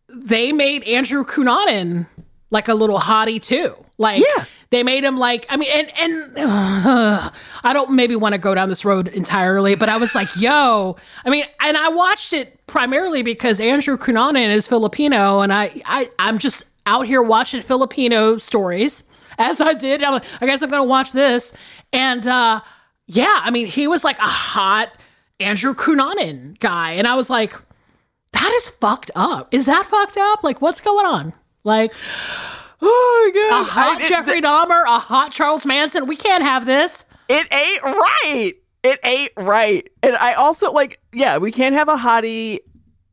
they 0.09 0.51
made 0.51 0.83
Andrew 0.83 1.23
Cunanan 1.25 2.07
like 2.51 2.67
a 2.67 2.73
little 2.73 2.99
hottie 2.99 3.41
too. 3.41 3.75
Like 3.97 4.19
Yeah. 4.37 4.45
They 4.73 4.81
made 4.81 5.03
him 5.03 5.17
like 5.17 5.45
I 5.49 5.55
mean 5.55 5.69
and 5.71 5.91
and 5.99 6.33
uh, 6.35 7.29
I 7.63 7.73
don't 7.73 7.91
maybe 7.91 8.15
want 8.15 8.33
to 8.33 8.39
go 8.39 8.55
down 8.55 8.69
this 8.69 8.83
road 8.83 9.07
entirely, 9.07 9.75
but 9.75 9.87
I 9.87 9.97
was 9.97 10.15
like, 10.15 10.29
yo, 10.37 10.97
I 11.23 11.29
mean, 11.29 11.45
and 11.61 11.77
I 11.77 11.89
watched 11.89 12.33
it 12.33 12.65
primarily 12.65 13.21
because 13.21 13.59
Andrew 13.59 13.97
Cunanan 13.97 14.49
is 14.49 14.67
Filipino 14.67 15.41
and 15.41 15.53
I 15.53 15.79
I 15.85 16.09
I'm 16.17 16.39
just 16.39 16.63
out 16.87 17.05
here 17.05 17.21
watching 17.21 17.61
Filipino 17.61 18.39
stories 18.39 19.03
as 19.37 19.61
I 19.61 19.75
did. 19.75 20.01
I'm 20.01 20.13
like, 20.13 20.25
I 20.41 20.47
guess 20.47 20.63
I'm 20.63 20.71
going 20.71 20.81
to 20.81 20.89
watch 20.89 21.11
this 21.11 21.55
and 21.93 22.25
uh 22.27 22.61
yeah, 23.05 23.41
I 23.43 23.51
mean, 23.51 23.67
he 23.67 23.87
was 23.87 24.03
like 24.03 24.17
a 24.17 24.21
hot 24.23 24.91
Andrew 25.39 25.75
Cunanan 25.75 26.59
guy 26.59 26.93
and 26.93 27.07
I 27.07 27.13
was 27.13 27.29
like 27.29 27.53
that 28.31 28.51
is 28.55 28.69
fucked 28.69 29.11
up. 29.13 29.53
Is 29.53 29.67
that 29.67 29.85
fucked 29.85 30.17
up? 30.17 30.43
Like 30.43 30.61
what's 30.61 30.81
going 30.81 31.05
on? 31.05 31.33
Like 31.63 31.93
Oh 32.85 33.31
my 33.33 33.41
god! 33.49 33.61
a 33.61 33.63
hot 33.63 34.01
I- 34.01 34.07
Jeffrey 34.09 34.41
Dahmer, 34.41 34.83
a 34.85 34.99
hot 34.99 35.31
Charles 35.31 35.65
Manson. 35.65 36.05
We 36.07 36.15
can't 36.15 36.43
have 36.43 36.65
this. 36.65 37.05
It 37.29 37.47
ain't 37.53 37.83
right. 37.83 38.53
It 38.83 38.99
ain't 39.05 39.31
right. 39.37 39.89
And 40.01 40.15
I 40.17 40.33
also 40.33 40.71
like, 40.73 40.99
yeah, 41.13 41.37
we 41.37 41.51
can't 41.51 41.73
have 41.73 41.87
a 41.87 41.95
hottie 41.95 42.59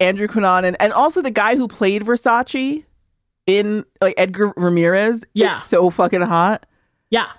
Andrew 0.00 0.26
Cunanan 0.26 0.74
and 0.80 0.92
also 0.92 1.22
the 1.22 1.30
guy 1.30 1.54
who 1.54 1.68
played 1.68 2.02
Versace 2.04 2.84
in 3.46 3.84
like 4.00 4.14
Edgar 4.16 4.52
Ramirez 4.56 5.24
Yeah. 5.34 5.52
is 5.56 5.62
so 5.62 5.90
fucking 5.90 6.22
hot. 6.22 6.66
Yeah. 7.10 7.30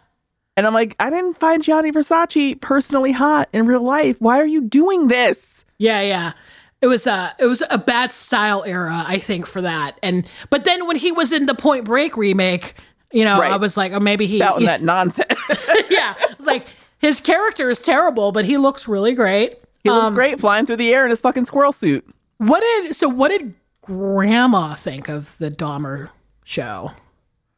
And 0.56 0.66
I'm 0.68 0.74
like, 0.74 0.96
I 1.00 1.10
didn't 1.10 1.40
find 1.40 1.62
Gianni 1.62 1.92
Versace 1.92 2.60
personally 2.62 3.12
hot 3.12 3.50
in 3.52 3.66
real 3.66 3.84
life. 3.84 4.16
Why 4.20 4.40
are 4.40 4.46
you 4.48 4.62
doing 4.62 5.08
this? 5.08 5.66
Yeah, 5.78 6.02
yeah. 6.02 6.34
It 6.82 6.88
was 6.88 7.06
a 7.08 7.36
it 7.40 7.46
was 7.46 7.62
a 7.70 7.78
bad 7.78 8.12
style 8.12 8.64
era, 8.66 9.04
I 9.08 9.18
think, 9.20 9.46
for 9.46 9.62
that. 9.62 9.98
And 10.02 10.26
but 10.50 10.64
then 10.66 10.88
when 10.88 10.96
he 10.96 11.12
was 11.12 11.32
in 11.32 11.46
the 11.46 11.54
Point 11.56 11.86
Break 11.86 12.18
remake, 12.18 12.74
you 13.12 13.24
know, 13.24 13.40
Right. 13.40 13.52
I 13.52 13.58
was 13.58 13.78
like, 13.78 13.92
oh, 13.94 14.00
maybe 14.00 14.26
he. 14.26 14.42
Out 14.42 14.58
in 14.60 14.66
that 14.66 14.82
nonsense. 14.82 15.32
yeah, 15.90 16.16
it's 16.32 16.48
like 16.48 16.66
his 17.00 17.20
character 17.20 17.70
is 17.70 17.80
terrible, 17.82 18.32
but 18.32 18.46
he 18.46 18.58
looks 18.58 18.88
really 18.88 19.14
great. 19.14 19.60
he 19.84 19.90
looks 19.92 20.08
Um, 20.08 20.14
great 20.16 20.40
flying 20.40 20.66
through 20.66 20.78
the 20.78 20.94
air 20.94 21.04
in 21.06 21.10
his 21.12 21.20
fucking 21.22 21.46
squirrel 21.46 21.72
suit. 21.72 22.08
What 22.38 22.62
did 22.62 22.96
so? 22.96 23.08
What 23.08 23.30
did 23.30 23.54
Grandma 23.82 24.74
think 24.76 25.08
of 25.10 25.38
the 25.38 25.52
Dahmer 25.52 26.10
show? 26.44 26.92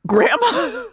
Grandma. 0.06 0.84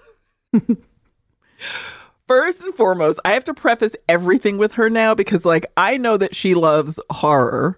First 2.27 2.61
and 2.61 2.73
foremost, 2.75 3.19
I 3.25 3.33
have 3.33 3.45
to 3.45 3.55
preface 3.55 3.97
everything 4.09 4.57
with 4.57 4.73
her 4.75 4.89
now 4.89 5.15
because, 5.17 5.45
like, 5.45 5.67
I 5.77 5.97
know 5.97 6.17
that 6.17 6.35
she 6.35 6.55
loves 6.55 7.01
horror, 7.11 7.77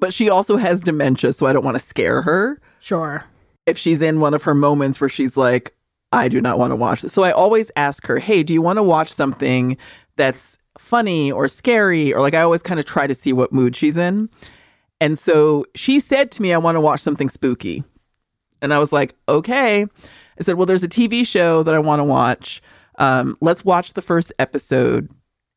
but 0.00 0.12
she 0.14 0.28
also 0.30 0.56
has 0.56 0.80
dementia, 0.82 1.32
so 1.32 1.46
I 1.46 1.52
don't 1.52 1.64
want 1.64 1.76
to 1.76 1.84
scare 1.84 2.22
her 2.22 2.60
Sure. 2.80 3.24
if 3.66 3.76
she's 3.78 4.00
in 4.02 4.20
one 4.20 4.34
of 4.34 4.42
her 4.44 4.54
moments 4.54 5.00
where 5.00 5.08
she's 5.10 5.36
like, 5.36 5.74
I 6.12 6.28
do 6.28 6.40
not 6.40 6.58
want 6.58 6.72
to 6.72 6.76
watch 6.76 7.02
this. 7.02 7.12
So 7.12 7.22
I 7.22 7.30
always 7.30 7.70
ask 7.76 8.06
her, 8.06 8.18
hey, 8.18 8.42
do 8.42 8.52
you 8.52 8.62
want 8.62 8.78
to 8.78 8.82
watch 8.82 9.12
something 9.12 9.76
that's 10.16 10.58
funny 10.78 11.30
or 11.30 11.46
scary? 11.46 12.12
Or 12.12 12.20
like, 12.20 12.34
I 12.34 12.40
always 12.42 12.62
kind 12.62 12.80
of 12.80 12.86
try 12.86 13.06
to 13.06 13.14
see 13.14 13.32
what 13.32 13.52
mood 13.52 13.76
she's 13.76 13.96
in. 13.96 14.28
And 15.00 15.18
so 15.18 15.64
she 15.76 16.00
said 16.00 16.30
to 16.32 16.42
me, 16.42 16.52
I 16.52 16.58
want 16.58 16.74
to 16.76 16.80
watch 16.80 17.00
something 17.00 17.28
spooky. 17.28 17.84
And 18.60 18.74
I 18.74 18.78
was 18.78 18.92
like, 18.92 19.14
okay. 19.28 19.82
I 19.82 20.42
said, 20.42 20.56
well, 20.56 20.66
there's 20.66 20.82
a 20.82 20.88
TV 20.88 21.24
show 21.26 21.62
that 21.62 21.74
I 21.74 21.78
want 21.78 22.00
to 22.00 22.04
watch. 22.04 22.60
Um, 22.98 23.36
let's 23.40 23.64
watch 23.64 23.92
the 23.94 24.02
first 24.02 24.32
episode. 24.38 25.08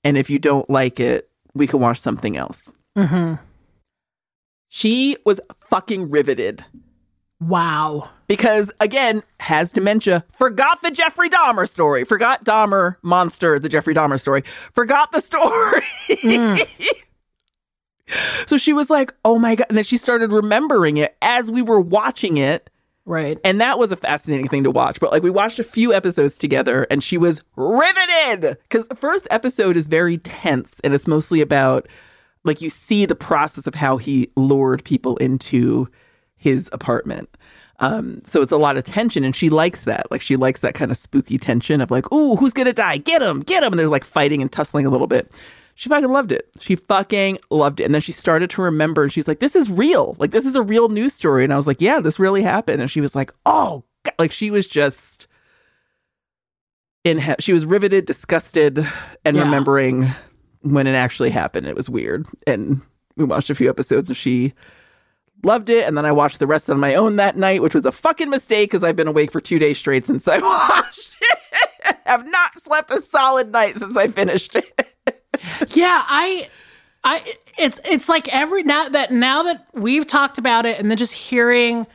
And 0.03 0.17
if 0.17 0.29
you 0.29 0.37
don't 0.39 0.69
like 0.69 0.99
it, 0.99 1.29
we 1.55 1.65
can 1.67 1.79
watch 1.79 1.99
something 1.99 2.37
else. 2.37 2.71
Mm-hmm. 2.97 3.35
She 4.76 5.17
was 5.24 5.39
fucking 5.69 6.09
riveted. 6.09 6.63
Wow. 7.39 8.09
because 8.26 8.71
again 8.80 9.21
has 9.39 9.71
dementia. 9.71 10.26
Forgot 10.36 10.82
the 10.82 10.89
jeffrey 10.89 11.30
dahmer 11.30 11.69
story. 11.69 12.05
Forgot 12.05 12.43
dahmer 12.43 12.95
monster 13.03 13.59
the 13.59 13.69
jeffrey 13.69 13.93
dahmer 13.93 14.19
story. 14.19 14.41
Forgot 14.74 15.11
the 15.11 15.21
story. 15.21 15.84
Mm. 16.09 16.89
So 18.47 18.57
she 18.57 18.74
was 18.74 18.89
like 18.89 19.13
oh 19.24 19.38
my 19.38 19.53
god. 19.55 19.67
And 19.69 19.78
then 19.78 19.84
she 19.84 19.97
started 19.97 20.32
remembering 20.32 20.97
it 20.97 21.15
as 21.21 21.51
we 21.51 21.61
were 21.61 21.80
watching 21.80 22.38
it. 22.38 22.69
Right. 23.05 23.38
and 23.43 23.61
that 23.61 23.78
was 23.78 23.91
a 23.91 23.95
fascinating 23.97 24.47
thing 24.47 24.63
to 24.63 24.71
watch. 24.71 24.99
But 24.99 25.11
like 25.11 25.21
we 25.21 25.30
watched 25.30 25.59
a 25.59 25.63
few 25.63 25.93
episodes 25.93 26.38
together 26.38 26.88
and 26.89 27.03
she 27.03 27.17
was 27.19 27.43
riveted! 27.55 28.57
Because 28.63 28.88
the 28.88 28.95
first 28.95 29.28
episode 29.30 29.78
is 29.78 29.86
very 29.88 30.17
tense 30.17 30.80
and 30.84 30.95
it's 30.95 31.05
mostly 31.07 31.41
about 31.41 31.88
like 32.43 32.61
you 32.61 32.69
see 32.69 33.05
the 33.05 33.15
process 33.15 33.67
of 33.67 33.75
how 33.75 33.97
he 33.97 34.29
lured 34.35 34.83
people 34.83 35.17
into 35.17 35.87
his 36.35 36.69
apartment. 36.73 37.29
Um 37.79 38.21
so 38.23 38.41
it's 38.41 38.51
a 38.51 38.57
lot 38.57 38.77
of 38.77 38.83
tension 38.83 39.23
and 39.23 39.35
she 39.35 39.49
likes 39.49 39.83
that. 39.85 40.09
Like 40.11 40.21
she 40.21 40.35
likes 40.35 40.59
that 40.61 40.75
kind 40.75 40.91
of 40.91 40.97
spooky 40.97 41.37
tension 41.37 41.81
of 41.81 41.89
like 41.91 42.05
oh 42.11 42.35
who's 42.35 42.53
gonna 42.53 42.73
die? 42.73 42.97
Get 42.97 43.21
him 43.21 43.39
get 43.41 43.63
him! 43.63 43.73
And 43.73 43.79
there's 43.79 43.89
like 43.89 44.03
fighting 44.05 44.41
and 44.41 44.51
tussling 44.51 44.85
a 44.85 44.89
little 44.89 45.07
bit. 45.07 45.33
She 45.75 45.89
fucking 45.89 46.11
loved 46.11 46.31
it. 46.31 46.47
She 46.59 46.75
fucking 46.75 47.39
loved 47.49 47.79
it. 47.79 47.85
And 47.85 47.95
then 47.95 48.01
she 48.01 48.11
started 48.11 48.51
to 48.51 48.61
remember 48.61 49.01
and 49.03 49.11
she's 49.11 49.27
like 49.27 49.39
this 49.39 49.55
is 49.55 49.71
real. 49.71 50.15
Like 50.19 50.29
this 50.31 50.45
is 50.45 50.55
a 50.55 50.61
real 50.61 50.89
news 50.89 51.13
story. 51.13 51.43
And 51.43 51.51
i 51.51 51.55
was 51.55 51.65
like 51.67 51.81
yeah 51.81 51.99
this 51.99 52.19
really 52.19 52.43
happened. 52.43 52.79
And 52.81 52.91
she 52.91 53.01
was 53.01 53.15
like 53.15 53.31
oh 53.45 53.83
God. 54.03 54.13
like 54.19 54.31
she 54.31 54.51
was 54.51 54.67
just 54.67 55.27
in 57.03 57.19
he- 57.19 57.35
she 57.39 57.53
was 57.53 57.65
riveted 57.65 58.05
disgusted 58.05 58.85
and 59.25 59.35
Yeah. 59.35 59.43
remembering 59.43 60.11
when 60.64 60.88
it 60.88 60.95
actually 60.95 61.30
happened 61.30 61.68
it 61.68 61.76
was 61.76 61.89
weird. 61.89 62.26
And 62.47 62.82
we 63.16 63.24
watched 63.26 63.49
a 63.49 63.55
few 63.55 63.70
episodes 63.70 64.09
and 64.09 64.18
she 64.18 64.53
loved 65.43 65.70
it. 65.70 65.86
And 65.88 65.97
then 65.97 66.05
i 66.05 66.11
watched 66.11 66.39
the 66.39 66.47
rest 66.47 66.70
on 66.70 66.80
my 66.80 66.95
own 66.95 67.18
that 67.18 67.36
night 67.38 67.61
which 67.61 67.74
was 67.76 67.86
a 67.86 67.91
fucking 67.91 68.30
mistake 68.30 68.70
because 68.70 68.84
i've 68.84 68.95
been 68.95 69.07
awake 69.07 69.32
for 69.32 69.41
two 69.41 69.59
days 69.59 69.78
straight 69.78 70.05
since 70.07 70.28
i 70.28 70.38
watched 70.39 71.18
it. 71.22 71.39
Have 72.05 72.26
not 72.30 72.59
slept 72.59 72.91
a 72.91 73.01
solid 73.01 73.51
night 73.51 73.76
since 73.76 73.95
i 73.97 74.07
finished 74.07 74.55
it. 74.55 74.95
Yeah 75.70 76.03
i 76.07 76.47
i 77.03 77.36
it's 77.57 77.82
it's 77.84 78.07
like 78.07 78.30
every 78.30 78.64
now 78.64 78.88
that 78.89 79.11
now 79.11 79.43
that 79.43 79.68
we've 79.74 80.07
talked 80.07 80.38
about 80.38 80.66
it 80.66 80.80
and 80.80 80.89
then 80.89 80.97
just 80.97 81.14
hearing 81.14 81.86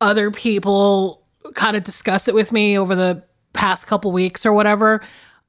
other 0.00 0.30
people 0.30 1.26
kind 1.54 1.76
of 1.76 1.84
discuss 1.84 2.28
it 2.28 2.34
with 2.34 2.52
me 2.52 2.78
over 2.78 2.94
the 2.94 3.22
past 3.52 3.86
couple 3.86 4.12
weeks 4.12 4.46
or 4.46 4.52
whatever 4.52 5.02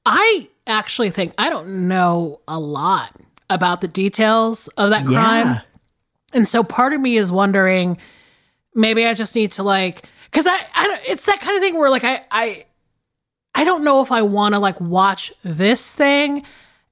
i 0.05 0.49
actually 0.69 1.09
think 1.09 1.33
i 1.37 1.49
don't 1.49 1.87
know 1.87 2.39
a 2.47 2.59
lot 2.59 3.15
about 3.49 3.81
the 3.81 3.87
details 3.87 4.67
of 4.77 4.91
that 4.91 5.03
crime. 5.05 5.57
And 6.31 6.47
so 6.47 6.63
part 6.63 6.93
of 6.93 7.01
me 7.01 7.17
is 7.17 7.31
wondering 7.31 7.97
maybe 8.75 9.05
i 9.05 9.13
just 9.15 9.35
need 9.35 9.51
to 9.53 9.63
like 9.63 10.05
because 10.25 10.45
I, 10.45 10.59
I 10.75 10.87
don't- 10.87 11.01
it's 11.07 11.25
that 11.25 11.39
kind 11.41 11.57
of 11.57 11.61
thing 11.61 11.77
where 11.77 11.89
like 11.89 12.03
i 12.03 12.23
i 12.31 12.65
i 13.55 13.63
don't 13.63 13.83
know 13.83 14.01
if 14.01 14.11
i 14.11 14.21
want 14.21 14.53
to 14.53 14.59
like 14.59 14.79
watch 14.79 15.33
this 15.43 15.91
thing 15.91 16.43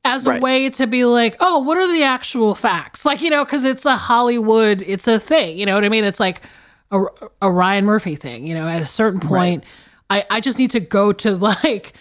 as 0.03 0.25
a 0.25 0.32
Right. 0.32 0.41
way 0.41 0.69
to 0.71 0.88
be 0.88 1.05
like 1.05 1.36
oh 1.39 1.59
what 1.59 1.78
are 1.78 1.88
the 1.91 2.03
actual 2.03 2.55
facts? 2.55 3.05
Like 3.05 3.21
you 3.21 3.30
know 3.30 3.45
because 3.45 3.63
it's 3.63 3.86
a 3.86 3.95
hollywood 3.97 4.82
it's 4.82 5.07
a 5.07 5.19
thing 5.19 5.57
you 5.57 5.65
know 5.67 5.75
what 5.75 5.86
i 5.86 5.89
mean? 5.89 6.03
It's 6.03 6.19
like 6.19 6.41
a, 6.89 7.03
a 7.41 7.51
ryan 7.51 7.86
murphy 7.86 8.15
thing 8.15 8.47
you 8.47 8.55
know 8.55 8.67
at 8.67 8.82
a 8.82 8.86
certain 8.88 9.19
point. 9.19 9.63
I 10.09 10.25
i 10.32 10.39
just 10.39 10.57
need 10.57 10.71
to 10.71 10.80
go 10.80 11.11
to 11.13 11.36
like 11.51 11.93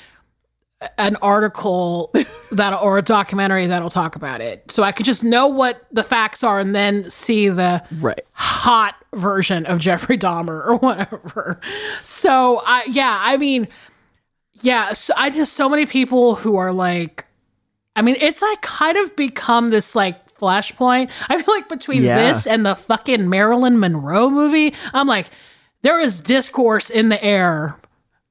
an 0.99 1.17
article 1.23 2.13
that 2.53 2.73
or 2.75 2.99
a 2.99 3.03
documentary 3.03 3.67
that'll 3.67 3.89
talk 3.89 4.15
about 4.15 4.43
it 4.43 4.71
so 4.71 4.83
i 4.83 4.93
could 4.93 5.07
just 5.07 5.25
know 5.25 5.47
what 5.47 5.87
the 5.91 6.03
facts 6.03 6.45
are 6.45 6.59
and 6.59 6.75
then 6.75 7.09
see 7.09 7.49
the 7.49 7.83
right 7.99 8.21
hot 8.33 8.95
version 9.15 9.65
of 9.65 9.79
Jeffrey 9.79 10.19
Dahmer 10.19 10.67
or 10.67 10.77
whatever. 10.81 11.59
So 12.03 12.61
I 12.67 12.85
yeah, 12.91 13.19
I 13.23 13.39
mean 13.39 13.67
yeah, 14.61 14.93
so 14.93 15.15
I 15.17 15.31
just 15.31 15.55
so 15.55 15.69
many 15.71 15.87
people 15.87 16.35
who 16.35 16.57
are 16.57 16.71
like 16.73 17.25
I 17.95 18.03
mean, 18.03 18.17
it's 18.21 18.43
like 18.43 18.61
kind 18.61 18.99
of 18.99 19.17
become 19.17 19.71
this 19.71 19.95
like 19.97 20.37
flashpoint. 20.37 21.11
I 21.31 21.41
feel 21.41 21.55
like 21.55 21.71
between 21.71 22.03
Yeah. 22.03 22.19
this 22.19 22.47
and 22.47 22.67
the 22.67 22.75
fucking 22.75 23.31
Marilyn 23.31 23.81
Monroe 23.81 24.29
movie, 24.29 24.75
I'm 24.93 25.07
like 25.07 25.31
there 25.81 25.99
is 25.99 26.21
discourse 26.21 26.91
in 26.91 27.09
the 27.09 27.23
air. 27.25 27.79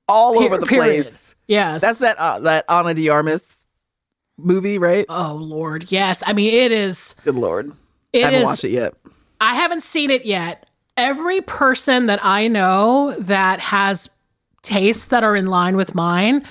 all 0.08 0.38
over 0.38 0.58
the 0.60 0.68
period. 0.68 1.04
place 1.06 1.25
Yes. 1.48 1.82
that's 1.82 2.00
that 2.00 2.18
uh, 2.18 2.40
that 2.42 2.66
Ana 2.70 2.94
de 2.94 3.10
Armas 3.10 3.66
movie 4.38 4.78
right 4.78 5.06
Oh 5.10 5.38
lord. 5.42 5.92
Yes. 5.92 6.24
I 6.26 6.34
mean, 6.34 6.54
it 6.54 6.72
is 6.72 7.16
good 7.24 7.36
lord 7.36 7.72
it 8.14 8.20
i 8.20 8.26
haven't 8.26 8.42
is- 8.42 8.46
watched 8.46 8.64
it 8.64 8.72
yet 8.72 8.94
I 9.42 9.56
haven't 9.56 9.84
seen 9.84 10.12
it 10.12 10.24
yet. 10.26 10.66
Every 10.96 11.42
person 11.42 12.06
that 12.06 12.24
I 12.24 12.48
know 12.48 13.14
that 13.20 13.60
has 13.60 14.10
tastes 14.64 15.08
that 15.08 15.26
are 15.26 15.36
in 15.36 15.48
line 15.48 15.76
with 15.76 15.94
mine, 15.94 16.46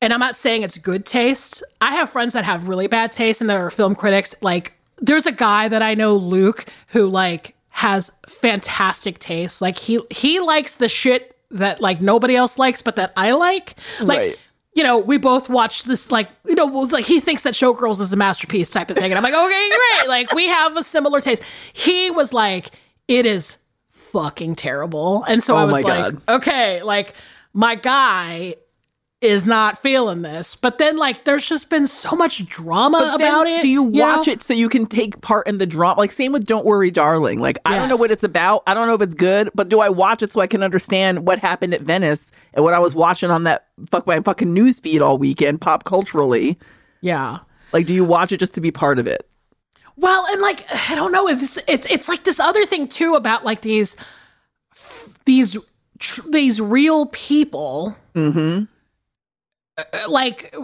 and 0.00 0.12
I'm 0.12 0.20
not 0.20 0.36
saying 0.36 0.62
it's 0.62 0.78
good 0.78 1.04
taste. 1.04 1.62
I 1.80 1.96
have 1.96 2.08
friends 2.08 2.34
that 2.34 2.44
have 2.44 2.68
really 2.68 2.86
bad 2.86 3.10
taste 3.10 3.40
and 3.40 3.50
that 3.50 3.60
are 3.60 3.68
film 3.70 3.96
critics. 3.96 4.32
Like, 4.42 4.74
there's 4.98 5.26
a 5.26 5.32
guy 5.32 5.66
that 5.66 5.82
I 5.82 5.94
know, 5.94 6.14
Luke, 6.14 6.66
who 6.88 7.08
like 7.08 7.56
has 7.70 8.12
fantastic 8.28 9.18
taste. 9.18 9.60
Like 9.60 9.76
he 9.76 10.00
he 10.10 10.38
likes 10.38 10.76
the 10.76 10.88
shit 10.88 11.36
that 11.50 11.80
like 11.80 12.00
nobody 12.00 12.36
else 12.36 12.58
likes, 12.58 12.82
but 12.82 12.96
that 12.96 13.12
I 13.16 13.32
like. 13.32 13.74
Like 14.00 14.18
Right. 14.18 14.38
you 14.74 14.82
know, 14.82 14.98
we 14.98 15.18
both 15.18 15.48
watched 15.48 15.86
this 15.86 16.10
like 16.12 16.28
you 16.44 16.54
know, 16.54 16.66
like 16.66 17.04
he 17.06 17.20
thinks 17.20 17.42
that 17.42 17.54
Showgirls 17.54 18.00
is 18.00 18.12
a 18.12 18.16
masterpiece 18.16 18.70
type 18.70 18.90
of 18.90 18.96
thing, 18.96 19.10
and 19.12 19.14
I'm 19.16 19.22
like, 19.22 19.34
okay, 19.46 19.70
great. 19.98 20.08
like 20.08 20.32
we 20.34 20.48
have 20.48 20.76
a 20.76 20.82
similar 20.82 21.20
taste. 21.20 21.42
He 21.72 22.10
was 22.10 22.32
like, 22.32 22.70
it 23.08 23.26
is 23.26 23.58
fucking 23.90 24.54
terrible, 24.56 25.24
and 25.24 25.42
so 25.42 25.54
Oh 25.54 25.58
I 25.58 25.64
was 25.64 25.82
like, 25.82 25.84
God. 25.84 26.22
okay, 26.28 26.82
like 26.82 27.14
my 27.54 27.74
guy 27.74 28.54
is 29.20 29.46
not 29.46 29.82
feeling 29.82 30.22
this. 30.22 30.54
But 30.54 30.78
then 30.78 30.96
like 30.96 31.24
there's 31.24 31.48
just 31.48 31.70
been 31.70 31.86
so 31.88 32.14
much 32.14 32.46
drama 32.46 32.98
But 32.98 33.20
about 33.20 33.46
it. 33.48 33.62
Do 33.62 33.68
you 33.68 33.82
watch 33.82 34.26
know? 34.28 34.32
it 34.34 34.42
so 34.42 34.54
you 34.54 34.68
can 34.68 34.86
take 34.86 35.20
part 35.20 35.48
in 35.48 35.56
the 35.58 35.66
drama? 35.66 35.98
Like 35.98 36.12
same 36.12 36.30
with 36.32 36.46
Don't 36.46 36.64
Worry, 36.64 36.90
Darling. 36.92 37.40
Like 37.40 37.58
I 37.64 37.76
don't 37.76 37.88
know 37.88 37.96
what 37.96 38.10
it's 38.12 38.22
about. 38.22 38.62
I 38.66 38.74
don't 38.74 38.86
know 38.86 38.94
if 38.94 39.02
it's 39.02 39.14
good, 39.14 39.50
but 39.54 39.68
do 39.68 39.80
I 39.80 39.88
watch 39.88 40.22
it 40.22 40.30
so 40.30 40.40
I 40.40 40.46
can 40.46 40.62
understand 40.62 41.26
what 41.26 41.40
happened 41.40 41.74
at 41.74 41.80
Venice 41.80 42.30
and 42.54 42.64
what 42.64 42.74
I 42.74 42.78
was 42.78 42.94
watching 42.94 43.30
on 43.30 43.42
that 43.44 43.66
fuck 43.90 44.06
my 44.06 44.20
fucking 44.20 44.52
news 44.54 44.78
feed 44.78 45.02
all 45.02 45.18
weekend, 45.18 45.60
pop 45.60 45.82
culturally? 45.84 46.56
Yeah. 47.00 47.38
Like, 47.72 47.86
do 47.86 47.94
you 47.94 48.04
watch 48.04 48.30
it 48.32 48.38
just 48.38 48.54
to 48.54 48.60
be 48.60 48.70
part 48.70 48.98
of 49.00 49.06
it? 49.08 49.28
Well, 49.96 50.24
and 50.30 50.40
like 50.40 50.64
I 50.90 50.94
don't 50.94 51.10
know, 51.10 51.26
it's 51.26 51.58
it's 51.66 51.86
it's 51.90 52.08
like 52.08 52.22
this 52.22 52.38
other 52.38 52.64
thing 52.66 52.86
too 52.86 53.14
about 53.16 53.44
like 53.44 53.62
these 53.62 53.96
these 55.24 55.56
tr- 55.98 56.28
these 56.30 56.60
real 56.60 57.06
people, 57.06 57.96
Mm-hmm. 58.14 58.64
Like 60.08 60.54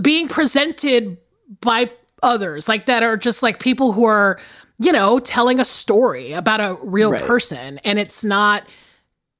being 0.00 0.28
presented 0.28 1.18
by 1.60 1.90
others, 2.22 2.68
like 2.68 2.86
that 2.86 3.02
are 3.02 3.16
just 3.16 3.42
like 3.42 3.58
people 3.58 3.92
who 3.92 4.04
are 4.04 4.38
you 4.78 4.92
know 4.92 5.18
telling 5.18 5.58
a 5.60 5.64
story 5.64 6.32
about 6.32 6.60
a 6.60 6.76
real 6.82 7.12
Right. 7.12 7.24
person, 7.24 7.78
and 7.84 7.98
it's 7.98 8.22
not 8.24 8.64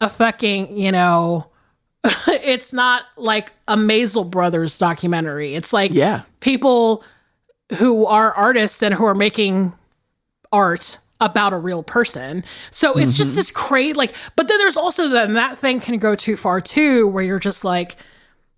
a 0.00 0.08
fucking 0.08 0.76
you 0.76 0.92
know. 0.92 1.46
it's 2.28 2.72
not 2.72 3.02
like 3.18 3.52
a 3.68 3.76
Maysles 3.76 4.30
Brothers 4.30 4.78
documentary. 4.78 5.54
It's 5.54 5.72
like 5.72 5.92
Yeah. 5.92 6.22
people 6.40 7.04
who 7.78 8.06
are 8.06 8.32
artists 8.32 8.82
and 8.82 8.94
who 8.94 9.04
are 9.04 9.14
making 9.14 9.74
art 10.50 10.98
about 11.20 11.52
a 11.52 11.58
real 11.58 11.82
person. 11.82 12.42
So 12.70 12.92
it's 12.98 13.10
Mm-hmm. 13.12 13.16
just 13.18 13.34
this 13.34 13.50
crazy 13.50 13.92
like 13.92 14.14
but 14.34 14.48
then 14.48 14.56
there's 14.58 14.78
also 14.78 15.08
then 15.08 15.34
that 15.34 15.58
thing 15.58 15.78
can 15.78 15.98
go 15.98 16.14
too 16.14 16.36
far 16.38 16.60
too 16.62 17.06
where 17.06 17.22
you're 17.22 17.38
just 17.38 17.64
like 17.64 17.96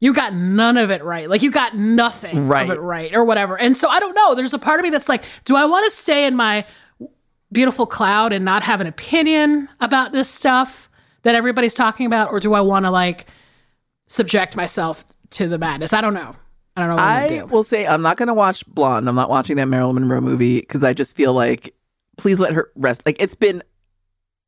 you 0.03 0.13
got 0.13 0.35
none 0.35 0.77
of 0.77 0.91
it 0.91 1.03
right. 1.05 1.31
Like 1.31 1.43
you 1.43 1.51
got 1.53 1.77
nothing 1.77 2.49
Right. 2.49 2.69
of 2.69 2.77
it 2.77 2.81
right 2.81 3.15
or 3.15 3.25
whatever. 3.25 3.57
And 3.57 3.77
so 3.77 3.89
I 3.89 4.01
don't 4.01 4.15
know, 4.15 4.35
there's 4.35 4.53
a 4.53 4.59
part 4.59 4.81
of 4.81 4.85
me 4.85 4.91
that's 4.91 5.09
like 5.09 5.23
do 5.45 5.55
I 5.57 5.65
want 5.65 5.85
to 5.87 5.97
stay 5.97 6.27
in 6.27 6.35
my 6.37 6.67
beautiful 7.53 7.87
cloud 7.87 8.33
and 8.33 8.45
not 8.45 8.63
have 8.65 8.81
an 8.81 8.87
opinion 8.89 9.69
about 9.81 10.11
this 10.13 10.29
stuff 10.29 10.91
that 11.23 11.35
everybody's 11.37 11.75
talking 11.75 12.05
about 12.05 12.33
or 12.33 12.41
do 12.41 12.53
I 12.53 12.61
want 12.63 12.85
to 12.85 12.91
like 12.91 13.27
subject 14.09 14.57
myself 14.57 15.05
to 15.31 15.47
the 15.49 15.57
madness? 15.59 15.93
I 15.93 16.01
don't 16.01 16.15
know. 16.15 16.35
I 16.77 16.81
don't 16.87 16.97
know 16.97 17.03
I 17.03 17.43
will 17.45 17.63
say 17.65 17.87
I'm 17.87 18.03
not 18.03 18.17
going 18.17 18.27
to 18.29 18.35
watch 18.35 18.67
Blonde. 18.67 19.09
I'm 19.09 19.15
not 19.15 19.31
watching 19.31 19.57
that 19.57 19.67
Marilyn 19.69 19.95
Monroe 19.95 20.21
movie 20.21 20.61
because 20.61 20.83
I 20.83 20.95
just 20.95 21.15
feel 21.15 21.33
like, 21.35 21.75
please 22.17 22.41
let 22.41 22.55
her 22.55 22.71
rest. 22.75 23.03
Like 23.07 23.17
it's 23.21 23.35
been 23.35 23.63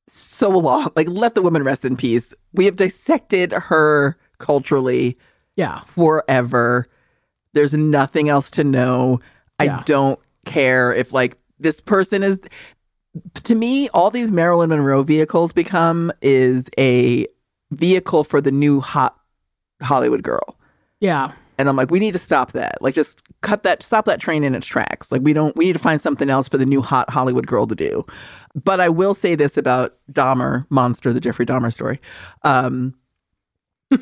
so 0.09 0.49
long. 0.51 0.91
Like 0.97 1.09
let 1.09 1.35
the 1.35 1.43
woman 1.43 1.63
rest 1.63 1.85
in 1.85 1.97
peace. 1.97 2.35
We 2.55 2.65
have 2.65 2.77
dissected 2.77 3.53
her 3.53 4.17
culturally 4.39 5.17
Yeah. 5.57 5.81
forever. 5.81 6.87
There's 7.53 7.75
nothing 7.75 8.29
else 8.29 8.51
to 8.53 8.65
know. 8.65 9.21
Yeah. 9.63 9.79
I 9.79 9.83
don't 9.83 10.19
care 10.45 10.93
if 10.93 11.13
like 11.13 11.39
this 11.59 11.81
person 11.81 12.23
is. 12.23 12.39
To 13.45 13.55
me, 13.55 13.89
all 13.91 14.11
these 14.11 14.33
Marilyn 14.33 14.71
Monroe 14.71 15.05
vehicles 15.05 15.53
become 15.53 16.11
is 16.21 16.69
a 16.77 17.27
vehicle 17.71 18.25
for 18.25 18.41
the 18.41 18.51
new 18.51 18.81
hot 18.81 19.17
Hollywood 19.83 20.25
girl. 20.25 20.59
Yeah. 21.01 21.33
And 21.59 21.69
I'm 21.69 21.77
like, 21.77 21.91
we 21.91 22.01
need 22.01 22.15
to 22.15 22.19
stop 22.19 22.53
that. 22.53 22.79
Like, 22.81 22.95
just 22.95 23.23
cut 23.41 23.63
that, 23.63 23.83
stop 23.83 24.07
that 24.07 24.21
train 24.21 24.43
in 24.43 24.55
its 24.55 24.67
tracks. 24.67 25.13
Like, 25.13 25.23
we 25.23 25.33
don't, 25.33 25.55
we 25.57 25.67
need 25.67 25.75
to 25.75 25.79
find 25.79 26.01
something 26.01 26.29
else 26.29 26.49
for 26.49 26.59
the 26.59 26.67
new 26.67 26.83
hot 26.83 27.11
Hollywood 27.11 27.47
girl 27.47 27.67
to 27.69 27.77
do. 27.77 28.05
But 28.55 28.81
I 28.81 28.89
will 28.89 29.15
say 29.15 29.37
this 29.37 29.57
about 29.57 29.97
Dahmer, 30.11 30.67
Monster, 30.71 31.13
the 31.13 31.21
Jeffrey 31.21 31.47
Dahmer 31.47 31.73
story. 31.73 32.01
Um, 32.43 32.95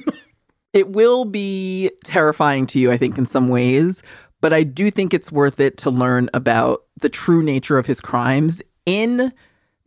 it 0.73 0.89
will 0.91 1.25
be 1.25 1.91
terrifying 2.05 2.67
to 2.67 2.79
you, 2.79 2.91
I 2.91 2.97
think, 2.97 3.19
in 3.19 3.27
some 3.27 3.49
ways. 3.49 4.03
But 4.41 4.53
I 4.53 4.63
do 4.65 4.91
think 4.91 5.15
it's 5.15 5.31
worth 5.31 5.61
it 5.61 5.77
to 5.79 5.91
learn 5.91 6.29
about 6.35 6.83
the 7.01 7.09
true 7.09 7.43
nature 7.43 7.79
of 7.79 7.87
his 7.87 8.01
crimes 8.01 8.61
in 8.87 9.33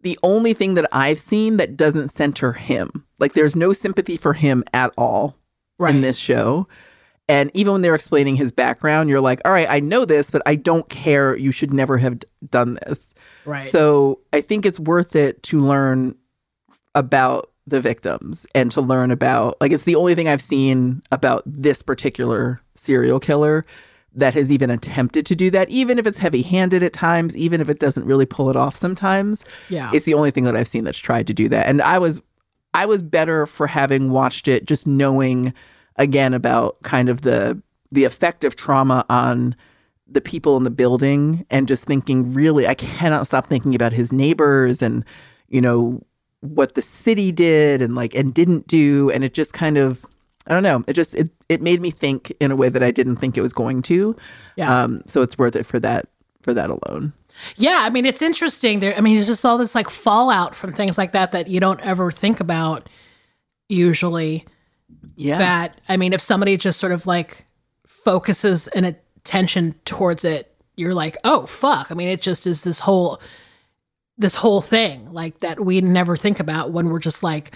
the 0.02 0.18
only 0.24 0.54
thing 0.54 0.76
that 0.76 0.88
I've 0.92 1.20
seen 1.20 1.58
that 1.58 1.76
doesn't 1.76 2.10
center 2.10 2.54
him. 2.54 3.06
Like, 3.20 3.34
there's 3.34 3.56
no 3.56 3.74
sympathy 3.74 4.18
for 4.18 4.34
him 4.34 4.64
at 4.74 4.94
all 4.98 5.36
Right. 5.78 5.94
in 5.94 6.02
this 6.02 6.18
show. 6.18 6.68
And 7.28 7.50
even 7.56 7.74
when 7.74 7.82
they're 7.82 7.96
explaining 7.96 8.36
his 8.36 8.52
background, 8.52 9.10
you're 9.10 9.20
like, 9.20 9.42
all 9.44 9.52
right, 9.52 9.68
I 9.70 9.80
know 9.80 10.06
this, 10.06 10.30
but 10.30 10.44
I 10.46 10.54
don't 10.56 10.88
care. 10.90 11.36
You 11.36 11.52
should 11.52 11.74
never 11.74 11.98
have 11.98 12.20
d- 12.20 12.28
done 12.52 12.78
this. 12.86 13.14
Right. 13.46 13.72
So 13.72 14.20
I 14.32 14.42
think 14.42 14.66
it's 14.66 14.80
worth 14.80 15.16
it 15.16 15.42
to 15.44 15.60
learn 15.60 16.16
about 16.94 17.50
the 17.68 17.82
victims 17.82 18.46
and 18.54 18.72
to 18.72 18.82
learn 18.82 19.12
about, 19.12 19.60
like, 19.60 19.72
it's 19.72 19.86
the 19.86 19.96
only 19.96 20.16
thing 20.16 20.28
I've 20.28 20.42
seen 20.42 21.02
about 21.12 21.44
this 21.46 21.82
particular 21.82 22.62
serial 22.76 23.20
killer 23.20 23.66
that 24.14 24.34
has 24.34 24.52
even 24.52 24.70
attempted 24.70 25.26
to 25.26 25.36
do 25.36 25.52
that, 25.52 25.70
even 25.70 26.00
if 26.00 26.08
it's 26.08 26.20
heavy 26.20 26.42
handed 26.42 26.84
at 26.84 26.94
times, 26.94 27.36
even 27.36 27.60
if 27.60 27.70
it 27.70 27.80
doesn't 27.80 28.06
really 28.06 28.26
pull 28.26 28.50
it 28.50 28.56
off 28.56 28.76
sometimes. 28.76 29.44
yeah. 29.70 29.92
It's 29.94 30.06
the 30.06 30.14
only 30.14 30.32
thing 30.32 30.46
that 30.46 30.56
I've 30.56 30.68
seen 30.68 30.86
that's 30.86 30.98
tried 30.98 31.28
to 31.28 31.34
do 31.34 31.50
that. 31.50 31.68
And 31.68 31.82
I 31.82 32.00
was 32.00 32.22
I 32.74 32.86
was 32.86 33.04
better 33.04 33.46
for 33.46 33.68
having 33.68 34.12
watched 34.12 34.48
it 34.48 34.66
just 34.66 34.86
knowing 34.86 35.54
again 35.98 36.34
about 36.34 36.82
kind 36.82 37.10
of 37.10 37.22
the 37.22 37.62
the 37.92 38.04
effect 38.04 38.44
of 38.44 38.56
trauma 38.56 39.06
on 39.10 39.56
the 40.08 40.22
people 40.22 40.56
in 40.58 40.64
the 40.64 40.70
building 40.70 41.46
and 41.50 41.68
just 41.68 41.86
thinking 41.86 42.34
really 42.34 42.68
I 42.68 42.74
cannot 42.76 43.28
stop 43.28 43.48
thinking 43.48 43.76
about 43.76 43.94
his 43.94 44.12
neighbors 44.12 44.82
and 44.82 45.04
you 45.50 45.62
know 45.62 46.02
what 46.46 46.76
the 46.76 46.82
city 46.82 47.32
did 47.32 47.82
and 47.82 47.96
like 47.96 48.16
and 48.16 48.34
didn't 48.34 48.68
do 48.68 49.10
and 49.12 49.24
it 49.24 49.34
just 49.34 49.54
kind 49.54 49.78
of 49.78 50.06
I 50.48 50.54
don't 50.54 50.64
know 50.64 50.84
it 50.88 50.94
just 50.94 51.16
it 51.16 51.30
it 51.50 51.62
made 51.62 51.82
me 51.82 51.92
think 51.92 52.32
in 52.40 52.52
a 52.52 52.56
way 52.56 52.70
that 52.70 52.84
I 52.84 52.92
didn't 52.92 53.18
think 53.18 53.38
it 53.38 53.42
was 53.42 53.54
going 53.54 53.82
to 53.84 54.16
Yeah. 54.56 54.84
um 54.84 55.02
so 55.08 55.22
it's 55.22 55.38
worth 55.38 55.56
it 55.56 55.66
for 55.66 55.80
that 55.80 56.08
for 56.42 56.54
that 56.54 56.70
alone 56.70 57.14
yeah. 57.58 57.80
I 57.82 57.90
mean, 57.90 58.06
it's 58.06 58.22
interesting. 58.22 58.80
There. 58.80 58.96
I 58.96 59.02
mean, 59.02 59.18
it's 59.18 59.28
just 59.28 59.46
all 59.46 59.58
this 59.58 59.76
like 59.76 59.90
fallout 59.90 60.56
from 60.56 60.72
things 60.72 60.98
like 60.98 61.12
that 61.12 61.34
that 61.34 61.50
you 61.50 61.60
don't 61.60 61.82
ever 61.82 62.10
think 62.10 62.40
about 62.40 62.88
usually. 63.68 64.46
yeah 65.16 65.38
That 65.38 65.82
I 65.90 65.98
mean, 65.98 66.14
if 66.14 66.22
somebody 66.22 66.58
just 66.58 66.80
sort 66.80 66.92
of 66.92 67.06
like 67.06 67.46
focuses 67.86 68.68
an 68.70 68.86
attention 68.86 69.76
towards 69.86 70.24
it, 70.24 70.56
you're 70.78 70.94
like, 70.94 71.18
oh 71.24 71.46
fuck. 71.46 71.92
I 71.92 71.94
mean, 71.96 72.08
it 72.08 72.22
just 72.22 72.48
is 72.48 72.62
this 72.64 72.80
whole 72.80 73.20
this 74.18 74.36
whole 74.36 74.62
thing 74.62 75.12
like 75.12 75.40
that 75.42 75.60
we 75.60 75.82
never 75.82 76.16
think 76.16 76.40
about 76.40 76.72
when 76.72 76.90
we're 76.90 77.00
just 77.00 77.24
like 77.24 77.56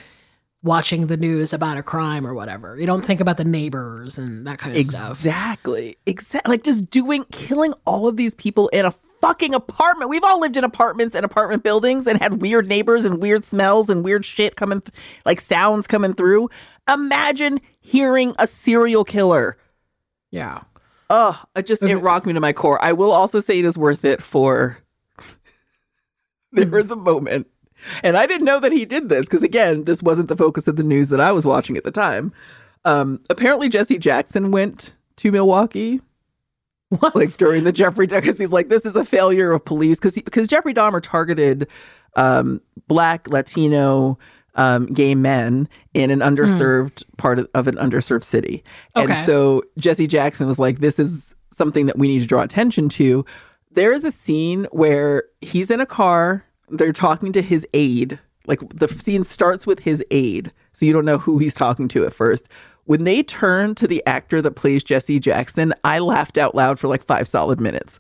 watching 0.62 1.08
the 1.08 1.16
news 1.16 1.54
about 1.54 1.78
a 1.78 1.84
crime 1.84 2.28
or 2.28 2.34
whatever. 2.34 2.78
You 2.78 2.86
don't 2.86 3.04
think 3.04 3.22
about 3.22 3.38
the 3.38 3.46
neighbors 3.46 4.18
and 4.18 4.46
that 4.46 4.58
kind 4.58 4.76
of 4.76 4.86
stuff. 4.86 5.12
Exactly. 5.12 5.98
Exactly. 6.06 6.52
Like 6.52 6.64
just 6.64 6.90
doing, 6.90 7.24
killing 7.32 7.74
all 7.86 8.08
of 8.08 8.18
these 8.18 8.36
people 8.36 8.68
in 8.70 8.86
a 8.86 8.92
fucking 8.92 9.54
apartment. 9.54 10.10
We've 10.10 10.24
all 10.24 10.40
lived 10.40 10.58
in 10.58 10.66
apartments 10.66 11.16
and 11.16 11.24
apartment 11.24 11.64
buildings 11.64 12.08
and 12.08 12.22
had 12.22 12.42
weird 12.42 12.68
neighbors 12.68 13.06
and 13.06 13.22
weird 13.22 13.46
smells 13.46 13.90
and 13.90 14.04
weird 14.04 14.26
shit 14.26 14.58
coming, 14.58 14.82
th- 14.82 14.94
like 15.26 15.40
sounds 15.40 15.88
coming 15.88 16.14
through. 16.14 16.50
Imagine 16.90 17.62
hearing 17.80 18.34
a 18.38 18.46
serial 18.46 19.06
killer. 19.06 19.58
Yeah. 20.30 20.64
Oh, 21.10 21.42
it 21.56 21.68
just, 21.68 21.82
it 21.84 21.98
rocked 21.98 22.26
me 22.26 22.34
to 22.34 22.40
my 22.42 22.52
core. 22.54 22.84
I 22.84 22.94
will 22.94 23.12
also 23.14 23.40
say 23.40 23.60
it 23.60 23.66
is 23.66 23.78
worth 23.78 24.04
it 24.04 24.22
for. 24.22 24.78
there 26.52 26.70
was 26.70 26.92
a 26.92 26.96
moment, 26.96 27.48
and 28.04 28.18
I 28.18 28.26
didn't 28.26 28.46
know 28.46 28.60
that 28.60 28.72
he 28.72 28.86
did 28.86 29.10
this 29.10 29.26
because, 29.26 29.44
again, 29.44 29.86
this 29.86 30.04
wasn't 30.04 30.30
the 30.30 30.38
focus 30.38 30.68
of 30.68 30.76
the 30.76 30.84
news 30.84 31.10
that 31.10 31.22
I 31.22 31.32
was 31.32 31.46
watching 31.46 31.78
at 31.78 31.84
the 31.84 31.92
time. 31.92 32.34
Um, 32.86 33.22
apparently, 33.30 33.70
Jesse 33.70 33.98
Jackson 33.98 34.52
went 34.52 34.96
to 35.18 35.32
Milwaukee 35.32 36.00
What? 36.90 37.16
like 37.16 37.30
during 37.38 37.66
the 37.66 37.72
Jeffrey 37.72 38.08
because 38.08 38.40
he's 38.40 38.52
like 38.52 38.70
this 38.70 38.86
is 38.86 38.96
a 38.96 39.06
failure 39.06 39.52
of 39.52 39.64
police 39.64 40.00
because 40.00 40.16
because 40.16 40.48
Jeffrey 40.48 40.74
Dahmer 40.74 41.02
targeted 41.04 41.68
um, 42.16 42.62
black 42.88 43.28
Latino 43.30 44.18
um, 44.56 44.88
gay 44.88 45.14
men 45.14 45.70
in 45.94 46.10
an 46.10 46.20
underserved 46.20 47.04
part 47.18 47.38
of, 47.38 47.48
of 47.54 47.68
an 47.68 47.76
underserved 47.76 48.24
city, 48.24 48.64
and 48.96 49.16
so 49.26 49.62
Jesse 49.78 50.08
Jackson 50.08 50.48
was 50.48 50.58
like 50.58 50.80
this 50.80 50.98
is 50.98 51.36
something 51.52 51.86
that 51.86 51.98
we 52.00 52.08
need 52.08 52.22
to 52.22 52.28
draw 52.28 52.42
attention 52.42 52.90
to. 52.90 53.24
There 53.72 53.92
is 53.92 54.04
a 54.04 54.12
scene 54.12 54.66
where 54.72 55.24
he's 55.42 55.70
in 55.70 55.80
a 55.80 55.86
car. 55.86 56.46
They're 56.70 56.94
talking 56.94 57.32
to 57.34 57.42
his 57.42 57.68
aide. 57.74 58.20
Like 58.48 58.68
the 58.70 58.88
scene 58.88 59.24
starts 59.24 59.68
with 59.68 59.80
his 59.80 60.04
aide, 60.10 60.52
so 60.72 60.86
you 60.86 60.94
don't 60.94 61.06
know 61.06 61.20
who 61.20 61.38
he's 61.38 61.54
talking 61.54 61.88
to 61.90 62.06
at 62.06 62.14
first. 62.14 62.50
When 62.86 63.04
they 63.04 63.22
turn 63.22 63.76
to 63.76 63.88
the 63.88 64.04
actor 64.08 64.42
that 64.42 64.56
plays 64.56 64.84
Jesse 64.84 65.20
Jackson, 65.20 65.74
I 65.84 66.00
laughed 66.00 66.40
out 66.40 66.56
loud 66.56 66.80
for 66.80 66.88
like 66.88 67.04
five 67.04 67.28
solid 67.28 67.60
minutes. 67.60 68.00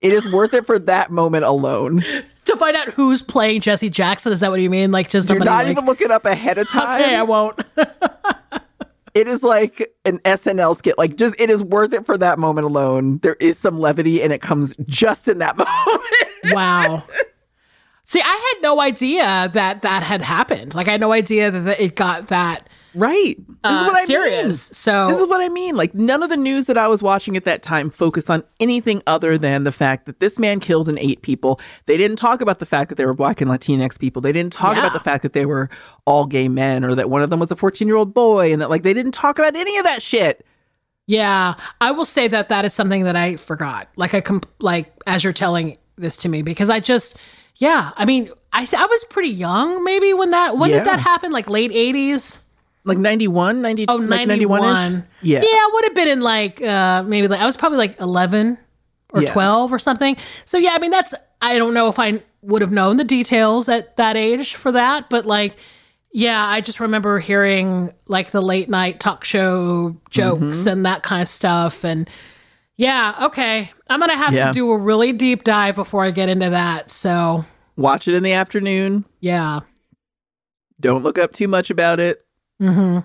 It 0.00 0.12
is 0.12 0.30
worth 0.32 0.54
it 0.54 0.64
for 0.64 0.78
that 0.78 1.10
moment 1.10 1.44
alone. 1.44 2.04
to 2.44 2.56
find 2.56 2.76
out 2.76 2.88
who's 2.90 3.22
playing 3.22 3.60
Jesse 3.60 3.90
Jackson? 3.90 4.32
Is 4.32 4.40
that 4.40 4.50
what 4.50 4.60
you 4.60 4.70
mean? 4.70 4.92
Like 4.92 5.10
just 5.10 5.28
somebody 5.28 5.50
not 5.50 5.64
like, 5.64 5.72
even 5.72 5.84
looking 5.84 6.10
up 6.10 6.24
ahead 6.24 6.58
of 6.58 6.68
time. 6.68 7.02
Okay, 7.02 7.16
I 7.16 7.22
won't. 7.22 7.60
it 9.14 9.28
is 9.28 9.42
like 9.42 9.92
an 10.04 10.18
SNL 10.20 10.76
skit. 10.76 10.96
Like 10.98 11.16
just 11.16 11.34
it 11.38 11.50
is 11.50 11.62
worth 11.62 11.92
it 11.92 12.06
for 12.06 12.16
that 12.18 12.38
moment 12.38 12.66
alone. 12.66 13.18
There 13.18 13.36
is 13.40 13.58
some 13.58 13.78
levity 13.78 14.22
and 14.22 14.32
it 14.32 14.40
comes 14.40 14.76
just 14.86 15.28
in 15.28 15.38
that 15.38 15.56
moment. 16.44 16.54
wow. 16.54 17.02
See, 18.04 18.20
I 18.20 18.52
had 18.54 18.62
no 18.62 18.80
idea 18.80 19.50
that 19.52 19.82
that 19.82 20.02
had 20.02 20.22
happened. 20.22 20.74
Like 20.74 20.88
I 20.88 20.92
had 20.92 21.00
no 21.00 21.12
idea 21.12 21.50
that 21.50 21.80
it 21.80 21.94
got 21.94 22.28
that 22.28 22.68
right. 22.94 23.36
This 23.62 23.76
is 23.76 23.82
uh, 23.82 23.86
what 23.86 23.96
I 23.96 24.04
serious. 24.04 24.44
mean. 24.44 24.54
So 24.54 25.08
This 25.08 25.18
is 25.18 25.28
what 25.28 25.40
I 25.40 25.48
mean. 25.48 25.76
Like 25.76 25.94
none 25.94 26.22
of 26.22 26.30
the 26.30 26.36
news 26.36 26.66
that 26.66 26.76
I 26.78 26.88
was 26.88 27.02
watching 27.02 27.36
at 27.36 27.44
that 27.44 27.62
time 27.62 27.90
focused 27.90 28.30
on 28.30 28.42
anything 28.58 29.02
other 29.06 29.36
than 29.38 29.64
the 29.64 29.72
fact 29.72 30.06
that 30.06 30.20
this 30.20 30.38
man 30.38 30.60
killed 30.60 30.88
and 30.88 30.98
ate 30.98 31.22
people. 31.22 31.60
They 31.86 31.96
didn't 31.96 32.16
talk 32.16 32.40
about 32.40 32.58
the 32.58 32.66
fact 32.66 32.88
that 32.88 32.96
they 32.96 33.06
were 33.06 33.14
black 33.14 33.40
and 33.40 33.50
Latinx 33.50 33.98
people. 33.98 34.22
They 34.22 34.32
didn't 34.32 34.52
talk 34.52 34.74
Yeah. 34.76 34.82
about 34.82 34.92
the 34.92 35.00
fact 35.00 35.22
that 35.22 35.32
they 35.32 35.46
were 35.46 35.68
all 36.06 36.26
gay 36.26 36.48
men 36.48 36.84
or 36.84 36.94
that 36.94 37.10
one 37.10 37.22
of 37.22 37.30
them 37.30 37.40
was 37.40 37.50
a 37.52 37.56
14-year-old 37.56 38.12
boy 38.14 38.52
and 38.52 38.60
that 38.62 38.70
like 38.70 38.82
they 38.82 38.94
didn't 38.94 39.12
talk 39.12 39.38
about 39.38 39.56
any 39.56 39.76
of 39.78 39.84
that 39.84 40.02
shit. 40.02 40.44
Yeah, 41.06 41.54
I 41.80 41.90
will 41.90 42.04
say 42.04 42.28
that 42.28 42.48
that 42.50 42.64
is 42.64 42.72
something 42.72 43.02
that 43.04 43.16
I 43.16 43.36
forgot. 43.36 43.88
Like 43.96 44.14
I 44.14 44.20
comp- 44.20 44.48
like 44.60 44.92
as 45.06 45.24
you're 45.24 45.32
telling 45.32 45.76
this 45.96 46.16
to 46.18 46.28
me 46.28 46.42
because 46.42 46.70
I 46.70 46.80
just 46.80 47.16
yeah, 47.56 47.90
I 47.96 48.04
mean, 48.04 48.30
I 48.52 48.64
th- 48.64 48.80
I 48.80 48.86
was 48.86 49.04
pretty 49.04 49.28
young 49.28 49.82
maybe 49.84 50.12
when 50.14 50.30
that 50.30 50.56
when 50.56 50.70
Yeah. 50.70 50.78
did 50.78 50.86
that 50.86 51.00
happen? 51.00 51.32
Like 51.32 51.50
late 51.50 51.72
80s? 51.72 52.40
Like 52.84 52.98
91, 52.98 53.60
92, 53.62 53.92
Oh, 53.92 53.96
like 53.96 54.26
91. 54.26 54.60
91 54.62 55.06
Yeah. 55.22 55.40
Yeah, 55.42 55.46
I 55.48 55.70
would 55.74 55.84
have 55.84 55.94
been 55.94 56.08
in 56.08 56.20
like 56.20 56.62
uh 56.62 57.02
maybe 57.04 57.28
like 57.28 57.40
I 57.40 57.46
was 57.46 57.56
probably 57.56 57.78
like 57.78 58.00
11 58.00 58.58
or 59.12 59.22
Yeah. 59.22 59.32
12 59.32 59.72
or 59.72 59.78
something. 59.78 60.16
So 60.44 60.56
yeah, 60.58 60.70
I 60.72 60.78
mean 60.78 60.90
that's 60.90 61.14
I 61.42 61.58
don't 61.58 61.74
know 61.74 61.88
if 61.88 61.98
I 61.98 62.22
would 62.42 62.62
have 62.62 62.72
known 62.72 62.96
the 62.96 63.04
details 63.04 63.68
at 63.68 63.96
that 63.96 64.16
age 64.16 64.54
for 64.54 64.72
that, 64.72 65.10
but 65.10 65.26
like 65.26 65.56
yeah, 66.12 66.44
I 66.44 66.60
just 66.60 66.80
remember 66.80 67.18
hearing 67.20 67.92
like 68.08 68.30
the 68.32 68.40
late 68.42 68.68
night 68.68 68.98
talk 68.98 69.24
show 69.24 69.96
jokes 70.10 70.40
Mm-hmm. 70.42 70.68
and 70.68 70.86
that 70.86 71.02
kind 71.02 71.22
of 71.22 71.28
stuff 71.28 71.84
and 71.84 72.08
yeah, 72.76 73.14
okay. 73.26 73.70
I'm 73.90 74.00
going 74.00 74.10
to 74.10 74.16
have 74.16 74.32
Yeah. 74.32 74.46
to 74.46 74.52
do 74.54 74.70
a 74.72 74.78
really 74.78 75.12
deep 75.12 75.44
dive 75.44 75.74
before 75.74 76.02
I 76.02 76.10
get 76.12 76.30
into 76.30 76.48
that. 76.48 76.90
So, 76.90 77.44
Watch 77.76 78.08
it 78.08 78.14
in 78.14 78.22
the 78.22 78.32
afternoon. 78.32 79.04
yeah. 79.20 79.60
Don't 80.80 81.02
look 81.02 81.18
up 81.18 81.32
too 81.32 81.46
much 81.46 81.70
about 81.70 82.00
it 82.00 82.22
Mhm. 82.60 83.04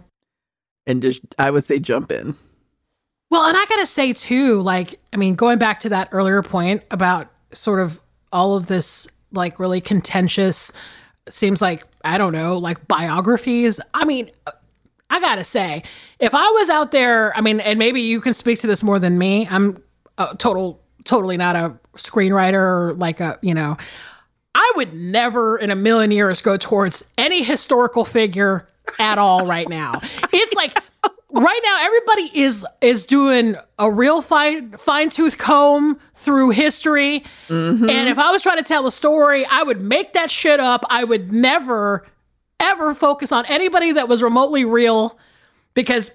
and 0.88 1.01
just 1.01 1.22
I 1.39 1.49
would 1.51 1.64
say 1.64 1.80
jump 1.80 2.12
in. 2.12 2.36
Well, 3.32 3.45
and 3.45 3.58
I 3.58 3.66
gotta 3.66 3.88
say 3.88 4.14
too, 4.14 4.62
like, 4.62 4.99
I 5.14 5.18
mean, 5.18 5.36
going 5.36 5.58
back 5.58 5.80
to 5.82 5.89
that 5.89 6.10
earlier 6.12 6.43
point 6.43 6.84
about 6.91 7.28
sort 7.53 7.80
of 7.80 8.01
all 8.32 8.56
of 8.56 8.68
this, 8.68 9.08
like, 9.32 9.60
really 9.60 9.82
contentious, 9.82 10.72
seems 11.28 11.62
like, 11.62 11.84
I 12.03 12.18
don't 12.18 12.34
know, 12.34 12.58
like 12.58 12.88
biographies. 12.88 13.80
I 13.93 14.06
mean, 14.06 14.30
I 15.10 15.20
gotta 15.20 15.43
say, 15.43 15.84
if 16.20 16.36
I 16.36 16.49
was 16.51 16.70
out 16.70 16.91
there, 16.91 17.36
I 17.36 17.41
mean, 17.41 17.60
and 17.62 17.80
maybe 17.80 18.01
you 18.01 18.22
can 18.22 18.34
speak 18.34 18.60
to 18.60 18.68
this 18.68 18.84
more 18.84 18.99
than 18.99 19.18
me. 19.18 19.47
I'm 19.49 19.82
a 20.18 20.36
total, 20.38 20.82
totally 21.03 21.38
not 21.38 21.56
a 21.56 21.78
screenwriter 21.97 22.53
or 22.53 22.93
like 22.97 23.20
a, 23.22 23.39
you 23.41 23.53
know, 23.53 23.76
I 24.53 24.72
would 24.76 24.93
never 24.93 25.58
in 25.58 25.72
a 25.72 25.76
million 25.76 26.12
years 26.12 26.41
go 26.41 26.58
towards 26.58 27.12
any 27.18 27.43
historical 27.43 28.06
figure 28.06 28.68
at 29.00 29.18
all 29.18 29.46
right 29.46 29.68
now. 29.68 30.00
It's 30.34 30.54
like 30.54 30.78
right 31.32 31.60
now 31.64 31.84
everybody 31.84 32.42
is 32.44 32.66
is 32.82 33.06
doing 33.06 33.56
a 33.78 33.92
real 33.92 34.22
fine 34.22 34.72
fine 34.72 35.10
tooth 35.10 35.38
comb 35.38 36.00
through 36.14 36.52
history. 36.52 37.24
Mm-hmm. 37.50 37.90
And 37.90 38.10
if 38.10 38.18
I 38.18 38.32
was 38.32 38.42
trying 38.42 38.58
to 38.58 38.64
tell 38.64 38.88
a 38.88 38.92
story, 38.92 39.46
I 39.46 39.64
would 39.64 39.82
make 39.82 40.14
that 40.14 40.32
shit 40.32 40.60
up. 40.60 40.86
I 40.90 41.04
would 41.04 41.32
never 41.32 42.06
ever 42.60 42.96
focus 42.96 43.32
on 43.32 43.46
anybody 43.48 43.92
that 43.92 44.08
was 44.08 44.24
remotely 44.24 44.64
real 44.64 45.20
because 45.74 46.10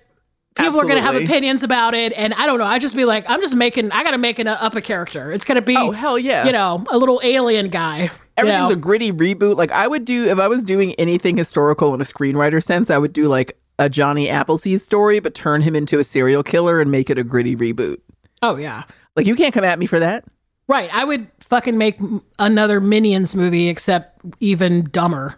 people 0.55 0.81
are 0.81 0.85
going 0.85 0.97
to 0.97 1.03
have 1.03 1.14
opinions 1.14 1.62
about 1.62 1.95
it 1.95 2.12
and 2.14 2.33
I 2.35 2.47
don't 2.47 2.59
know. 2.59 2.64
I 2.64 2.79
just 2.79 2.97
be 2.97 3.05
like 3.05 3.29
I'm 3.29 3.41
just 3.41 3.55
making 3.55 3.93
I 3.93 4.03
got 4.03 4.12
to 4.12 4.18
make 4.18 4.39
an, 4.39 4.49
up 4.49 4.75
a 4.75 4.81
character. 4.81 5.33
It's 5.33 5.45
going 5.45 5.57
to 5.57 5.62
be 5.62 5.77
Oh, 5.77 5.91
hell 5.91 6.18
yeah. 6.18 6.47
You 6.47 6.53
know, 6.53 6.85
a 6.91 6.99
little 6.99 7.21
alien 7.23 7.68
guy. 7.68 8.11
Everything's 8.41 8.70
know? 8.70 8.76
a 8.76 8.76
gritty 8.76 9.12
reboot. 9.12 9.57
Like 9.57 9.72
I 9.72 9.86
would 9.86 10.05
do 10.05 10.26
if 10.26 10.38
I 10.38 10.49
was 10.49 10.62
doing 10.62 10.95
anything 10.95 11.36
historical 11.36 11.95
in 11.95 12.01
a 12.01 12.05
screenwriter 12.05 12.62
sense, 12.62 12.91
I 12.91 12.99
would 12.99 13.12
do 13.12 13.28
like 13.28 13.59
a 13.78 13.88
Johnny 13.88 14.28
Appleseed 14.28 14.80
story, 14.80 15.20
but 15.20 15.34
turn 15.34 15.62
him 15.62 15.74
into 15.74 15.99
a 15.99 16.05
serial 16.05 16.43
killer 16.43 16.80
and 16.80 16.91
make 16.91 17.11
it 17.11 17.18
a 17.18 17.24
gritty 17.24 17.57
reboot. 17.57 17.99
Oh 18.43 18.57
yeah. 18.57 18.84
Like 19.16 19.26
you 19.26 19.34
can't 19.34 19.55
come 19.55 19.64
at 19.64 19.78
me 19.78 19.86
for 19.86 19.99
that. 19.99 20.24
Right. 20.68 20.95
I 20.95 21.05
would 21.05 21.28
fucking 21.41 21.76
make 21.76 21.99
another 22.38 22.80
Minions 22.80 23.34
movie, 23.34 23.68
except 23.68 24.20
even 24.38 24.88
dumber. 24.91 25.34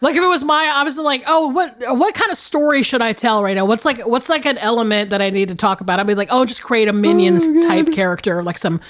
Like 0.00 0.16
if 0.16 0.22
it 0.22 0.28
was 0.28 0.44
my, 0.44 0.66
I 0.66 0.84
was 0.84 0.98
like, 0.98 1.24
oh, 1.26 1.48
what 1.48 1.76
what 1.96 2.14
kind 2.14 2.30
of 2.30 2.36
story 2.36 2.82
should 2.82 3.00
I 3.00 3.12
tell 3.12 3.42
right 3.42 3.54
now? 3.54 3.64
What's 3.64 3.84
like 3.84 4.00
what's 4.06 4.28
like 4.28 4.44
an 4.44 4.58
element 4.58 5.10
that 5.10 5.22
I 5.22 5.30
need 5.30 5.48
to 5.48 5.54
talk 5.54 5.80
about? 5.80 5.98
I'd 5.98 6.06
be 6.06 6.14
like, 6.14 6.28
oh, 6.30 6.44
just 6.44 6.62
create 6.62 6.88
a 6.88 6.92
Minions 6.92 7.46
oh, 7.46 7.60
type 7.62 7.90
character, 7.92 8.42
like 8.42 8.58
some 8.58 8.80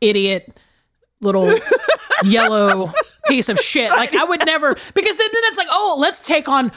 idiot 0.00 0.58
little 1.20 1.58
yellow 2.24 2.92
piece 3.26 3.48
of 3.48 3.58
shit. 3.58 3.90
Like 3.90 4.14
I 4.14 4.24
would 4.24 4.44
never 4.46 4.74
because 4.94 5.16
then, 5.16 5.28
then 5.32 5.42
it's 5.44 5.56
like, 5.58 5.68
oh, 5.70 5.96
let's 5.98 6.20
take 6.20 6.48
on 6.48 6.72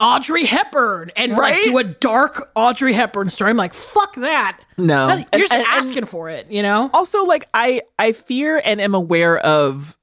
Audrey 0.00 0.44
Hepburn 0.44 1.12
and 1.16 1.32
like 1.32 1.62
do 1.64 1.78
a 1.78 1.84
dark 1.84 2.50
Audrey 2.56 2.92
Hepburn 2.92 3.30
story. 3.30 3.50
I'm 3.50 3.56
like, 3.56 3.74
fuck 3.74 4.14
that. 4.16 4.60
No. 4.76 5.06
You're 5.08 5.16
And- 5.16 5.26
just 5.38 5.52
and- 5.52 5.62
and 5.62 5.68
asking 5.70 6.06
for 6.06 6.28
it, 6.28 6.50
you 6.50 6.62
know? 6.62 6.90
also 6.92 7.24
like 7.24 7.48
I 7.54 7.82
I 7.98 8.12
fear 8.12 8.60
and 8.64 8.80
am 8.80 8.94
aware 8.94 9.38
of 9.38 9.96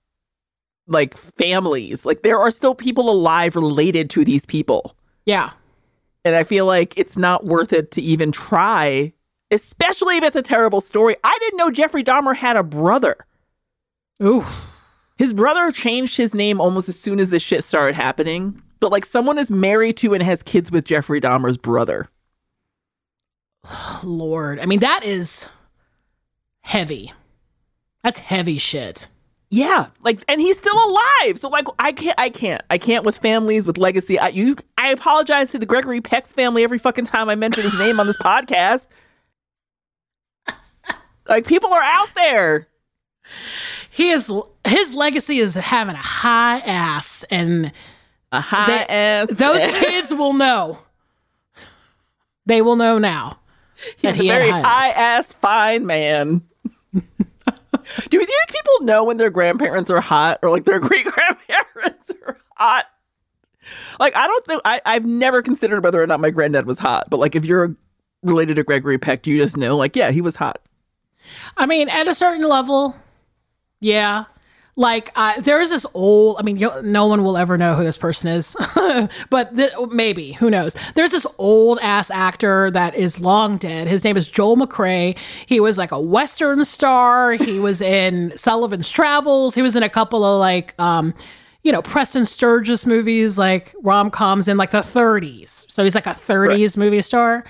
like 0.88 1.18
families. 1.18 2.06
Like 2.06 2.24
there 2.24 2.40
are 2.40 2.50
still 2.52 2.74
people 2.76 3.10
alive 3.10 3.56
related 3.56 4.10
to 4.12 4.24
these 4.24 4.46
people. 4.46 4.96
Yeah. 5.26 5.52
And 6.26 6.36
I 6.36 6.44
feel 6.44 6.66
like 6.66 6.98
it's 6.98 7.18
not 7.18 7.46
worth 7.46 7.72
it 7.74 7.92
to 7.92 8.02
even 8.02 8.32
try, 8.32 9.14
especially 9.52 10.18
if 10.18 10.24
it's 10.24 10.36
a 10.36 10.42
terrible 10.42 10.82
story. 10.82 11.16
I 11.24 11.38
didn't 11.42 11.58
know 11.58 11.72
Jeffrey 11.72 12.04
Dahmer 12.04 12.36
had 12.36 12.56
a 12.58 12.64
brother. 12.64 13.16
Ooh. 14.24 14.44
His 15.20 15.34
brother 15.34 15.70
changed 15.74 16.16
his 16.16 16.34
name 16.34 16.62
almost 16.62 16.88
as 16.88 16.98
soon 16.98 17.20
as 17.20 17.30
this 17.30 17.44
shit 17.44 17.66
started 17.66 17.94
happening. 17.94 18.64
But 18.80 18.90
like 18.90 19.06
someone 19.06 19.38
is 19.38 19.52
married 19.52 19.98
to 19.98 20.14
and 20.14 20.24
has 20.24 20.42
kids 20.42 20.72
with 20.72 20.86
Jeffrey 20.86 21.20
Dahmer's 21.20 21.58
brother. 21.58 22.08
Lord. 24.04 24.62
I 24.62 24.66
mean, 24.66 24.80
that 24.80 25.04
is 25.04 25.50
heavy. 26.62 27.12
That's 28.02 28.18
heavy 28.18 28.58
shit. 28.58 29.10
Yeah, 29.52 29.88
like, 30.04 30.24
and 30.30 30.40
he's 30.40 30.58
still 30.58 30.78
alive. 30.78 31.38
So 31.38 31.50
like, 31.50 31.68
I 31.80 31.92
can't, 31.92 32.18
I 32.18 32.30
can't, 32.30 32.62
I 32.70 32.78
can't 32.78 33.04
with 33.04 33.18
families 33.18 33.68
with 33.68 33.78
legacy. 33.78 34.18
I 34.18 34.30
you, 34.30 34.56
I 34.78 34.92
apologize 34.92 35.52
to 35.52 35.60
the 35.60 35.66
Gregory 35.66 36.00
Peck's 36.00 36.32
family 36.32 36.64
every 36.64 36.78
fucking 36.78 37.06
time 37.06 37.28
I 37.28 37.36
mention 37.36 37.64
his 37.64 37.78
name 37.78 38.00
on 38.00 38.08
this 38.08 38.18
podcast. 38.18 38.88
Like, 41.28 41.46
people 41.46 41.72
are 41.72 41.84
out 41.84 42.10
there. 42.16 42.70
He 44.00 44.12
is 44.12 44.32
his 44.66 44.94
legacy 44.96 45.40
is 45.40 45.56
having 45.56 45.96
a 45.96 45.98
high 45.98 46.60
ass 46.60 47.26
and 47.30 47.74
A 48.32 48.40
high 48.40 48.66
They- 48.68 48.86
ass. 48.88 49.28
those 49.30 49.72
kids 49.80 50.14
will 50.14 50.32
know. 50.32 50.80
They 52.46 52.62
will 52.62 52.78
know 52.78 52.98
now 52.98 53.40
that 54.02 54.14
He's 54.16 54.22
a 54.22 54.24
he 54.24 54.28
had 54.30 54.38
very 54.40 54.52
high 54.52 54.62
high 54.62 54.88
ass. 54.90 54.96
ass 55.32 55.34
fine 55.34 55.86
man. 55.86 56.42
Do 56.94 57.02
you 58.18 58.26
think 58.26 58.48
people 58.48 58.86
know 58.86 59.04
when 59.04 59.18
their 59.18 59.30
grandparents 59.30 59.90
are 59.92 60.00
hot 60.02 60.40
or 60.44 60.50
like 60.50 60.64
their 60.64 60.80
great 60.90 61.06
grandparents 61.06 62.12
are 62.26 62.38
hot? 62.56 62.86
Like 64.00 64.16
I 64.16 64.28
don't 64.28 64.46
think 64.46 64.62
I, 64.64 64.80
I've 64.86 65.06
never 65.06 65.42
considered 65.42 65.84
whether 65.84 66.02
or 66.02 66.08
not 66.08 66.22
my 66.22 66.30
granddad 66.30 66.66
was 66.66 66.80
hot, 66.80 67.10
but 67.10 67.20
like 67.20 67.36
if 67.36 67.44
you're 67.44 67.76
related 68.24 68.56
to 68.56 68.64
Gregory 68.64 68.98
Peck, 68.98 69.28
you 69.28 69.38
just 69.38 69.58
know 69.58 69.76
like 69.76 69.96
yeah, 69.98 70.12
he 70.12 70.22
was 70.22 70.38
hot. 70.38 70.62
I 71.58 71.66
mean, 71.66 71.90
at 71.90 72.08
a 72.08 72.16
certain 72.16 72.48
level, 72.48 72.96
yeah. 73.80 74.26
Like 74.80 75.12
uh, 75.14 75.42
there's 75.42 75.72
this 75.72 75.86
old. 75.94 76.38
I 76.40 76.44
mean, 76.44 76.58
no 76.84 77.06
one 77.06 77.22
will 77.22 77.36
ever 77.36 77.58
know 77.58 77.76
who 77.76 77.84
this 77.84 77.98
person 77.98 78.30
is, 78.30 78.56
but 79.30 79.54
th- 79.54 79.74
maybe 79.92 80.32
who 80.32 80.50
knows? 80.50 80.74
There's 80.96 81.12
this 81.12 81.28
old 81.38 81.80
ass 81.82 82.10
actor 82.10 82.72
that 82.72 82.96
is 82.96 83.20
long 83.20 83.58
dead. 83.58 83.90
His 83.90 84.06
name 84.06 84.16
is 84.16 84.30
Joel 84.30 84.56
McCrea. 84.56 85.18
He 85.46 85.60
was 85.60 85.78
like 85.78 85.92
a 85.92 86.00
western 86.00 86.64
star. 86.64 87.34
He 87.34 87.60
was 87.60 87.82
in 87.82 88.32
Sullivan's 88.38 88.90
Travels. 88.90 89.54
He 89.54 89.62
was 89.62 89.76
in 89.76 89.84
a 89.84 89.90
couple 89.90 90.24
of 90.24 90.40
like, 90.40 90.80
um, 90.80 91.14
you 91.62 91.74
know, 91.74 91.82
Preston 91.82 92.26
Sturges 92.26 92.86
movies, 92.86 93.38
like 93.38 93.76
rom 93.84 94.10
coms 94.10 94.48
in 94.48 94.56
like 94.56 94.72
the 94.72 94.78
30s. 94.80 95.66
So 95.68 95.84
he's 95.84 95.94
like 95.94 96.08
a 96.08 96.12
30s 96.12 96.78
movie 96.78 97.02
star. 97.02 97.44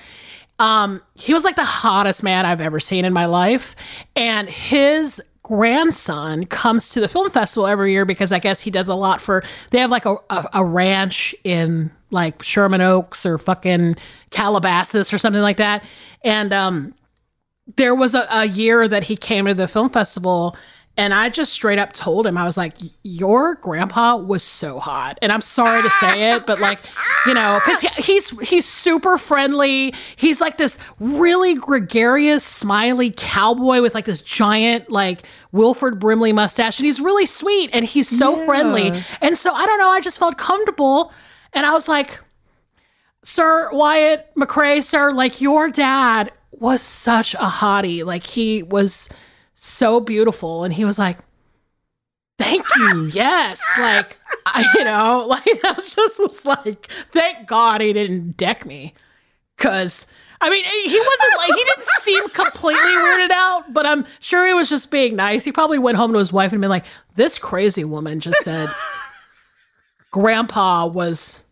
Um, 0.58 1.04
he 1.14 1.34
was 1.34 1.44
like 1.44 1.56
the 1.56 1.64
hottest 1.64 2.24
man 2.24 2.48
I've 2.48 2.60
ever 2.60 2.80
seen 2.80 3.06
in 3.06 3.14
my 3.14 3.28
life. 3.28 3.76
And 4.16 4.50
his 4.50 5.22
grandson 5.50 6.46
comes 6.46 6.90
to 6.90 7.00
the 7.00 7.08
film 7.08 7.28
festival 7.32 7.66
every 7.66 7.92
year 7.92 8.06
because 8.06 8.32
I 8.32 8.38
guess 8.38 8.62
he 8.62 8.70
does 8.70 8.88
a 8.88 8.94
lot 8.94 9.20
for 9.20 9.44
they 9.72 9.80
have 9.80 9.90
like 9.90 10.06
a, 10.06 10.16
a, 10.30 10.48
a 10.54 10.64
ranch 10.64 11.34
in 11.44 11.90
like 12.12 12.44
Sherman 12.44 12.82
Oaks 12.82 13.26
or 13.26 13.40
fucking 13.40 13.96
Calabasas 14.30 15.12
or 15.12 15.18
something 15.18 15.42
like 15.42 15.58
that. 15.58 15.84
And 16.24 16.54
um 16.54 16.94
there 17.78 17.96
was 17.96 18.14
a, 18.14 18.28
a 18.30 18.46
year 18.46 18.88
that 18.88 19.02
he 19.06 19.18
came 19.18 19.48
to 19.48 19.56
the 19.56 19.68
film 19.68 19.90
festival 19.90 20.56
And 21.00 21.14
I 21.14 21.30
just 21.30 21.54
straight 21.54 21.80
up 21.80 21.94
told 21.94 22.28
him, 22.28 22.38
I 22.38 22.44
was 22.44 22.58
like, 22.58 22.74
Your 23.04 23.56
grandpa 23.56 24.18
was 24.18 24.44
so 24.44 24.80
hot. 24.80 25.18
And 25.22 25.32
I'm 25.32 25.42
sorry 25.42 25.82
to 25.82 25.90
say 25.90 26.34
it, 26.34 26.46
but 26.46 26.60
like, 26.60 26.80
you 27.26 27.34
know, 27.34 27.60
because 27.64 27.80
he, 27.80 27.88
he's 28.02 28.30
he's 28.50 28.66
super 28.66 29.18
friendly. 29.18 29.94
He's 30.18 30.42
like 30.42 30.58
this 30.58 30.78
really 31.00 31.56
gregarious, 31.56 32.44
smiley 32.44 33.12
cowboy 33.16 33.82
with 33.82 33.96
like 33.96 34.04
this 34.06 34.22
giant, 34.22 34.92
like 34.92 35.24
Wilford 35.54 36.00
Brimley 36.00 36.34
mustache. 36.34 36.80
And 36.80 36.86
he's 36.86 37.00
really 37.00 37.26
sweet 37.26 37.70
and 37.72 37.86
he's 37.86 38.10
so 38.10 38.38
Yeah. 38.38 38.46
friendly. 38.46 39.04
And 39.22 39.38
so 39.38 39.54
I 39.54 39.66
don't 39.66 39.80
know, 39.80 39.90
I 39.90 40.02
just 40.02 40.20
felt 40.20 40.38
comfortable. 40.38 41.14
And 41.54 41.66
I 41.66 41.72
was 41.72 41.88
like, 41.88 42.20
Sir 43.24 43.70
Wyatt 43.72 44.28
McCrea, 44.36 44.84
sir, 44.84 45.12
like 45.14 45.42
your 45.42 45.70
dad 45.70 46.32
was 46.52 46.82
such 46.82 47.36
a 47.36 47.38
hottie. 47.48 48.04
Like 48.06 48.26
he 48.26 48.64
was 48.64 49.10
so 49.66 50.00
beautiful. 50.00 50.64
And 50.64 50.74
he 50.74 50.86
was 50.86 50.98
like, 51.00 51.18
Thank 52.38 52.66
you. 52.78 53.06
Yes. 53.08 53.62
Like, 53.78 54.18
I, 54.46 54.66
you 54.78 54.86
know, 54.86 55.26
like 55.30 55.44
I 55.46 55.74
just 55.74 56.20
was 56.20 56.46
like, 56.46 56.88
thank 57.12 57.48
God 57.48 57.82
he 57.82 57.92
didn't 57.92 58.38
deck 58.38 58.66
me. 58.66 58.94
Cause 59.58 60.08
I 60.40 60.50
mean, 60.50 60.64
he 60.64 60.98
wasn't 60.98 61.38
like, 61.38 61.50
he 61.54 61.64
didn't 61.66 61.86
seem 62.00 62.30
completely 62.30 62.82
weirded 62.82 63.32
out, 63.32 63.74
but 63.74 63.86
I'm 63.86 64.06
sure 64.22 64.48
he 64.48 64.54
was 64.54 64.70
just 64.70 64.90
being 64.90 65.18
nice. 65.18 65.44
He 65.44 65.52
probably 65.52 65.80
went 65.80 65.98
home 65.98 66.14
to 66.14 66.20
his 66.20 66.32
wife 66.32 66.54
and 66.54 66.62
been 66.62 66.70
like, 66.70 66.86
this 67.16 67.38
crazy 67.38 67.84
woman 67.84 68.22
just 68.22 68.42
said 68.44 68.70
grandpa 70.12 70.86
was 70.88 71.44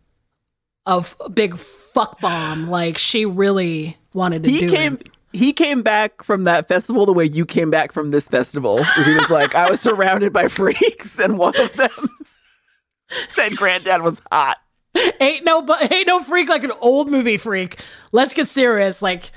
a 0.86 1.00
f- 1.02 1.18
big 1.34 1.58
fuck 1.58 2.22
bomb. 2.22 2.70
Like 2.70 2.98
she 2.98 3.26
really 3.26 3.98
wanted 4.14 4.44
to 4.44 4.50
He 4.50 4.62
do 4.62 4.70
came. 4.70 4.94
it. 4.96 5.10
He 5.38 5.54
came 5.54 5.84
back 5.84 6.24
from 6.24 6.46
that 6.46 6.68
festival 6.68 7.06
the 7.06 7.14
way 7.14 7.26
you 7.26 7.46
came 7.46 7.70
back 7.70 7.92
from 7.92 8.10
this 8.10 8.28
festival. 8.28 8.84
He 8.84 9.14
was 9.14 9.30
like, 9.30 9.54
I 9.54 9.70
was 9.70 9.80
surrounded 9.80 10.34
by 10.34 10.48
freaks, 10.48 11.20
and 11.20 11.38
one 11.38 11.56
of 11.60 11.74
them 11.74 12.10
said 13.30 13.56
granddad 13.56 14.02
was 14.02 14.20
hot. 14.32 14.58
ain't 15.20 15.46
no 15.46 15.62
bu- 15.62 15.76
ain't 15.92 16.08
no 16.08 16.24
freak 16.24 16.50
like 16.50 16.64
an 16.64 16.72
old 16.82 17.12
movie 17.12 17.38
freak. 17.38 17.80
Let's 18.12 18.34
get 18.34 18.48
serious. 18.48 19.02
Like 19.04 19.32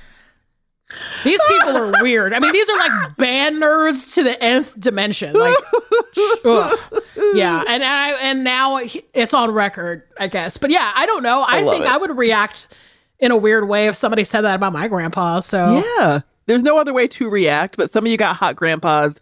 these 1.22 1.40
people 1.48 1.76
are 1.76 1.92
weird. 2.03 2.32
I 2.32 2.40
mean, 2.40 2.53
these 2.53 2.68
are 2.70 2.78
like 2.78 3.16
band 3.16 3.57
nerds 3.62 4.14
to 4.14 4.22
the 4.22 4.42
nth 4.42 4.78
dimension. 4.80 5.34
Like, 5.34 5.55
ugh. 6.44 6.78
yeah, 7.34 7.62
and 7.68 7.84
I 7.84 8.12
and 8.22 8.42
now 8.42 8.80
it's 9.14 9.34
on 9.34 9.51
record, 9.51 10.05
I 10.18 10.28
guess. 10.28 10.57
But 10.57 10.70
yeah, 10.70 10.90
I 10.94 11.07
don't 11.07 11.22
know. 11.22 11.44
I, 11.46 11.61
love 11.61 11.74
think 11.74 11.84
it. 11.84 11.90
I 11.90 11.96
would 11.98 12.16
react 12.16 12.68
in 13.21 13.31
a 13.31 13.37
weird 13.37 13.68
way 13.68 13.87
if 13.87 13.97
somebody 13.97 14.25
said 14.25 14.43
that 14.43 14.55
about 14.55 14.73
my 14.73 14.89
grandpa. 14.89 15.41
So 15.41 15.83
Yeah. 15.99 16.21
There's 16.47 16.62
no 16.62 16.79
other 16.79 16.93
way 16.93 17.07
to 17.07 17.31
react, 17.31 17.77
but 17.77 17.91
some 17.91 18.05
of 18.05 18.11
you 18.11 18.16
got 18.16 18.35
hot 18.35 18.57
grandpas 18.57 19.21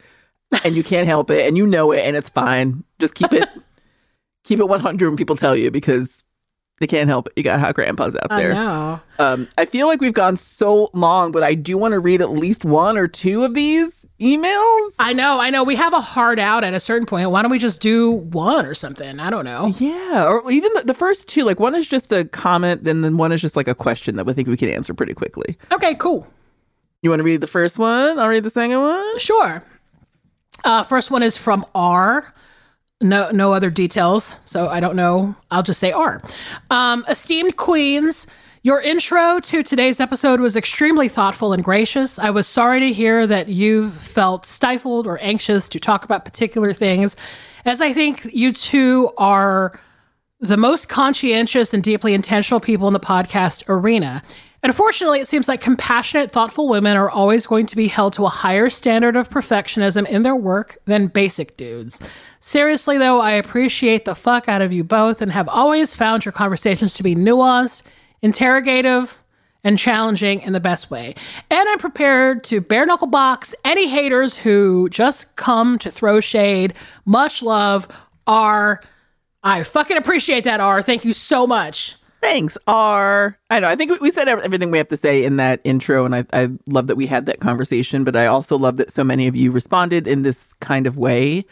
and 0.65 0.75
you 0.75 0.83
can't 0.83 1.07
help 1.07 1.31
it 1.31 1.47
and 1.47 1.59
you 1.59 1.67
know 1.67 1.93
it 1.93 2.01
and 2.01 2.17
it's 2.17 2.31
fine. 2.31 2.85
Just 2.99 3.15
keep 3.15 3.33
it 3.33 3.49
keep 4.45 4.59
it 4.61 4.69
100 4.69 5.09
when 5.09 5.17
people 5.17 5.37
tell 5.37 5.55
you 5.55 5.71
because 5.71 6.25
they 6.81 6.87
can't 6.87 7.09
help 7.09 7.29
it. 7.29 7.35
You 7.37 7.43
got 7.43 7.61
hot 7.61 7.75
grandpas 7.75 8.15
out 8.17 8.31
there. 8.31 8.53
I 8.53 8.55
know. 8.55 9.01
Um, 9.19 9.49
I 9.59 9.65
feel 9.65 9.87
like 9.87 10.01
we've 10.01 10.13
gone 10.15 10.37
so 10.37 10.91
long, 10.93 11.33
but 11.33 11.43
I 11.43 11.55
do 11.55 11.77
want 11.77 11.93
to 11.93 12.01
read 12.01 12.23
at 12.23 12.31
least 12.31 12.65
one 12.65 12.97
or 12.97 13.09
two 13.09 13.45
of 13.45 13.55
these 13.55 14.07
emails. 14.21 14.95
I 14.99 15.13
know, 15.13 15.41
I 15.41 15.51
know. 15.51 15.65
We 15.65 15.77
have 15.77 15.93
a 15.93 16.01
hard 16.01 16.39
out 16.39 16.65
at 16.65 16.75
a 16.75 16.81
certain 16.81 17.07
point. 17.07 17.31
Why 17.31 17.43
don't 17.43 17.51
we 17.51 17.59
just 17.59 17.81
do 17.81 18.11
one 18.13 18.65
or 18.67 18.75
something? 18.75 19.19
I 19.19 19.31
don't 19.31 19.45
know. 19.45 19.73
Yeah, 19.79 20.27
or 20.27 20.51
even 20.51 20.73
the, 20.75 20.85
the 20.87 20.95
first 20.95 21.29
two. 21.29 21.45
Like 21.45 21.59
one 21.61 21.75
is 21.75 21.87
just 21.87 22.13
a 22.13 22.25
comment, 22.25 22.85
then 22.85 23.03
then 23.03 23.17
one 23.17 23.33
is 23.33 23.41
just 23.41 23.57
like 23.57 23.69
a 23.69 23.75
question 23.75 24.17
that 24.17 24.27
we 24.27 24.33
think 24.33 24.49
we 24.49 24.57
can 24.57 24.69
answer 24.69 24.95
pretty 24.95 25.15
quickly. 25.15 25.57
Okay, 25.73 25.95
cool. 25.97 26.27
You 27.03 27.11
want 27.11 27.21
to 27.21 27.25
read 27.25 27.41
the 27.41 27.47
first 27.47 27.79
one? 27.79 28.19
I'll 28.19 28.29
read 28.29 28.43
the 28.45 28.51
second 28.51 28.81
one. 28.81 29.19
Sure. 29.19 29.63
Uh, 30.65 30.83
first 30.83 31.11
one 31.11 31.23
is 31.23 31.37
from 31.37 31.65
R. 31.75 32.33
No, 33.01 33.31
no 33.31 33.53
other 33.53 33.71
details, 33.71 34.37
so 34.45 34.69
I 34.69 34.81
don't 34.81 34.97
know. 34.97 35.37
I'll 35.53 35.63
just 35.63 35.79
say 35.79 35.93
R. 35.93 36.21
Um, 36.69 37.05
esteemed 37.09 37.57
queens, 37.57 38.27
your 38.63 38.81
intro 38.81 39.39
to 39.39 39.63
today's 39.63 40.01
episode 40.01 40.41
was 40.41 40.57
extremely 40.57 41.09
thoughtful 41.09 41.53
and 41.53 41.63
gracious. 41.63 42.19
I 42.19 42.31
was 42.31 42.49
sorry 42.49 42.81
to 42.81 42.93
hear 42.93 43.25
that 43.25 43.49
you 43.49 43.91
felt 43.91 44.45
stifled 44.45 45.07
or 45.07 45.23
anxious 45.23 45.69
to 45.69 45.79
talk 45.79 46.05
about 46.05 46.25
particular 46.25 46.73
things, 46.73 47.15
as 47.65 47.81
I 47.81 47.93
think 47.93 48.27
you 48.33 48.53
two 48.53 49.13
are 49.17 49.79
the 50.41 50.57
most 50.57 50.89
conscientious 50.89 51.73
and 51.73 51.85
deeply 51.85 52.15
intentional 52.15 52.59
people 52.59 52.89
in 52.89 52.95
the 52.95 53.01
podcast 53.01 53.63
arena. 53.69 54.25
And 54.61 54.71
unfortunately, 54.71 55.21
it 55.21 55.29
seems 55.29 55.47
like 55.47 55.61
compassionate, 55.61 56.33
thoughtful 56.33 56.69
women 56.69 56.97
are 56.97 57.09
always 57.11 57.47
going 57.47 57.67
to 57.67 57.77
be 57.77 57.87
held 57.87 58.13
to 58.15 58.27
a 58.27 58.29
higher 58.29 58.69
standard 58.69 59.15
of 59.15 59.31
perfectionism 59.31 60.05
in 60.09 60.25
their 60.25 60.35
work 60.35 60.79
than 60.85 61.07
basic 61.07 61.57
dudes. 61.57 62.03
Seriously, 62.41 62.99
though, 62.99 63.21
I 63.21 63.33
appreciate 63.33 64.05
the 64.05 64.15
fuck 64.15 64.49
out 64.49 64.63
of 64.63 64.73
you 64.73 64.85
both 64.85 65.21
and 65.21 65.33
have 65.33 65.49
always 65.49 65.95
found 65.95 66.25
your 66.25 66.33
conversations 66.33 66.95
to 66.95 67.03
be 67.03 67.15
nuanced, 67.15 67.83
interrogative, 68.23 69.23
and 69.65 69.77
challenging 69.79 70.41
in 70.43 70.53
the 70.53 70.61
best 70.61 70.91
way. 70.91 71.15
And 71.51 71.69
I'm 71.69 71.79
prepared 71.79 72.45
to 72.45 72.61
bare 72.61 72.87
knuckle 72.87 73.09
box 73.09 73.55
any 73.65 73.89
haters 73.89 74.37
who 74.37 74.89
just 74.89 75.35
come 75.37 75.79
to 75.81 75.91
throw 75.91 76.21
shade. 76.21 76.75
Much 77.05 77.43
love, 77.43 77.89
R. 78.27 78.81
I 79.43 79.65
fucking 79.65 79.97
appreciate 79.97 80.45
that, 80.45 80.61
R. 80.61 80.81
Thank 80.81 81.05
you 81.05 81.13
so 81.13 81.47
much. 81.47 81.97
Thanks, 82.21 82.57
R. 82.67 83.39
I 83.51 83.61
know. 83.61 83.69
I 83.69 83.77
think 83.77 84.01
we- 84.01 84.11
said 84.11 84.29
everything 84.29 84.71
we 84.71 84.79
have 84.79 84.89
to 84.89 84.97
say 84.97 85.23
in 85.25 85.37
that 85.37 85.61
intro, 85.65 86.05
and 86.05 86.15
I, 86.17 86.25
I 86.33 86.51
love 86.67 86.89
that 86.89 86.97
we 86.97 87.07
had 87.07 87.27
that 87.27 87.41
conversation. 87.41 88.03
But 88.05 88.17
I 88.17 88.27
also 88.27 88.57
love 88.59 88.77
that 88.77 88.91
so 88.91 89.05
many 89.05 89.27
of 89.29 89.37
you 89.37 89.51
responded 89.53 90.09
in 90.09 90.23
this 90.23 90.53
kind 90.55 90.87
of 90.89 90.97
way, 90.97 91.45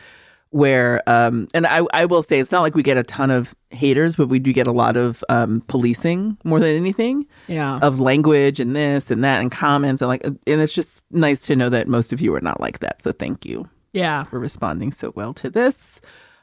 where, 0.50 1.02
um, 1.08 1.48
and 1.54 1.66
I, 1.66 1.82
I 1.92 2.04
will 2.06 2.22
say 2.22 2.38
it's 2.38 2.52
not 2.52 2.62
like 2.62 2.74
we 2.74 2.82
get 2.82 2.96
a 2.96 3.02
ton 3.02 3.30
of 3.30 3.54
haters, 3.70 4.16
but 4.16 4.28
we 4.28 4.38
do 4.38 4.52
get 4.52 4.66
a 4.66 4.72
lot 4.72 4.96
of 4.96 5.22
um, 5.28 5.60
policing 5.66 6.38
more 6.44 6.60
than 6.60 6.74
anything 6.76 7.26
Yeah. 7.48 7.78
of 7.82 8.00
language 8.00 8.58
and 8.60 8.74
this 8.74 9.10
and 9.10 9.22
that 9.24 9.40
and 9.40 9.50
comments 9.50 10.00
and 10.00 10.08
like, 10.08 10.24
and 10.24 10.38
it's 10.46 10.72
just 10.72 11.04
nice 11.10 11.42
to 11.46 11.56
know 11.56 11.68
that 11.68 11.88
most 11.88 12.12
of 12.12 12.20
you 12.20 12.34
are 12.34 12.40
not 12.40 12.60
like 12.60 12.78
that. 12.78 13.02
So 13.02 13.12
thank 13.12 13.44
you 13.44 13.68
yeah. 13.92 14.24
for 14.24 14.38
responding 14.38 14.92
so 14.92 15.12
well 15.14 15.34
to 15.34 15.50
this. 15.50 16.00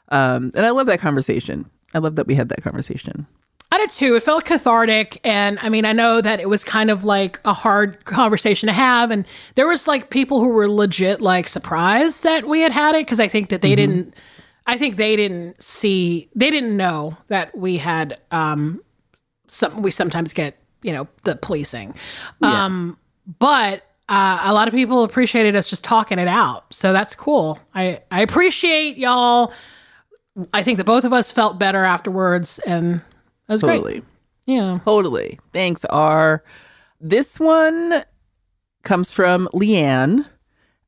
Um, 0.10 0.51
and 0.54 0.66
I 0.66 0.70
love 0.72 0.88
that 0.88 0.99
conversation. 0.99 1.70
I 1.95 1.99
love 1.99 2.16
that 2.18 2.28
we 2.28 2.36
had 2.36 2.49
that 2.49 2.62
conversation. 2.62 3.26
I 3.74 3.80
did 3.80 3.89
too. 3.89 4.15
It 4.15 4.21
felt 4.21 4.45
cathartic. 4.45 5.19
And 5.24 5.57
I 5.59 5.69
mean, 5.69 5.84
I 5.84 5.93
know 5.93 6.21
that 6.21 6.39
it 6.39 6.47
was 6.47 6.63
kind 6.63 6.91
of 6.91 7.05
like 7.05 7.39
a 7.43 7.53
hard 7.53 8.05
conversation 8.05 8.67
to 8.67 8.74
have. 8.74 9.09
And 9.09 9.26
there 9.55 9.67
was 9.67 9.88
like 9.88 10.11
people 10.11 10.39
who 10.39 10.49
were 10.49 10.69
legit 10.69 11.21
like 11.21 11.47
surprised 11.47 12.21
that 12.21 12.47
we 12.47 12.61
had 12.61 12.71
had 12.71 12.93
it 12.93 13.07
because 13.07 13.19
I 13.19 13.28
think 13.28 13.49
that 13.49 13.63
they 13.63 13.76
didn't, 13.76 14.13
I 14.67 14.78
think 14.78 14.97
they 14.97 15.15
didn't 15.15 15.63
see, 15.63 16.30
they 16.36 16.51
didn't 16.51 16.78
know 16.78 17.17
that 17.30 17.57
we 17.57 17.78
had, 17.78 18.21
um, 18.30 18.80
some, 19.47 19.82
we 19.82 19.89
sometimes 19.89 20.34
get, 20.34 20.55
you 20.84 20.93
know, 20.93 21.07
the 21.24 21.36
policing. 21.36 21.95
Um, 22.43 22.99
but, 23.39 23.88
uh, 24.07 24.41
a 24.43 24.53
lot 24.53 24.67
of 24.67 24.74
people 24.76 25.03
appreciated 25.03 25.55
us 25.55 25.71
just 25.71 25.84
talking 25.84 26.19
it 26.19 26.28
out. 26.28 26.71
So 26.71 26.93
that's 26.93 27.15
cool. 27.15 27.57
I, 27.74 28.03
I 28.11 28.21
appreciate 28.21 28.97
y'all. 28.97 29.51
I 30.53 30.61
think 30.61 30.78
that 30.78 30.84
both 30.84 31.05
of 31.05 31.11
us 31.11 31.32
felt 31.32 31.57
better 31.57 31.84
afterwards 31.84 32.59
and 32.59 33.01
that 33.48 33.54
was 33.54 33.62
great. 33.62 33.78
Totally. 33.78 34.04
Yeah. 34.46 34.80
Totally. 34.84 35.39
Thanks, 35.52 35.86
R. 35.86 36.44
This 37.00 37.39
one 37.39 38.04
comes 38.84 39.12
from 39.12 39.50
Leanne. 39.54 40.26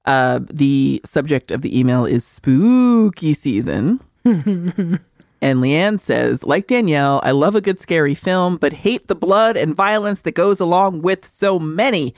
Uh, 0.05 0.39
the 0.53 1.01
subject 1.03 1.51
of 1.51 1.61
the 1.61 1.77
email 1.77 2.05
is 2.05 2.25
spooky 2.25 3.33
season. 3.33 3.99
and 4.25 4.99
Leanne 5.41 5.99
says, 5.99 6.43
like 6.43 6.67
Danielle, 6.67 7.21
I 7.23 7.31
love 7.31 7.55
a 7.55 7.61
good 7.61 7.79
scary 7.79 8.13
film, 8.13 8.57
but 8.57 8.73
hate 8.73 9.07
the 9.07 9.15
blood 9.15 9.57
and 9.57 9.75
violence 9.75 10.21
that 10.21 10.35
goes 10.35 10.59
along 10.59 11.01
with 11.01 11.25
so 11.25 11.57
many. 11.57 12.13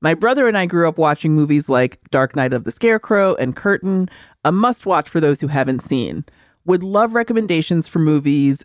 My 0.00 0.14
brother 0.14 0.48
and 0.48 0.58
I 0.58 0.66
grew 0.66 0.88
up 0.88 0.98
watching 0.98 1.32
movies 1.32 1.68
like 1.68 2.00
Dark 2.10 2.34
Night 2.34 2.52
of 2.52 2.64
the 2.64 2.72
Scarecrow 2.72 3.34
and 3.36 3.54
Curtain, 3.54 4.08
a 4.44 4.50
must 4.50 4.86
watch 4.86 5.08
for 5.08 5.20
those 5.20 5.40
who 5.40 5.46
haven't 5.46 5.80
seen. 5.80 6.24
Would 6.64 6.82
love 6.82 7.14
recommendations 7.14 7.88
for 7.88 7.98
movies 7.98 8.64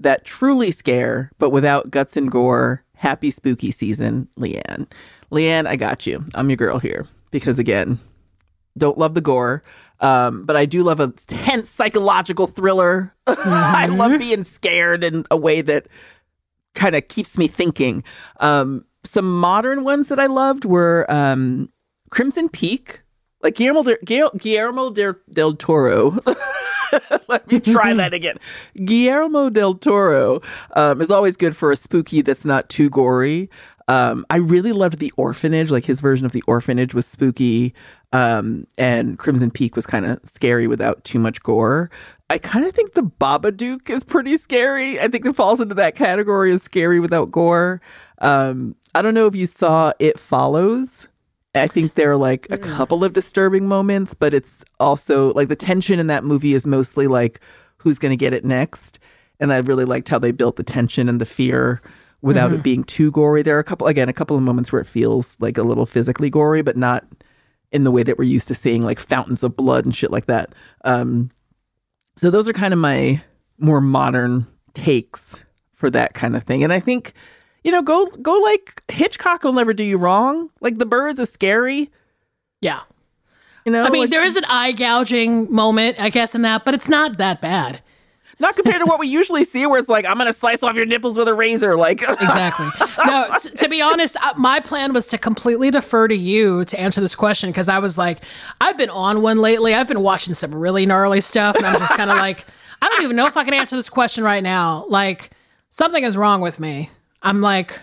that 0.00 0.24
truly 0.24 0.70
scare, 0.70 1.30
but 1.38 1.50
without 1.50 1.90
guts 1.90 2.16
and 2.16 2.30
gore. 2.30 2.84
Happy 2.94 3.30
spooky 3.30 3.70
season, 3.70 4.28
Leanne. 4.38 4.90
Leanne, 5.30 5.66
I 5.66 5.76
got 5.76 6.06
you. 6.06 6.24
I'm 6.34 6.50
your 6.50 6.56
girl 6.56 6.78
here 6.78 7.06
because 7.30 7.58
again, 7.58 7.98
don't 8.76 8.98
love 8.98 9.14
the 9.14 9.20
gore, 9.20 9.62
um, 10.00 10.44
but 10.44 10.56
I 10.56 10.66
do 10.66 10.82
love 10.82 11.00
a 11.00 11.08
tense 11.08 11.70
psychological 11.70 12.46
thriller. 12.46 13.14
I 13.26 13.86
love 13.86 14.18
being 14.18 14.44
scared 14.44 15.04
in 15.04 15.24
a 15.30 15.36
way 15.36 15.60
that 15.62 15.88
kind 16.74 16.94
of 16.96 17.06
keeps 17.08 17.36
me 17.38 17.46
thinking. 17.48 18.04
Um, 18.40 18.84
some 19.04 19.38
modern 19.38 19.84
ones 19.84 20.08
that 20.08 20.18
I 20.18 20.26
loved 20.26 20.64
were 20.64 21.06
um, 21.08 21.70
Crimson 22.10 22.48
Peak, 22.48 23.02
like 23.42 23.54
Guillermo 23.56 23.82
Guil- 23.82 24.36
Guillermo 24.38 24.90
del 24.90 25.54
Toro. 25.54 26.18
Let 27.28 27.50
me 27.50 27.60
try 27.60 27.92
that 27.94 28.14
again. 28.14 28.36
Guillermo 28.84 29.50
del 29.50 29.74
Toro 29.74 30.40
um, 30.74 31.00
is 31.00 31.10
always 31.10 31.36
good 31.36 31.56
for 31.56 31.70
a 31.70 31.76
spooky 31.76 32.22
that's 32.22 32.44
not 32.44 32.68
too 32.68 32.90
gory. 32.90 33.50
Um, 33.88 34.26
I 34.28 34.36
really 34.36 34.72
loved 34.72 34.98
the 34.98 35.12
orphanage. 35.16 35.70
Like 35.70 35.86
his 35.86 36.00
version 36.00 36.26
of 36.26 36.32
the 36.32 36.42
orphanage 36.46 36.94
was 36.94 37.06
spooky, 37.06 37.74
um, 38.12 38.66
and 38.76 39.18
Crimson 39.18 39.50
Peak 39.50 39.76
was 39.76 39.86
kind 39.86 40.04
of 40.04 40.20
scary 40.24 40.66
without 40.66 41.02
too 41.04 41.18
much 41.18 41.42
gore. 41.42 41.90
I 42.30 42.36
kind 42.36 42.66
of 42.66 42.72
think 42.72 42.92
the 42.92 43.02
Babadook 43.02 43.88
is 43.88 44.04
pretty 44.04 44.36
scary. 44.36 45.00
I 45.00 45.08
think 45.08 45.24
it 45.24 45.34
falls 45.34 45.60
into 45.60 45.74
that 45.76 45.96
category 45.96 46.52
of 46.52 46.60
scary 46.60 47.00
without 47.00 47.30
gore. 47.30 47.80
Um, 48.18 48.76
I 48.94 49.00
don't 49.00 49.14
know 49.14 49.26
if 49.26 49.34
you 49.34 49.46
saw 49.46 49.92
It 49.98 50.18
Follows. 50.18 51.07
I 51.54 51.66
think 51.66 51.94
there 51.94 52.10
are 52.10 52.16
like 52.16 52.46
a 52.50 52.58
couple 52.58 53.04
of 53.04 53.12
disturbing 53.14 53.66
moments, 53.66 54.14
but 54.14 54.34
it's 54.34 54.64
also 54.78 55.32
like 55.32 55.48
the 55.48 55.56
tension 55.56 55.98
in 55.98 56.06
that 56.08 56.24
movie 56.24 56.54
is 56.54 56.66
mostly 56.66 57.06
like 57.06 57.40
who's 57.78 57.98
going 57.98 58.10
to 58.10 58.16
get 58.16 58.32
it 58.32 58.44
next. 58.44 58.98
And 59.40 59.52
I 59.52 59.58
really 59.58 59.84
liked 59.84 60.08
how 60.08 60.18
they 60.18 60.32
built 60.32 60.56
the 60.56 60.62
tension 60.62 61.08
and 61.08 61.20
the 61.20 61.26
fear 61.26 61.80
without 62.20 62.52
it 62.52 62.62
being 62.62 62.82
too 62.84 63.10
gory. 63.12 63.42
There 63.42 63.56
are 63.56 63.60
a 63.60 63.64
couple, 63.64 63.86
again, 63.86 64.08
a 64.08 64.12
couple 64.12 64.36
of 64.36 64.42
moments 64.42 64.72
where 64.72 64.80
it 64.80 64.86
feels 64.86 65.36
like 65.40 65.56
a 65.56 65.62
little 65.62 65.86
physically 65.86 66.28
gory, 66.28 66.62
but 66.62 66.76
not 66.76 67.04
in 67.70 67.84
the 67.84 67.90
way 67.92 68.02
that 68.02 68.18
we're 68.18 68.24
used 68.24 68.48
to 68.48 68.54
seeing 68.54 68.82
like 68.82 68.98
fountains 68.98 69.44
of 69.44 69.56
blood 69.56 69.84
and 69.84 69.94
shit 69.94 70.10
like 70.10 70.26
that. 70.26 70.54
Um, 70.84 71.30
so 72.16 72.30
those 72.30 72.48
are 72.48 72.52
kind 72.52 72.74
of 72.74 72.80
my 72.80 73.22
more 73.58 73.80
modern 73.80 74.46
takes 74.74 75.38
for 75.74 75.90
that 75.90 76.14
kind 76.14 76.34
of 76.34 76.42
thing. 76.42 76.64
And 76.64 76.72
I 76.72 76.80
think, 76.80 77.12
you 77.64 77.72
know, 77.72 77.82
go 77.82 78.06
go 78.22 78.34
like 78.34 78.82
Hitchcock 78.90 79.44
will 79.44 79.52
never 79.52 79.72
do 79.74 79.84
you 79.84 79.98
wrong. 79.98 80.50
Like 80.60 80.78
the 80.78 80.86
birds 80.86 81.18
is 81.18 81.30
scary. 81.30 81.90
Yeah. 82.60 82.80
You 83.64 83.72
know, 83.72 83.82
I 83.82 83.90
mean, 83.90 84.02
like, 84.02 84.10
there 84.10 84.24
is 84.24 84.36
an 84.36 84.44
eye 84.46 84.72
gouging 84.72 85.52
moment, 85.52 86.00
I 86.00 86.08
guess, 86.08 86.34
in 86.34 86.42
that, 86.42 86.64
but 86.64 86.72
it's 86.74 86.88
not 86.88 87.18
that 87.18 87.40
bad. 87.42 87.82
not 88.40 88.56
compared 88.56 88.78
to 88.78 88.86
what 88.86 88.98
we 88.98 89.06
usually 89.20 89.44
see, 89.44 89.66
where 89.66 89.78
it's 89.78 89.88
like 89.90 90.06
I'm 90.06 90.16
gonna 90.16 90.32
slice 90.32 90.62
off 90.62 90.74
your 90.74 90.86
nipples 90.86 91.18
with 91.18 91.28
a 91.28 91.34
razor. 91.34 91.76
Like, 91.76 92.00
Exactly. 92.08 92.66
no, 93.04 93.26
t- 93.42 93.50
to 93.50 93.68
be 93.68 93.82
honest, 93.82 94.16
uh, 94.22 94.32
my 94.38 94.60
plan 94.60 94.94
was 94.94 95.06
to 95.08 95.18
completely 95.18 95.70
defer 95.70 96.08
to 96.08 96.16
you 96.16 96.64
to 96.66 96.80
answer 96.80 97.00
this 97.02 97.14
question 97.14 97.50
because 97.50 97.68
I 97.68 97.78
was 97.78 97.98
like, 97.98 98.20
I've 98.60 98.78
been 98.78 98.90
on 98.90 99.20
one 99.20 99.38
lately. 99.38 99.74
I've 99.74 99.88
been 99.88 100.00
watching 100.00 100.32
some 100.34 100.54
really 100.54 100.86
gnarly 100.86 101.20
stuff, 101.20 101.54
and 101.56 101.66
I'm 101.66 101.78
just 101.78 101.92
kind 101.94 102.10
of 102.10 102.16
like, 102.16 102.46
I 102.80 102.88
don't 102.88 103.02
even 103.02 103.16
know 103.16 103.26
if 103.26 103.36
I 103.36 103.44
can 103.44 103.52
answer 103.54 103.76
this 103.76 103.90
question 103.90 104.24
right 104.24 104.42
now. 104.42 104.86
Like, 104.88 105.30
something 105.72 106.04
is 106.04 106.16
wrong 106.16 106.40
with 106.40 106.58
me. 106.58 106.88
I'm 107.22 107.40
like, 107.40 107.78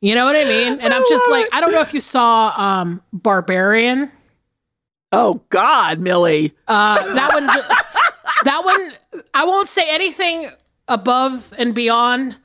you 0.00 0.14
know 0.14 0.24
what 0.24 0.36
I 0.36 0.44
mean? 0.44 0.80
And 0.80 0.92
I'm 0.94 1.02
just 1.08 1.28
like, 1.30 1.48
I 1.52 1.60
don't 1.60 1.72
know 1.72 1.80
if 1.80 1.92
you 1.94 2.00
saw 2.00 2.52
um, 2.56 3.02
Barbarian. 3.12 4.10
oh 5.12 5.40
God, 5.50 5.98
Millie. 6.00 6.54
Uh, 6.66 7.14
that 7.14 7.34
one, 7.34 7.46
that 8.44 8.64
one, 8.64 8.92
I 9.34 9.44
won't 9.44 9.68
say 9.68 9.84
anything 9.88 10.50
above 10.86 11.52
and 11.58 11.74
beyond 11.74 12.38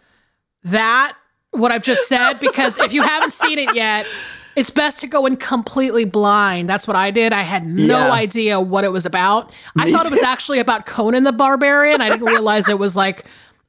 that, 0.64 1.16
what 1.52 1.72
I've 1.72 1.84
just 1.84 2.08
said, 2.08 2.34
because 2.40 2.78
if 2.80 2.94
you 2.94 3.02
haven't 3.04 3.34
seen 3.34 3.60
it 3.60 3.76
yet, 3.76 4.06
it's 4.56 4.70
best 4.70 5.00
to 5.02 5.08
go 5.08 5.26
in 5.26 5.36
completely 5.36 6.06
blind. 6.06 6.70
That's 6.70 6.88
what 6.88 6.96
I 6.96 7.12
did. 7.12 7.32
I 7.34 7.42
had 7.42 7.66
no 7.66 7.98
Yeah. 8.08 8.12
idea 8.12 8.60
what 8.62 8.84
it 8.84 8.92
was 8.92 9.06
about. 9.06 9.52
I 9.78 9.86
Me 9.86 9.92
thought 9.92 10.06
it 10.06 10.12
was 10.12 10.24
actually 10.24 10.60
about 10.60 10.86
Conan 10.86 11.24
the 11.24 11.32
Barbarian. 11.32 12.02
I 12.02 12.10
didn't 12.10 12.26
realize 12.28 12.68
it 12.70 12.80
was 12.80 12.96
like 12.96 13.26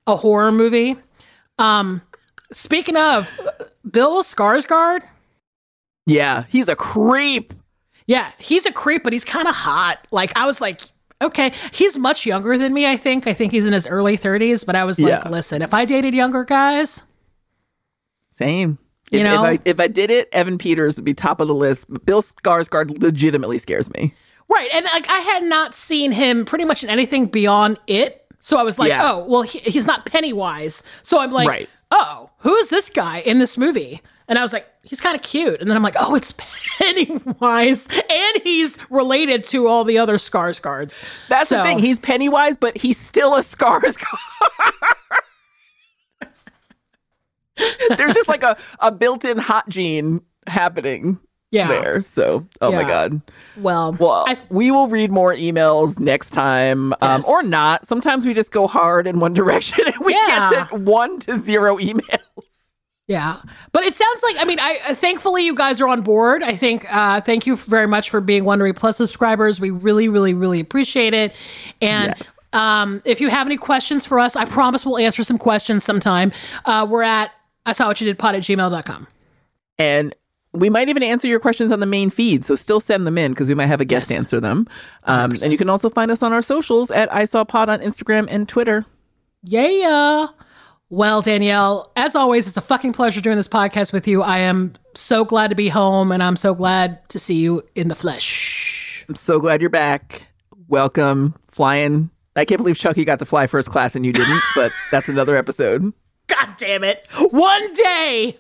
a 0.07 0.17
horror 0.17 0.53
movie. 0.53 0.97
Um, 1.59 2.01
speaking 2.53 2.97
of 2.97 3.31
Bill 3.91 4.23
Skarsgård, 4.23 5.03
Yeah, 6.07 6.45
he's 6.49 6.69
a 6.69 6.77
creep. 6.77 7.53
Yeah, 8.07 8.31
he's 8.39 8.67
a 8.67 8.73
creep, 8.73 9.03
but 9.05 9.13
he's 9.13 9.25
kind 9.25 9.49
of 9.49 9.55
hot. 9.55 10.07
Like 10.11 10.37
I 10.39 10.47
was 10.47 10.61
like, 10.61 10.83
okay, 11.23 11.53
he's 11.73 11.97
much 11.97 12.27
younger 12.27 12.59
than 12.59 12.75
me. 12.75 12.87
I 12.87 12.97
think. 12.99 13.27
I 13.27 13.33
think 13.33 13.53
he's 13.53 13.65
in 13.67 13.73
his 13.73 13.87
early 13.87 14.17
thirties. 14.17 14.63
But 14.65 14.77
I 14.77 14.85
was 14.85 15.01
like, 15.01 15.11
Yeah. 15.25 15.29
listen, 15.31 15.63
if 15.63 15.73
I 15.73 15.85
dated 15.87 16.15
younger 16.15 16.45
guys, 16.45 17.03
Same. 18.39 18.79
You 19.11 19.21
if, 19.21 19.25
know? 19.25 19.45
if 19.45 19.61
I 19.61 19.63
if 19.65 19.81
I 19.81 19.89
did 19.89 20.11
it, 20.11 20.29
Evan 20.33 20.59
Peters 20.59 20.97
would 20.97 21.05
be 21.05 21.15
top 21.15 21.41
of 21.41 21.49
the 21.49 21.55
list. 21.55 21.87
But 21.89 22.05
Bill 22.05 22.23
Skarsgård 22.23 23.01
legitimately 23.03 23.59
scares 23.59 23.91
me. 23.95 24.15
right? 24.49 24.69
And 24.75 24.85
like 24.87 25.09
I 25.09 25.19
had 25.21 25.45
not 25.45 25.75
seen 25.75 26.13
him 26.13 26.45
pretty 26.45 26.65
much 26.65 26.83
in 26.85 26.91
anything 26.91 27.27
beyond 27.27 27.79
it. 27.87 28.21
So 28.41 28.59
I 28.59 28.63
was 28.63 28.79
like, 28.79 28.89
Yeah. 28.91 29.01
oh, 29.03 29.27
well, 29.29 29.43
he, 29.43 29.59
he's 29.61 29.87
not 29.87 30.05
Pennywise. 30.05 30.83
So 31.03 31.19
I'm 31.21 31.31
like, 31.31 31.49
Right. 31.49 31.69
Oh, 31.91 32.31
who 32.39 32.55
is 32.57 32.71
this 32.71 32.91
guy 32.91 33.19
in 33.21 33.39
this 33.39 33.57
movie? 33.57 34.01
And 34.27 34.39
I 34.39 34.43
was 34.43 34.53
like, 34.53 34.67
he's 34.83 35.01
kind 35.01 35.15
of 35.15 35.23
cute. 35.23 35.61
And 35.61 35.69
then 35.69 35.77
I'm 35.77 35.83
like, 35.83 35.97
oh, 35.99 36.15
it's 36.15 36.33
Pennywise, 36.79 37.89
and 37.89 38.43
he's 38.43 38.79
related 38.91 39.45
to 39.45 39.67
all 39.67 39.85
the 39.85 39.99
other 39.99 40.17
Skarsgårds. 40.17 41.03
That's 41.29 41.51
the 41.51 41.63
thing. 41.63 41.79
He's 41.79 42.01
Pennywise, 42.01 42.57
but 42.57 42.77
he's 42.77 42.99
still 42.99 43.35
a 43.35 43.41
Skarsgård. 43.41 44.19
There's 47.97 48.15
just 48.15 48.29
like 48.29 48.43
a, 48.43 48.57
a 48.81 48.91
built-in 48.91 49.39
hot 49.39 49.69
gene 49.69 50.23
happening 50.47 51.21
Yeah. 51.55 51.69
there. 51.69 52.03
So, 52.03 52.47
oh 52.61 52.73
my 52.73 52.83
god. 52.85 53.21
Well, 53.57 53.97
Well, 53.99 54.25
I, 54.29 54.37
we 54.51 54.71
will 54.71 54.89
read 54.89 55.11
more 55.11 55.35
emails 55.35 55.99
next 56.01 56.31
time, 56.31 56.93
um, 56.95 56.99
Yes. 57.21 57.29
or 57.29 57.43
not. 57.43 57.87
Sometimes 57.87 58.27
we 58.27 58.35
just 58.35 58.53
go 58.53 58.67
hard 58.67 59.07
in 59.07 59.21
one 59.21 59.33
direction 59.41 59.85
and 59.87 60.05
we 60.05 60.13
Yeah. 60.15 60.51
get 60.51 60.69
to 60.71 60.77
one 60.77 61.19
to 61.21 61.39
zero 61.39 61.79
emails. 61.79 62.19
Yeah, 63.07 63.37
but 63.73 63.85
it 63.85 63.95
sounds 63.95 64.23
like 64.23 64.37
I 64.39 64.45
mean, 64.47 64.59
I 64.59 64.79
uh, 64.89 64.95
thankfully 64.95 65.45
you 65.45 65.55
guys 65.55 65.81
are 65.83 65.89
on 65.89 66.01
board. 66.01 66.43
I 66.43 66.57
think 66.57 66.87
uh, 66.93 67.21
thank 67.21 67.47
you 67.47 67.55
very 67.57 67.87
much 67.87 68.09
for 68.09 68.21
being 68.23 68.45
Wondery 68.45 68.75
Plus 68.75 68.97
subscribers. 68.97 69.61
We 69.61 69.69
really, 69.71 70.09
really, 70.09 70.33
really 70.33 70.59
appreciate 70.61 71.13
it. 71.13 71.35
And 71.83 72.15
Yes. 72.17 72.49
um, 72.55 73.03
if 73.05 73.21
you 73.21 73.29
have 73.29 73.47
any 73.47 73.59
questions 73.59 74.07
for 74.07 74.19
us, 74.19 74.37
I 74.37 74.47
promise 74.47 74.87
we'll 74.87 74.97
answer 74.97 75.23
some 75.23 75.37
questions 75.37 75.85
sometime. 75.85 76.33
Uh, 76.65 76.87
we're 76.89 77.03
at 77.03 77.31
I 77.67 77.73
saw 77.73 77.89
what 77.89 78.01
you 78.01 78.07
did 78.07 78.19
pod 78.19 78.37
at 78.37 78.43
gmail.com. 78.43 79.07
And 79.79 80.15
we 80.55 80.71
might 80.71 80.89
even 80.89 81.03
answer 81.03 81.27
your 81.27 81.41
questions 81.41 81.73
on 81.73 81.81
the 81.81 81.87
main 81.87 82.11
feed. 82.11 82.45
So 82.45 82.55
still 82.55 82.81
send 82.81 83.07
them 83.07 83.19
in 83.19 83.33
because 83.33 83.49
we 83.49 83.55
might 83.55 83.67
have 83.67 83.81
a 83.81 83.85
guest 83.85 84.09
Yes. 84.11 84.19
answer 84.21 84.41
them. 84.41 84.67
Um, 85.03 85.33
and 85.43 85.51
you 85.53 85.59
can 85.59 85.69
also 85.69 85.91
find 85.91 86.11
us 86.11 86.23
on 86.23 86.33
our 86.33 86.43
socials 86.43 86.91
at 86.91 87.13
I 87.13 87.25
Saw 87.25 87.45
Pod 87.45 87.69
on 87.69 87.81
Instagram 87.81 88.27
and 88.31 88.49
Twitter. 88.49 88.87
Yeah. 89.43 90.29
Well, 90.91 91.23
Danielle, 91.23 91.91
as 91.97 92.15
always, 92.15 92.47
it's 92.47 92.57
a 92.57 92.61
fucking 92.61 92.93
pleasure 92.93 93.21
doing 93.21 93.37
this 93.37 93.49
podcast 93.49 93.93
with 93.93 94.07
you. 94.07 94.23
I 94.23 94.39
am 94.39 94.75
so 94.95 95.25
glad 95.25 95.49
to 95.51 95.57
be 95.57 95.69
home 95.69 96.13
and 96.13 96.23
I'm 96.23 96.37
so 96.37 96.55
glad 96.55 97.07
to 97.09 97.19
see 97.19 97.35
you 97.35 97.63
in 97.75 97.89
the 97.89 97.95
flesh. 97.97 99.05
I'm 99.09 99.17
so 99.17 99.41
glad 99.41 99.61
you're 99.61 99.71
back. 99.71 100.29
Welcome, 100.69 101.35
flying. 101.51 102.11
I 102.37 102.45
can't 102.45 102.59
believe 102.59 102.79
Chucky 102.79 103.05
got 103.05 103.19
to 103.19 103.27
fly 103.27 103.47
first 103.47 103.71
class 103.71 103.97
and 103.97 104.07
you 104.07 104.13
didn't, 104.13 104.41
but 104.55 104.73
that's 104.91 105.09
another 105.09 105.37
episode. 105.37 105.93
God 106.29 106.49
damn 106.57 106.85
it. 106.85 107.07
One 107.31 107.73
day. 107.73 108.39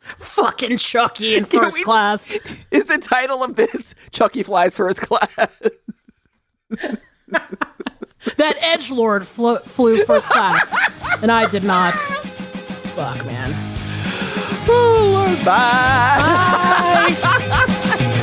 Fucking 0.00 0.76
Chucky 0.78 1.36
in 1.36 1.44
first 1.44 1.78
we- 1.78 1.84
class. 1.84 2.28
Is 2.70 2.86
the 2.86 2.98
title 2.98 3.42
of 3.42 3.56
this 3.56 3.94
Chucky 4.10 4.42
flies 4.42 4.76
first 4.76 5.00
class? 5.00 5.60
That 8.36 8.56
edge 8.60 8.90
lord 8.90 9.26
flew, 9.26 9.58
flew 9.60 10.04
first 10.04 10.28
class, 10.28 10.74
and 11.22 11.30
I 11.30 11.48
did 11.48 11.62
not. 11.64 11.96
Fuck, 11.98 13.24
man. 13.24 13.52
oh, 14.68 15.10
Lord, 15.28 15.44
bye. 15.44 17.14
Bye. 17.22 18.04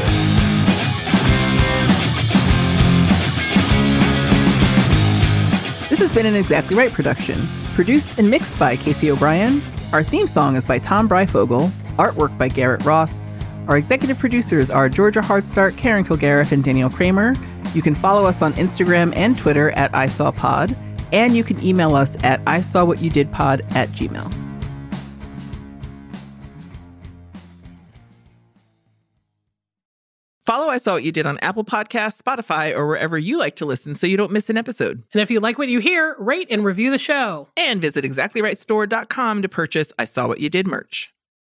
This 5.90 6.00
has 6.00 6.12
been 6.12 6.26
an 6.26 6.36
Exactly 6.36 6.76
Right 6.76 6.92
production, 6.92 7.48
produced 7.76 8.18
and 8.18 8.32
mixed 8.32 8.58
by 8.58 8.78
Casey 8.78 9.12
O'Brien. 9.12 9.62
Our 9.92 10.02
theme 10.02 10.28
song 10.28 10.56
is 10.56 10.66
by 10.66 10.80
Tom 10.80 11.08
Breyfogle, 11.08 11.70
artwork 11.98 12.36
by 12.38 12.48
Garrett 12.48 12.84
Ross. 12.86 13.26
Our 13.68 13.78
executive 13.78 14.18
producers 14.18 14.72
are 14.72 14.88
Georgia 14.88 15.20
Hardstark, 15.20 15.78
Karen 15.78 16.06
Kilgariff, 16.06 16.52
and 16.54 16.64
Danielle 16.64 16.90
Kramer. 16.90 17.36
You 17.74 17.82
can 17.82 17.94
follow 17.94 18.26
us 18.26 18.42
on 18.42 18.54
Instagram 18.54 19.14
and 19.16 19.38
Twitter 19.38 19.72
at 19.72 19.92
ISawPod, 19.92 20.76
and 21.12 21.36
you 21.36 21.44
can 21.44 21.62
email 21.64 21.96
us 21.96 22.16
at 22.24 22.44
ISawWhatYouDidPod 22.46 23.76
at 23.76 23.90
gmail. 23.90 24.45
Follow 30.46 30.68
I 30.68 30.78
Saw 30.78 30.94
What 30.94 31.04
You 31.04 31.12
Did 31.12 31.26
on 31.26 31.40
Apple 31.40 31.64
Podcasts, 31.64 32.22
Spotify, 32.22 32.72
or 32.72 32.86
wherever 32.86 33.18
you 33.18 33.40
like 33.40 33.56
to 33.56 33.66
listen 33.66 33.96
so 33.96 34.06
you 34.06 34.16
don't 34.16 34.32
miss 34.32 34.48
an 34.48 34.58
episode. 34.58 35.02
And 35.12 35.22
if 35.22 35.32
you 35.32 35.40
like 35.40 35.58
what 35.58 35.70
you 35.70 35.80
hear, 35.80 36.16
rate 36.20 36.48
and 36.52 36.64
review 36.64 36.92
the 36.92 37.00
show. 37.00 37.48
And 37.58 37.82
visit 37.82 38.06
exactlyrightstore.com 38.06 39.42
to 39.42 39.50
purchase 39.50 39.92
I 39.98 40.06
Saw 40.06 40.28
What 40.28 40.42
You 40.42 40.52
Did 40.52 40.68
merch. 40.68 41.15